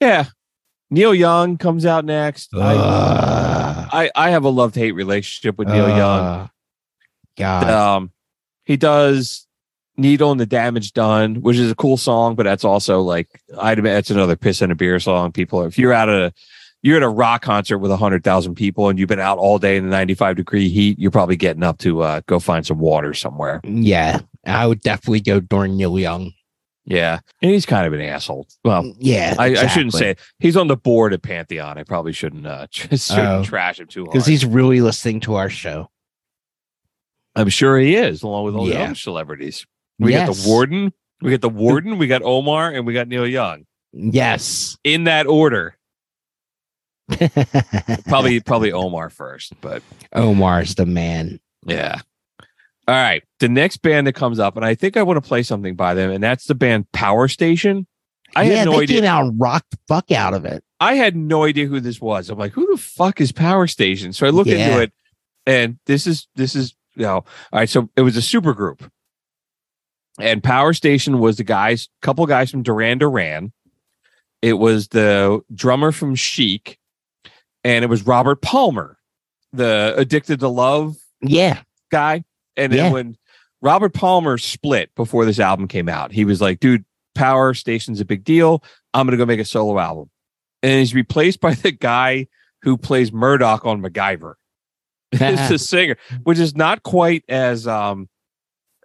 [0.02, 0.26] Yeah.
[0.92, 2.50] Neil Young comes out next.
[2.56, 6.00] I, Uh, I I have a love hate relationship with Neil Young.
[6.26, 6.48] uh,
[7.38, 8.12] God, Um,
[8.66, 9.48] he does
[9.98, 13.28] "Needle and the Damage Done," which is a cool song, but that's also like
[13.60, 15.32] I that's another piss and a beer song.
[15.32, 16.34] People, if you're at a
[16.82, 19.60] you're at a rock concert with a hundred thousand people and you've been out all
[19.60, 22.80] day in the 95 degree heat, you're probably getting up to uh, go find some
[22.80, 23.60] water somewhere.
[23.66, 26.32] yeah, I would definitely go during Neil Young.
[26.90, 28.48] Yeah, and he's kind of an asshole.
[28.66, 30.20] Well, Yeah, I, I shouldn't say it.
[30.40, 31.78] he's on the board at Pantheon.
[31.78, 33.44] I probably shouldn't uh, shouldn't Oh.
[33.44, 35.90] trash him too hard because he's really listening to our show.
[37.36, 39.66] I'm sure he is, along with all the other celebrities.
[40.00, 40.92] We got the warden,
[41.22, 45.28] we got the warden, we got Omar, and we got Neil Young Yes, in that
[45.28, 45.76] order.
[48.08, 49.82] Probably, probably Omar first, but
[50.14, 51.40] Omar's the man.
[51.66, 52.02] yeah.
[52.90, 55.44] All right, the next band that comes up, and I think I want to play
[55.44, 57.86] something by them, and that's the band Power Station.
[58.36, 59.02] I yeah, had no they idea.
[59.02, 60.64] came out and rocked the fuck out of it.
[60.80, 62.32] I had no idea who this was.
[62.32, 64.12] I'm like, who the fuck is Power Station?
[64.12, 64.56] So I look Yeah.
[64.70, 64.92] into it,
[65.46, 67.70] and this is this is you know, all right.
[67.70, 68.90] So it was a super group,
[70.20, 73.54] and Power Station was the guys, couple guys from Duran Duran.
[74.42, 76.80] It was the drummer from Chic,
[77.64, 78.98] and it was Robert Palmer,
[79.54, 81.62] the Addicted to Love Yeah,
[81.92, 82.24] guy.
[82.60, 82.92] And then Yeah.
[82.92, 83.18] when
[83.62, 88.06] Robert Palmer split before this album came out, he was like, dude, Power Station's a
[88.06, 88.64] big deal.
[88.94, 90.10] I'm going to go make a solo album.
[90.62, 92.28] And he's replaced by the guy
[92.62, 94.34] who plays Murdoc on MacGyver.
[95.12, 98.08] it's the singer, which is not quite as um,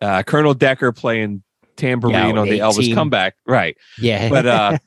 [0.00, 1.42] uh, Colonel Decker playing
[1.76, 3.34] tambourine Yeah, on the Elvis comeback.
[3.46, 3.76] Right.
[3.98, 4.28] yeah.
[4.28, 4.78] But uh,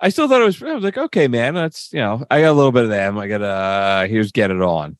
[0.00, 2.50] I still thought it was, I was like, okay, man, that's, you know, I got
[2.50, 3.18] a little bit of them.
[3.18, 4.96] I got, uh, here's Get It On.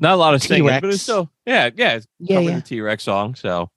[0.00, 0.94] Not a lot of singing, but T-Rex.
[0.94, 2.54] it's still yeah, yeah, it's yeah, yeah.
[2.56, 3.34] the T Rex song.
[3.34, 3.68] So,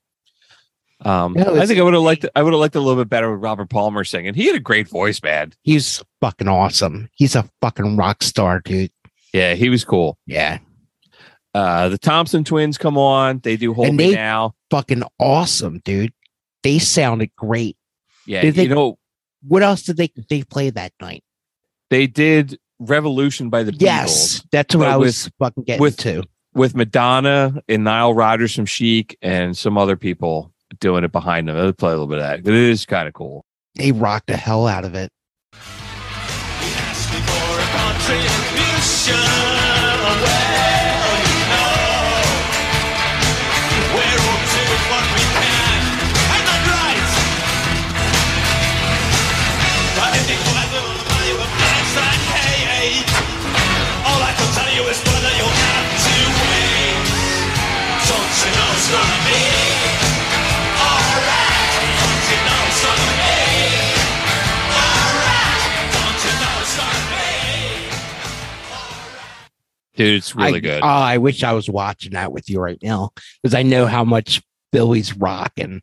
[1.04, 2.26] um, No, I think I would have liked.
[2.36, 4.34] I would have liked it a little bit better with Robert Palmer singing.
[4.34, 5.52] He had a great voice, man.
[5.62, 7.08] He's fucking awesome.
[7.14, 8.92] He's a fucking rock star, dude.
[9.32, 10.16] Yeah, he was cool.
[10.26, 10.58] Yeah,
[11.54, 13.40] Uh, the Thompson twins come on.
[13.40, 14.54] They do Hold And Me they- Now.
[14.70, 16.12] fucking awesome, dude.
[16.62, 17.76] They sounded great.
[18.26, 18.98] Yeah, Did they- you know
[19.46, 21.24] What else did they they play that night?
[21.90, 26.22] they did Revolution by the Beatles Yes, that's what I was fucking getting with- to.
[26.54, 31.56] with Madonna and Nile Rodgers from Chic and some other people doing it behind them.
[31.56, 33.44] They play a little bit of that, but it is kind of cool.
[33.76, 35.10] They rocked the hell out of it.
[69.96, 70.82] Dude, it's really I, good.
[70.82, 73.10] Oh, I wish I was watching that with you right now
[73.42, 74.42] because I know how much
[74.72, 75.82] Billy's rocking.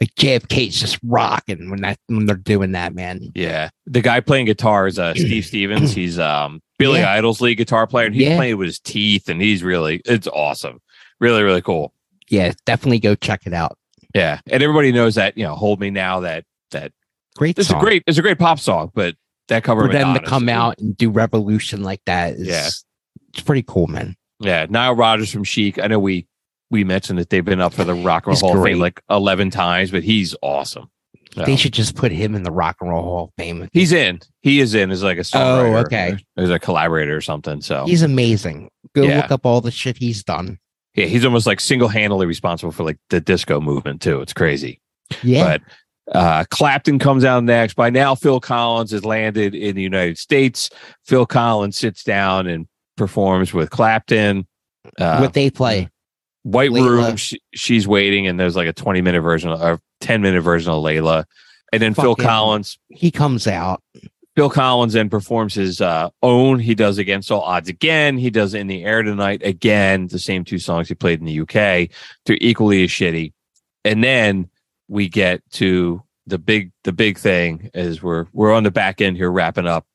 [0.00, 3.20] Like JFK's just rocking when that when they're doing that, man.
[3.34, 3.70] yeah.
[3.86, 5.92] The guy playing guitar is uh, Steve Stevens.
[5.92, 7.12] He's um Billy Yeah.
[7.14, 8.36] Idol's lead guitar player, and he's Yeah.
[8.36, 10.80] playing with his teeth, and he's really it's awesome.
[11.20, 11.92] Really, really cool.
[12.28, 13.76] Yeah, definitely go check it out.
[14.14, 14.40] Yeah.
[14.46, 16.92] And everybody knows that, you know, Hold Me Now, that that
[17.36, 17.78] Great it's song.
[17.78, 19.16] a great it's a great pop song, but
[19.48, 22.68] that cover for them to come out and do Revolution like that is Yeah.
[23.38, 24.16] It's pretty cool, man.
[24.40, 25.78] Yeah, Nile Rodgers from Chic.
[25.78, 26.26] I know we
[26.70, 28.64] we mentioned that they've been up for the Rock and Roll He's Hall of.
[28.64, 30.88] Fame like eleven times, but he's awesome.
[31.34, 33.68] So, They should just put him in the Rock and Roll Hall of Fame.
[33.72, 34.20] he's in.
[34.42, 35.74] He is in as like a songwriter.
[35.74, 36.16] Oh, okay.
[36.36, 37.60] As a collaborator or something.
[37.60, 38.70] So He's amazing.
[38.94, 39.18] Go Yeah.
[39.22, 40.58] look up all the shit he's done.
[40.94, 44.20] yeah, he's almost like single handedly responsible for like the disco movement too.
[44.22, 44.80] It's crazy.
[45.22, 45.58] Yeah.
[45.58, 47.74] But uh, Clapton comes out next.
[47.74, 50.70] By now, Phil Collins has landed in the United States.
[51.04, 52.66] Phil Collins sits down and
[52.98, 54.46] performs with Clapton.
[54.98, 55.88] Uh, what they play.
[56.42, 57.06] White Layla.
[57.06, 60.70] Room, she, she's waiting, and there's like a 20 minute version or 10 minute version
[60.72, 61.24] of Layla.
[61.72, 63.82] And then Phil Fucking- Collins, He comes out.
[64.36, 66.60] Phil Collins then performs his uh, own.
[66.60, 68.16] He does Against All Odds again.
[68.16, 71.40] He does In the Air Tonight again, the same two songs he played in the
[71.40, 71.90] UK.
[72.24, 73.32] They're equally as shitty.
[73.84, 74.48] And then
[74.86, 79.16] we get to the big the big thing is we're we're on the back end
[79.16, 79.86] here wrapping up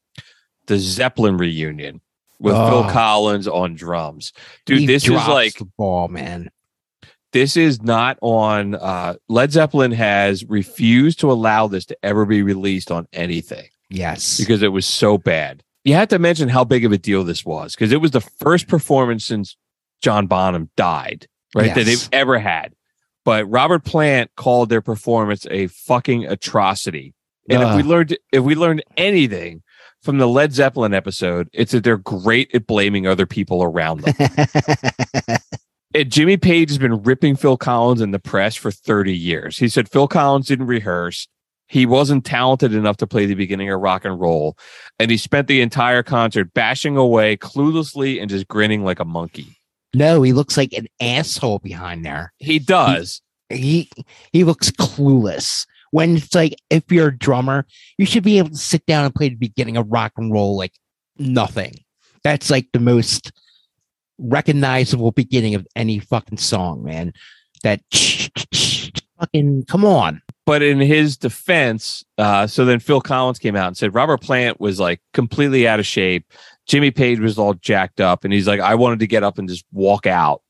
[0.68, 2.02] the Zeppelin reunion
[2.44, 2.90] with Phil Oh.
[2.91, 4.34] Collins on drums.
[4.68, 6.52] Dude, He this is like the ball, man.
[7.32, 12.44] this is not on uh Led Zeppelin has refused to allow this to ever be
[12.44, 14.38] released on anything Yes.
[14.38, 15.64] because it was so bad.
[15.84, 18.22] You have to mention how big of a deal this was because it was the
[18.22, 19.57] first performance since
[20.02, 21.74] John Bonham died, right?
[21.74, 22.74] That they've ever had.
[23.26, 27.14] But Robert Plant called their performance a fucking atrocity.
[27.49, 29.64] And if we learned if we learned anything
[30.04, 35.38] from the Led Zeppelin episode, it's that they're great at blaming other people around them.
[35.96, 39.60] And Jimmy Page has been ripping Phil Collins in the press for 30 years.
[39.60, 41.28] He said Phil Collins didn't rehearse.
[41.68, 44.58] He wasn't talented enough to play the beginning of rock and roll.
[44.98, 49.58] And he spent the entire concert bashing away cluelessly and just grinning like a monkey.
[49.94, 52.34] no, he looks like an asshole behind there.
[52.40, 53.22] He does.
[53.50, 53.90] He
[54.32, 55.68] he looks clueless.
[55.94, 57.68] When it's like if you're a drummer,
[57.99, 60.57] you should be able to sit down and play the beginning of rock and roll
[60.57, 60.74] like
[61.20, 61.76] nothing.
[62.24, 63.32] That's like the most
[64.18, 67.14] recognizable beginning of any fucking song, man.
[67.61, 67.82] That
[69.20, 70.24] fucking come on.
[70.48, 74.60] But in his defense, uh, so then Phil Collins came out and said Robert Plant
[74.60, 76.26] was like completely out of shape.
[76.65, 78.24] Jimmy Page was all jacked up.
[78.24, 80.41] And he's like, I wanted to get up and just walk out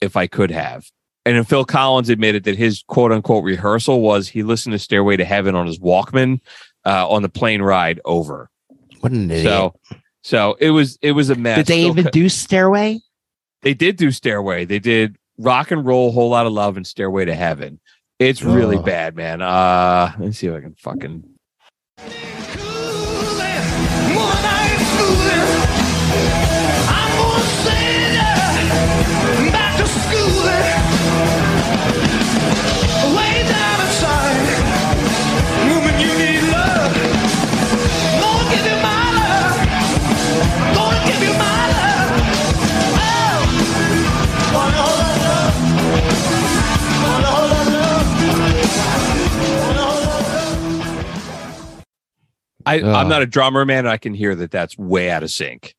[0.00, 0.88] if I could have.
[1.26, 5.16] And then Phil Collins admitted that his quote unquote rehearsal was he listened to Stairway
[5.16, 6.40] to Heaven on his Walkman
[6.86, 8.48] uh, on the plane ride over.
[9.00, 9.44] What an idiot.
[9.44, 9.74] So,
[10.22, 11.58] so it was it was a mess.
[11.58, 13.00] Did they Phil even Co- do Stairway?
[13.62, 14.64] they did do Stairway.
[14.64, 17.80] They did Rock and Roll, Whole Lot of Love, and Stairway to Heaven.
[18.18, 18.82] It's really Oh.
[18.82, 19.42] bad, man.
[19.42, 21.24] Uh, let me see if I can fucking.
[52.66, 53.86] I, I'm not a drummer, man.
[53.86, 55.74] I can hear that that's way out of sync.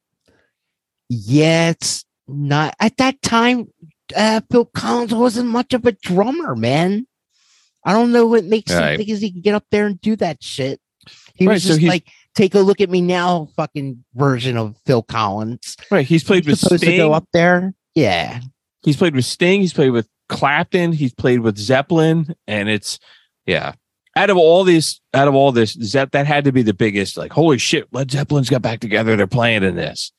[1.10, 3.68] Yeah, it's not at that time.
[4.16, 7.06] Uh, Phil Collins wasn't much of a drummer, man.
[7.86, 8.92] I don't know what makes Right.
[8.92, 10.80] him think is he can get up there and do that shit.
[11.36, 14.76] He Right, was just he's- like, take a look at me now, fucking version of
[14.86, 15.76] Phil Collins.
[15.92, 16.06] Right.
[16.06, 16.98] He's played He's with supposed to Sting.
[16.98, 17.74] go up there.
[17.96, 18.42] Yeah,
[18.84, 19.62] He's played with Sting.
[19.62, 20.92] He's played with Clapton.
[20.94, 23.00] He's played with Zeppelin, and it's
[23.46, 23.74] yeah.
[24.18, 27.18] Out of all these, out of all this, Zepp that had to be the biggest.
[27.18, 29.16] Like, holy shit, Led Zeppelin's got back together.
[29.16, 30.12] They're playing in this,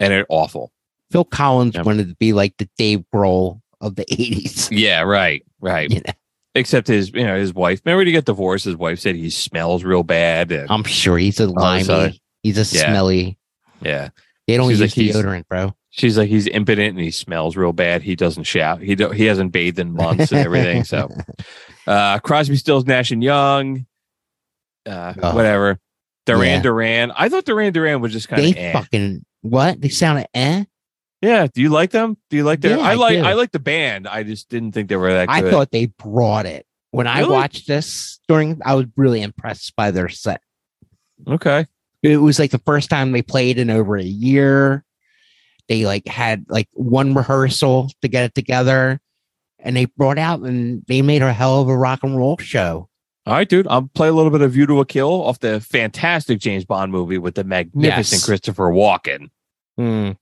[0.00, 0.72] and it's awful.
[1.10, 4.68] Phil Collins wanted to be like the Dave Grohl of the '80s.
[4.76, 5.88] Yeah, right, right.
[5.90, 6.12] You know,
[6.54, 7.80] Except his, you know, his wife.
[7.84, 8.64] Remember to get divorced.
[8.64, 10.50] His wife said he smells real bad.
[10.70, 12.18] I'm sure he's a limey.
[12.42, 12.86] he's a Yeah.
[12.88, 13.38] smelly.
[13.82, 14.08] yeah,
[14.48, 15.74] They don't She's use like, deodorant, bro.
[15.90, 18.02] she's like he's impotent and he smells real bad.
[18.02, 18.80] He doesn't shout.
[18.80, 20.82] He do, he hasn't bathed in months and everything.
[20.84, 21.10] So,
[21.86, 23.86] uh, Crosby, Stills, Nash and Young,
[24.86, 25.34] uh, Oh.
[25.34, 25.78] whatever.
[26.26, 26.62] Duran Yeah.
[26.62, 27.12] Duran.
[27.12, 28.72] I thought Duran Duran was just kind of eh.
[28.72, 29.80] fucking what?
[29.80, 30.64] They sounded eh.
[31.22, 31.46] Yeah.
[31.52, 32.16] Do you like them?
[32.30, 32.76] Do you like their?
[32.78, 33.24] Yeah, I I like do.
[33.24, 34.08] I like the band.
[34.08, 35.52] I just didn't think they were that I good.
[35.52, 38.60] thought they brought it when I watched this during.
[38.64, 40.40] I was really impressed by their set.
[41.28, 41.66] okay.
[42.02, 44.84] It was like the first time they played in over a year.
[45.68, 49.00] They like had like one rehearsal to get it together,
[49.66, 52.88] and they brought out and they made a hell of a rock and roll show.
[53.26, 53.66] All right, dude.
[53.68, 56.92] I'll play a little bit of View to a Kill off the fantastic James Bond
[56.92, 58.24] movie with the magnificent Yes.
[58.24, 59.30] Christopher Walken.
[59.76, 60.12] Hmm.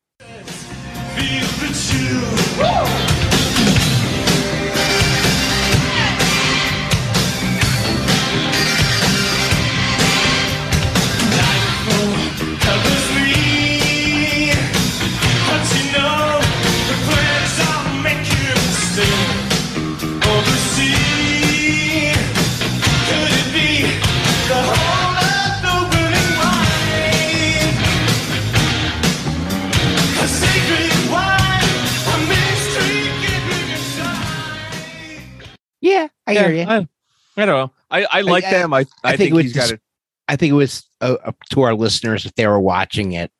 [36.28, 36.62] Yeah, I hear you.
[36.68, 36.88] I,
[37.36, 37.70] I don't know.
[37.90, 38.72] I, I like I- them.
[38.72, 39.80] I, I, think, think it was he's got it.
[40.26, 43.30] I think it was uh, up to our listeners if they were watching it,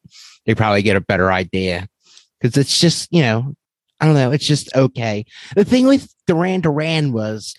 [0.46, 1.88] they probably get a better idea
[2.40, 3.54] because it's just you know
[4.00, 5.24] I don't know it's just okay.
[5.56, 7.54] The thing with Duran Duran was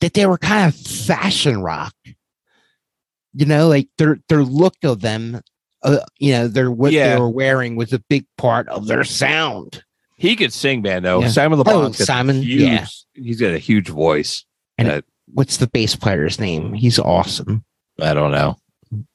[0.00, 1.94] that they were kind of fashion rock,
[3.32, 5.40] you know, like their their look of them,
[5.82, 7.14] uh, you know, their what Yeah.
[7.14, 9.82] they were wearing was a big part of their sound.
[10.18, 11.02] He could sing, man.
[11.02, 11.28] Though Yeah.
[11.28, 12.86] Simon Oh, LeBon's Simon, Huge, yeah.
[13.14, 14.44] he's got a huge voice.
[14.78, 15.00] And Uh,
[15.32, 16.72] What's the bass player's name?
[16.72, 17.64] He's awesome.
[18.00, 18.56] I don't know.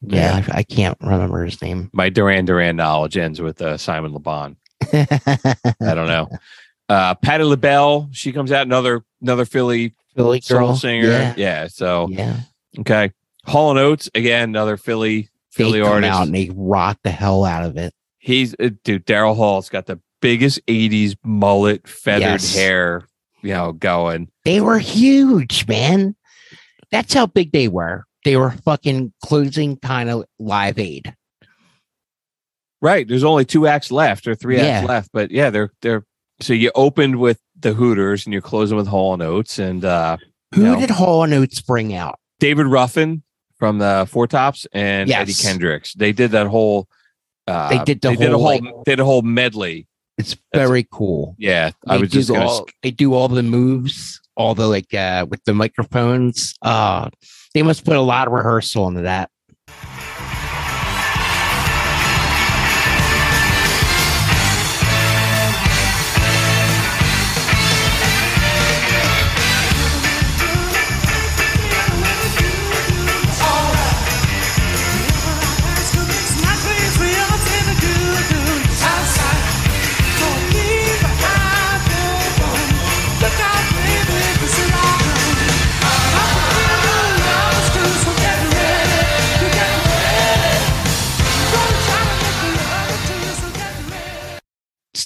[0.02, 1.90] Yeah, I, I can't remember his name.
[1.94, 4.58] My Duran Duran knowledge ends with uh, Simon LeBon.
[4.94, 6.28] I don't know.
[6.90, 10.76] Uh, Patti LaBelle, she comes out another another Philly Philly girl.
[10.76, 11.08] singer.
[11.08, 11.34] Yeah.
[11.38, 11.68] Yeah.
[11.68, 12.42] so yeah.
[12.80, 13.12] okay.
[13.46, 16.12] Hall and Oates again, another Philly Philly come artist.
[16.12, 17.94] out and they rock the hell out of it.
[18.20, 19.06] He's uh, dude.
[19.06, 22.54] Daryl Hall's got the biggest '80s mullet, feathered Yes.
[22.56, 23.08] hair,
[23.42, 24.30] you know, going.
[24.46, 26.16] They were huge, man.
[26.92, 28.06] That's how big they were.
[28.26, 31.16] They were fucking closing kind of live aid.
[32.82, 33.08] Right.
[33.08, 36.06] There's only two acts left or three acts left, but yeah, they're they're.
[36.40, 40.18] So you opened with the Hooters and you're closing with Hall and Oates and uh,
[40.56, 40.80] Who No.
[40.80, 42.18] did Hall and Oates bring out?
[42.40, 43.22] David Ruffin
[43.60, 45.22] from the Four Tops and Yes.
[45.22, 45.94] Eddie Kendricks.
[45.94, 46.88] They did that whole.
[47.48, 49.88] Uh, They did the they did a whole, whole like- they did a whole medley.
[50.18, 51.36] It's very cool.
[51.38, 52.46] Yeah, They I was just gonna.
[52.46, 56.54] all, they do all the moves, all the like uh with the microphones.
[56.62, 57.10] Uh
[57.54, 59.30] they must put a lot of rehearsal into that.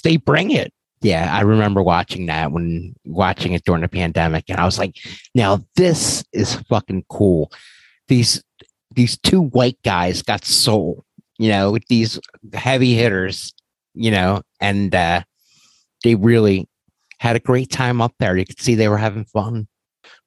[0.00, 0.72] They bring it.
[1.02, 4.96] Yeah, I remember watching that when watching it during the pandemic, and I was like,
[5.34, 7.52] "Now this is fucking cool."
[8.08, 8.42] These
[8.94, 11.04] these two white guys got soul,
[11.38, 12.18] you know, with these
[12.54, 13.52] heavy hitters,
[13.94, 15.22] you know, and uh,
[16.02, 16.68] they really
[17.18, 18.36] had a great time up there.
[18.36, 19.68] You could see they were having fun.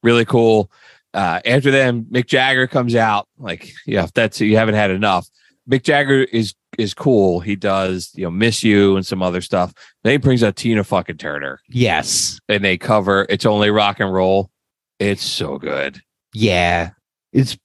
[0.02, 0.70] really cool.
[1.12, 3.28] Uh, after them, Mick Jagger comes out.
[3.38, 5.28] Like, yeah, if that's you haven't had enough.
[5.68, 7.40] Mick Jagger is is cool.
[7.40, 9.72] He does, you know, miss you and some other stuff.
[10.04, 14.12] Then he brings out Tina fucking Turner Yes, and they cover It's Only Rock and
[14.12, 14.50] Roll.
[14.98, 16.00] It's so good.
[16.34, 16.90] yeah,
[17.32, 17.56] it's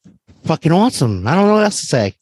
[0.45, 1.27] fucking awesome.
[1.27, 2.15] I don't know what else to say.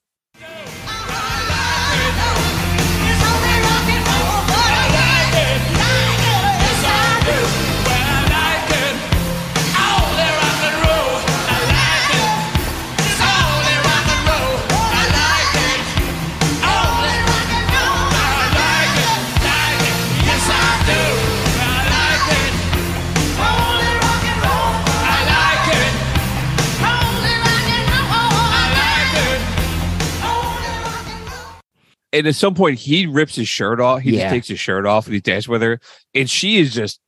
[32.13, 34.01] And at some point, he rips his shirt off.
[34.01, 34.21] He Yeah.
[34.25, 35.79] just takes his shirt off and he dances with her.
[36.13, 36.99] And she is just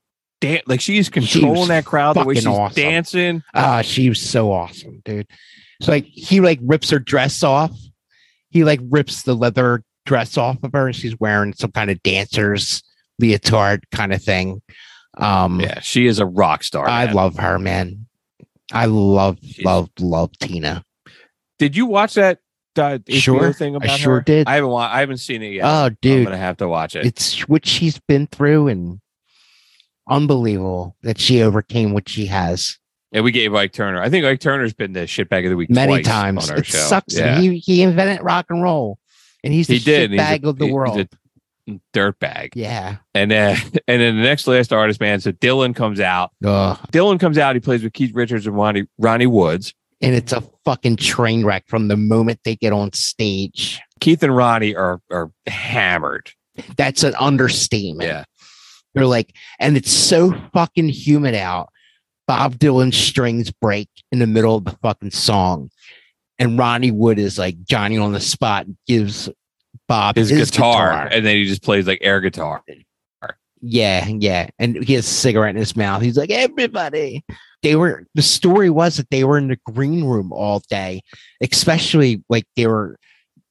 [0.42, 2.76] dan- like she is controlling that crowd the way she's awesome.
[2.76, 3.44] dancing.
[3.54, 5.28] Ah, she was so awesome, dude.
[5.82, 7.72] So like he like rips her dress off.
[8.50, 10.88] He like rips the leather dress off of her.
[10.88, 12.82] and She's wearing some kind of dancer's
[13.20, 14.62] leotard kind of thing.
[15.18, 16.88] Um Yeah, she is a rock star.
[16.90, 17.14] I man.
[17.16, 18.08] love her, man.
[18.74, 20.84] I love, She's- love, love Tina.
[21.60, 22.40] Did you watch that
[22.78, 24.22] uh, HBO Sure, thing I sure her?
[24.22, 24.48] did.
[24.48, 25.64] I haven't wa- I haven't seen it yet.
[25.66, 27.06] Oh, dude, I'm gonna have to watch it.
[27.06, 29.00] it's what she's been through and
[30.08, 32.78] unbelievable that she overcame what she has
[33.12, 34.02] and we gave Ike Turner.
[34.02, 36.50] I think Ike Turner's been the shitbag of the week many twice times.
[36.50, 36.78] on our It show.
[36.80, 37.16] sucks.
[37.18, 37.40] Yeah.
[37.40, 39.00] He he invented rock and roll,
[39.44, 40.12] and he's the he did.
[40.12, 41.00] He's a- bag of the he- he's world.
[41.70, 42.52] a dirt bag.
[42.56, 42.98] yeah.
[43.14, 43.56] And then
[43.88, 45.22] and then the next last artist, man.
[45.22, 46.32] So Dylan comes out.
[46.44, 46.78] Ugh.
[46.92, 47.56] Dylan comes out.
[47.56, 49.74] He plays with Keith Richards and Ronnie Ronnie Woods.
[50.02, 53.82] And it's a fucking train wreck from the moment they get on stage.
[54.00, 56.32] Keith and Ronnie are are hammered.
[56.78, 58.10] That's an understatement.
[58.10, 58.24] Yeah.
[58.94, 61.70] They're like, and it's so fucking humid out.
[62.28, 65.70] Bob Dylan's strings break in the middle of the fucking song.
[66.40, 69.30] And Ronnie Wood is like Johnny on the spot and gives
[69.88, 71.08] Bob His, his, guitar, guitar.
[71.12, 72.64] and then he just plays like air guitar.
[73.62, 74.50] Yeah, yeah.
[74.60, 76.02] And he has a cigarette in his mouth.
[76.02, 77.24] He's like, everybody.
[77.66, 81.02] They were the story was that they were in the green room all day,
[81.42, 82.98] especially like they were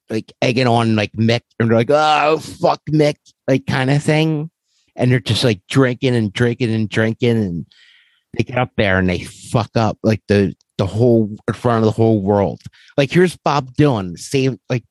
[0.09, 4.49] like egging on like Mick and they're like, oh fuck Mick, like kind of thing.
[4.95, 7.65] And they're just like drinking and drinking and drinking and
[8.37, 11.85] they get up there and they fuck up like the the whole in front of
[11.85, 12.61] the whole world.
[12.97, 14.85] Like here's Bob Dylan, save like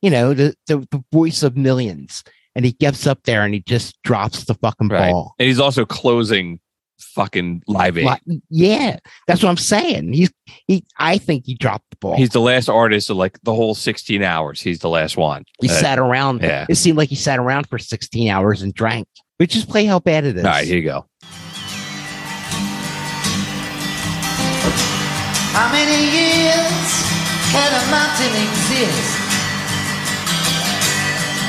[0.00, 2.22] you know, the, the the voice of millions.
[2.54, 5.10] And he gets up there and he just drops the fucking Right.
[5.10, 5.34] ball.
[5.38, 6.60] And he's also closing
[7.00, 8.06] fucking live aid.
[8.26, 10.12] Li- yeah, that's what I'm saying.
[10.12, 10.30] He's
[10.66, 10.84] he.
[10.98, 12.16] I think he dropped the ball.
[12.16, 14.60] He's the last artist of like the whole 16 hours.
[14.60, 15.44] He's the last one.
[15.60, 16.42] he Uh, sat around.
[16.42, 16.66] yeah.
[16.68, 19.08] It seemed like he sat around for 16 hours and drank.
[19.38, 20.44] We just play how bad it is.
[20.44, 21.06] All right, here you go.
[25.52, 26.86] How many years
[27.50, 29.18] can a mountain exist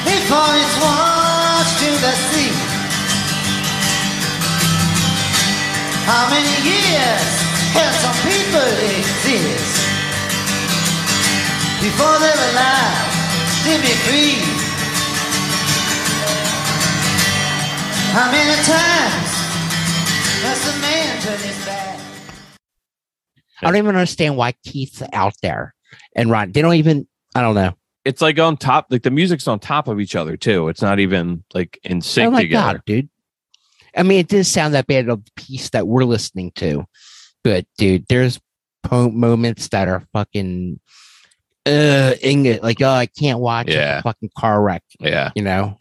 [0.04, 2.71] before it's washed to the sea?
[6.06, 7.30] How many years
[7.74, 8.70] can some people
[9.00, 9.78] exist
[11.82, 13.10] before they're alive,
[13.64, 14.42] to be free?
[18.12, 19.32] How many times
[20.44, 22.00] must a man turn his back?
[23.62, 25.74] I don't even understand why Keith's out there
[26.16, 26.52] and Ron.
[26.52, 27.08] They don't even.
[27.36, 27.74] I don't know.
[28.04, 30.68] It's like on top, like the music's on top of each other too.
[30.68, 32.80] It's not even like in sync oh my together.
[32.80, 33.10] god, dude.
[33.96, 36.86] I mean, it didn't sound that bad of the piece that we're listening to,
[37.44, 38.40] but dude, there's
[38.84, 40.80] po- moments that are fucking
[41.66, 42.14] uh.
[42.24, 44.00] Like, oh, I can't watch Yeah.
[44.00, 44.84] a fucking car wreck.
[45.00, 45.32] Yeah.
[45.36, 45.78] You know.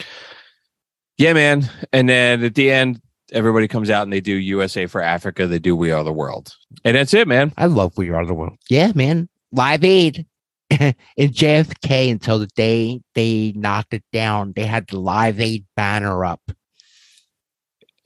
[1.18, 1.68] Yeah, man.
[1.92, 3.00] And then at the end,
[3.32, 5.46] everybody comes out and they do USA for Africa.
[5.46, 6.54] They do We Are the World.
[6.84, 7.52] And that's it, man.
[7.56, 8.56] I love We Are the World.
[8.68, 9.28] Yeah, man.
[9.52, 10.26] Live Aid
[10.70, 14.52] in JFK until the day they knocked it down.
[14.56, 16.40] They had the Live Aid banner up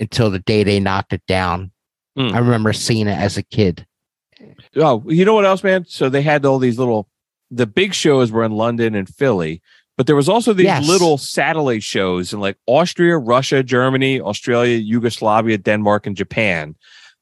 [0.01, 1.71] until the day they knocked it down.
[2.17, 2.35] Hmm.
[2.35, 3.87] I remember seeing it as a kid.
[4.77, 5.85] Oh, you know what else, man?
[5.89, 7.09] So they had all these little,
[7.51, 9.63] the big shows were in London and Philly,
[9.97, 10.87] but there was also these Yes.
[10.89, 16.75] little satellite shows in like Austria, Russia, Germany, Australia, Yugoslavia, Denmark, and Japan.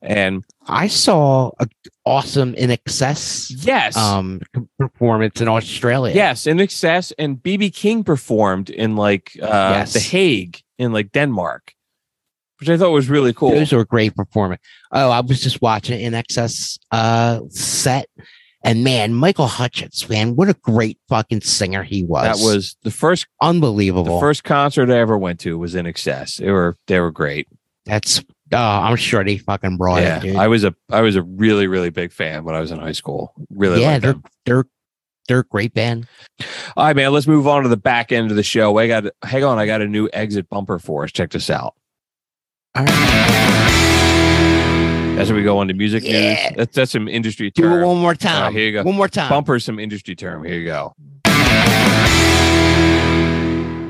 [0.05, 1.69] And I saw a
[2.05, 4.41] awesome INXS yes, um
[4.79, 6.13] performance in Australia.
[6.15, 7.13] yes, INXS.
[7.19, 9.47] And BB King performed in like uh,
[9.77, 9.93] Yes.
[9.93, 11.73] The Hague in like Denmark,
[12.63, 13.51] which I thought was really cool.
[13.51, 14.63] Those were great performance.
[14.93, 18.07] Oh, I was just watching INXS uh set.
[18.63, 22.23] And man, Michael Hutchence, man, what a great fucking singer he was.
[22.23, 24.15] that was the first unbelievable.
[24.15, 26.37] the first concert I ever went to was INXS.
[26.37, 27.49] They were they were great.
[27.85, 28.23] That's
[28.53, 30.37] oh, I'm sure they fucking brought yeah, it, dude.
[30.37, 32.93] I was a I was a really really big fan when I was in high
[32.93, 33.35] school.
[33.51, 34.25] Really, yeah, they're them.
[34.47, 34.65] they're
[35.27, 36.07] they're a great band.
[36.77, 37.13] All right, man.
[37.13, 38.79] Let's move on to the back end of the show.
[38.79, 39.59] I got hang on.
[39.59, 41.11] I got a new exit bumper for us.
[41.11, 41.75] Check this out.
[42.75, 42.99] All right.
[45.19, 46.47] As we go on to music Yeah.
[46.49, 47.87] news, that's that's some industry Do it term.
[47.87, 48.37] one more time.
[48.37, 48.83] All right, here you go.
[48.83, 49.29] One more time.
[49.29, 50.43] Bumper, some industry term.
[50.45, 50.95] Here you go.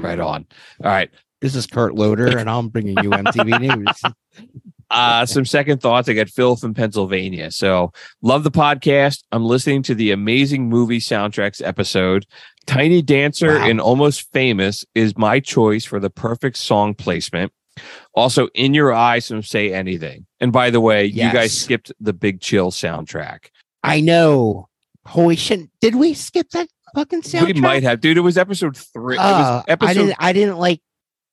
[0.03, 0.47] Right on.
[0.83, 1.11] All right.
[1.41, 4.03] This is Kurt Loder, and I'm bringing you MTV News.
[4.91, 6.09] Uh, some second thoughts.
[6.09, 7.51] I got Phil from Pennsylvania.
[7.53, 9.23] So love the podcast.
[9.33, 12.27] I'm listening to the amazing movie soundtracks episode.
[12.67, 13.69] Tiny Dancer Wow.
[13.69, 17.53] and Almost Famous is my choice for the perfect song placement.
[18.15, 20.27] Also, In Your Eyes from Say Anything.
[20.41, 23.47] And by the way, you guys skipped the Big Chill soundtrack.
[23.83, 24.69] I know.
[25.07, 25.69] Holy shit!
[25.81, 27.55] Did we skip that fucking soundtrack?
[27.55, 28.17] We might have, dude.
[28.19, 29.17] It was episode three.
[29.17, 29.23] it Uh,
[29.59, 30.17] was episode I didn't.
[30.21, 30.81] I didn't like.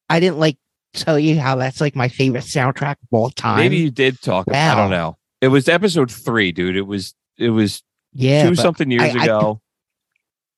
[0.10, 0.58] I didn't like
[0.94, 3.58] tell you how that's like my favorite soundtrack of all time.
[3.60, 4.48] Maybe you did talk.
[4.52, 5.18] I don't know.
[5.42, 6.76] It was episode three, dude.
[6.76, 7.84] It was it was
[8.14, 9.62] yeah, two something years I- I- ago.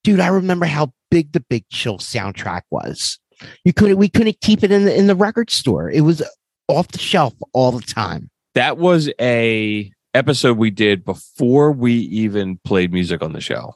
[0.06, 0.19] dude.
[0.22, 3.19] I remember how big the Big Chill soundtrack was.
[3.65, 3.97] You couldn't.
[3.97, 5.89] We couldn't keep it in the in the record store.
[5.89, 6.22] It was
[6.68, 8.30] off the shelf all the time.
[8.55, 13.76] that was a episode we did before we even played music on the show.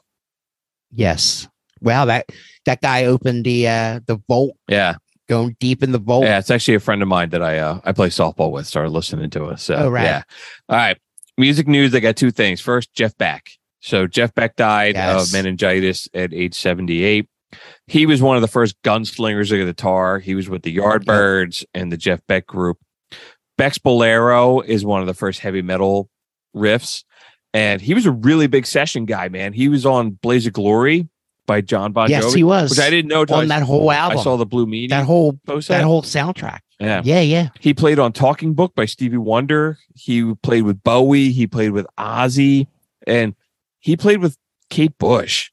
[0.90, 1.48] Yes.
[1.80, 2.26] Wow, that
[2.64, 4.94] that guy opened the uh the vault, Yeah,
[5.28, 6.24] going deep in the vault.
[6.24, 6.38] yeah.
[6.38, 8.66] It's actually a friend of mine that I uh, I play softball with.
[8.66, 9.62] Started listening to us.
[9.64, 10.04] So Oh, right.
[10.04, 10.22] yeah.
[10.68, 10.96] All right.
[11.38, 11.94] Music news.
[11.94, 12.60] I got two things.
[12.62, 13.50] First, Jeff Beck.
[13.80, 15.26] So Jeff Beck died Yes.
[15.26, 17.28] of meningitis at age 78.
[17.86, 20.18] He was one of the first gunslingers of the guitar.
[20.18, 22.78] He was with the Yardbirds and the Jeff Beck group.
[23.56, 26.10] Beck's Bolero is one of the first heavy metal
[26.54, 27.04] riffs.
[27.54, 29.52] And he was a really big session guy, man.
[29.52, 31.08] He was on Blaze of Glory
[31.46, 32.70] by John Bon yes, Jovi, he was.
[32.70, 34.18] which I didn't know on I, that whole album.
[34.18, 36.58] I saw the Blue Meanie that whole post that whole soundtrack.
[36.78, 37.00] yeah.
[37.04, 37.48] Yeah, yeah.
[37.60, 39.78] He played on Talking Book by Stevie Wonder.
[39.94, 41.30] He played with Bowie.
[41.30, 42.66] He played with Ozzy,
[43.06, 43.34] and
[43.78, 44.36] he played with
[44.68, 45.50] Kate Bush.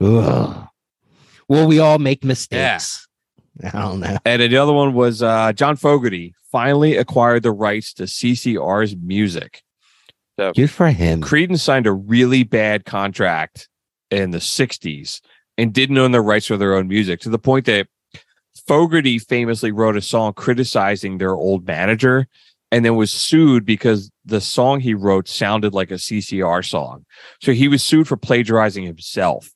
[0.00, 0.68] Ugh.
[1.48, 3.06] Well, we all make mistakes.
[3.62, 4.18] I don't know.
[4.24, 9.62] And the other one was uh, John Fogerty finally acquired the rights to CCR's music.
[10.38, 11.20] So Good for him.
[11.22, 13.68] Creedence signed a really bad contract
[14.10, 15.20] in the 60s
[15.56, 17.86] and didn't own the rights for their own music to the point that
[18.66, 22.26] Fogerty famously wrote a song criticizing their old manager
[22.72, 27.04] and then was sued because the song he wrote sounded like a CCR song.
[27.40, 29.53] So he was sued for plagiarizing himself.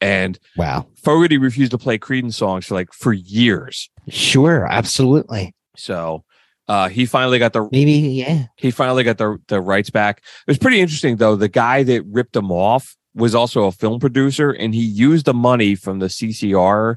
[0.00, 0.86] And Wow.
[1.02, 3.90] Fogerty refused to play Creedence songs for like for years.
[4.08, 5.54] Sure, absolutely.
[5.76, 6.24] So
[6.68, 8.46] uh, he finally got the Maybe, yeah.
[8.56, 10.18] he finally got the the rights back.
[10.18, 11.34] It was pretty interesting though.
[11.36, 15.34] The guy that ripped him off was also a film producer, and he used the
[15.34, 16.96] money from the CCR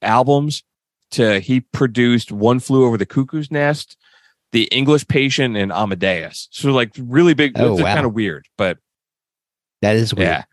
[0.00, 0.62] albums
[1.10, 3.96] to he produced One Flew Over the Cuckoo's Nest,
[4.52, 6.48] The English Patient, and Amadeus.
[6.52, 7.52] So like really big.
[7.56, 7.94] Oh, wow.
[7.94, 8.78] kind of weird, but
[9.82, 10.28] That is weird.
[10.28, 10.44] yeah.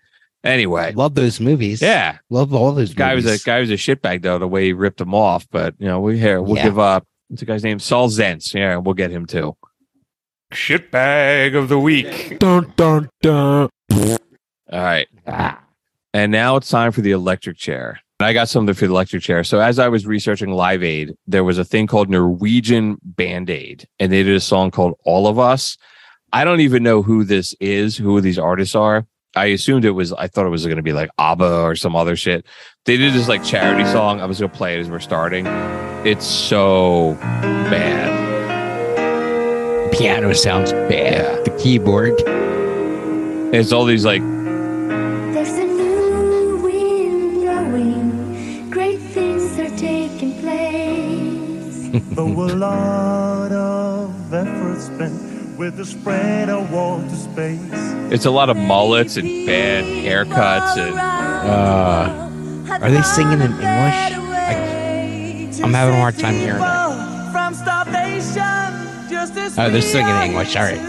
[0.43, 1.81] Anyway, Love those movies.
[1.81, 2.18] yeah.
[2.31, 4.39] Love all those Guy was a guy was a shitbag though.
[4.39, 6.63] The way he ripped them off, but you know we here we'll Yeah.
[6.63, 7.05] give up.
[7.27, 8.53] what's the guy's name Saul Zaentz.
[8.53, 9.55] Yeah, we'll get him too.
[10.53, 12.39] Shitbag of the week.
[12.39, 13.69] Dun dun dun.
[13.91, 14.18] All
[14.72, 15.07] right.
[15.27, 15.61] Ah,
[16.13, 17.99] And now it's time for the electric chair.
[18.19, 19.43] And I got something for the electric chair.
[19.43, 23.88] So as I was researching Live Aid, there was a thing called Norwegian Band Aid,
[23.99, 25.77] and they did a song called All of Us.
[26.34, 29.05] I don't even know who this is, who these artists are.
[29.36, 31.95] I assumed it was, I thought it was going to be like ABBA or some
[31.95, 32.45] other shit.
[32.86, 34.20] They did this like charity song.
[34.20, 35.45] I was going to play it as we're starting.
[36.06, 38.12] It's so bad.
[39.94, 41.38] piano sounds bad.
[41.38, 41.44] Yeah.
[41.44, 42.22] The keyboard.
[43.53, 50.91] It's all these like, There's a new wind blowing, great things are taking place.
[52.16, 55.31] There a lot of effort spent
[55.62, 57.60] with the spread of water space.
[58.12, 63.62] it's a lot of mullets and bad haircuts and Uh, are they singing in English?
[63.64, 67.32] I, I'm having a hard time hearing it.
[67.32, 70.56] From starvation, just as Oh, they're singing are English.
[70.56, 70.80] All right.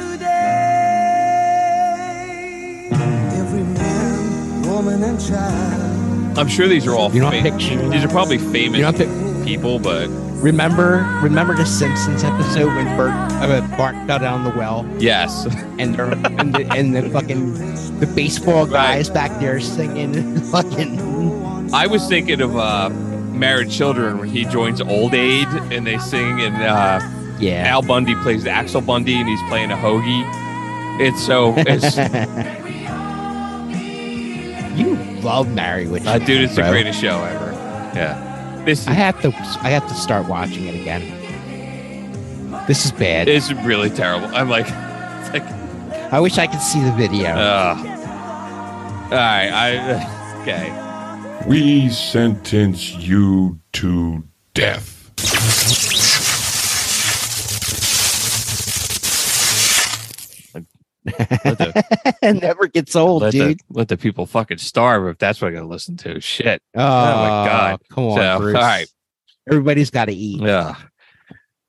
[3.40, 6.38] Every man, woman, and child.
[6.38, 8.96] I'm sure these are all You don't fam- picture- these are probably famous You don't
[8.96, 10.08] pic- people, but
[10.42, 15.46] Remember, remember the Simpsons episode when Bert, uh, Bart fell down the well, yes.
[15.78, 17.54] and they're, and the and the fucking
[18.00, 20.98] the baseball guys back there singing fucking.
[21.72, 26.40] I was thinking of uh Married Children when he joins Old Aid and they sing
[26.40, 26.98] and uh
[27.38, 27.62] Yeah.
[27.68, 30.24] Al Bundy plays Axel Bundy and he's playing a hoagie.
[31.00, 31.96] It's so it's
[34.76, 37.52] you love Mary, which uh, dude, it's the greatest show ever.
[37.94, 38.30] Yeah.
[38.64, 39.28] This I have to
[39.62, 41.02] I have to start watching it again.
[42.68, 43.28] This is bad.
[43.28, 44.28] It's really terrible.
[44.34, 44.66] I'm like,
[45.20, 45.44] it's like
[46.12, 47.30] I wish I could see the video.
[47.30, 47.74] uh
[49.12, 51.46] all right, I okay.
[51.46, 54.24] We sentence you to
[54.54, 55.10] death.
[61.44, 61.61] Let the,
[62.22, 63.60] it never gets old, let, the, dude.
[63.70, 66.20] let the people fucking starve if that's what I gotta listen to.
[66.20, 66.62] Shit.
[66.74, 67.80] Oh, my God.
[67.90, 68.56] Come on, So, Bruce.
[68.56, 68.86] all right.
[69.48, 70.40] Everybody's got to eat.
[70.40, 70.74] Yeah.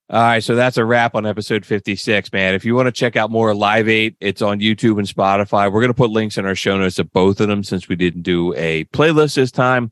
[0.10, 2.54] All right, so that's a wrap on episode 56, man.
[2.54, 5.72] If you want to check out more Live Aid, it's on YouTube and Spotify.
[5.72, 7.96] We're going to put links in our show notes of both of them since we
[7.96, 9.92] didn't do a playlist this time.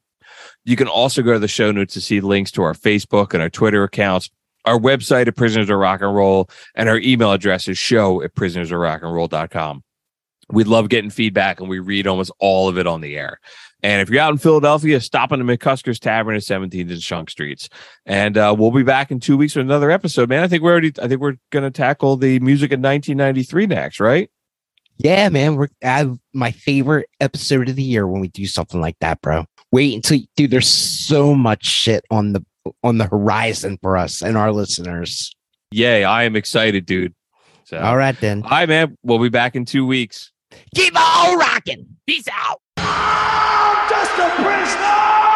[0.64, 3.42] You can also go to the show notes to see links to our Facebook and
[3.42, 4.30] our Twitter accounts,
[4.66, 8.36] our website at Prisoners of Rock and Roll, and our email address is show at
[8.36, 9.84] prisonersofrockandroll.com.
[10.52, 13.40] We love getting feedback and we read almost all of it on the air.
[13.84, 17.30] And if you're out in Philadelphia, stop in the McCusker's Tavern at 17th and Shunk
[17.30, 17.68] Streets.
[18.06, 20.44] And uh, we'll be back in two weeks with another episode, man.
[20.44, 23.99] I think we're already, I think we're going to tackle the music in 1993 next,
[23.99, 24.30] right?
[24.98, 25.56] Yeah, man.
[25.56, 29.19] We're I have my favorite episode of the year when we do something like that,
[29.22, 29.45] bro.
[29.72, 32.45] Wait until you, dude, there's so much shit on the
[32.84, 35.36] on the horizon for us and our listeners.
[35.72, 36.03] Yay.
[36.03, 37.15] I am excited, dude.
[37.64, 38.44] So, All right then.
[38.44, 38.98] All right, man.
[39.02, 40.32] We'll be back in two weeks.
[40.76, 41.98] Keep on rocking.
[42.07, 42.61] Peace out.
[42.78, 44.36] I'm just Mr.
[44.44, 45.31] Prisoner!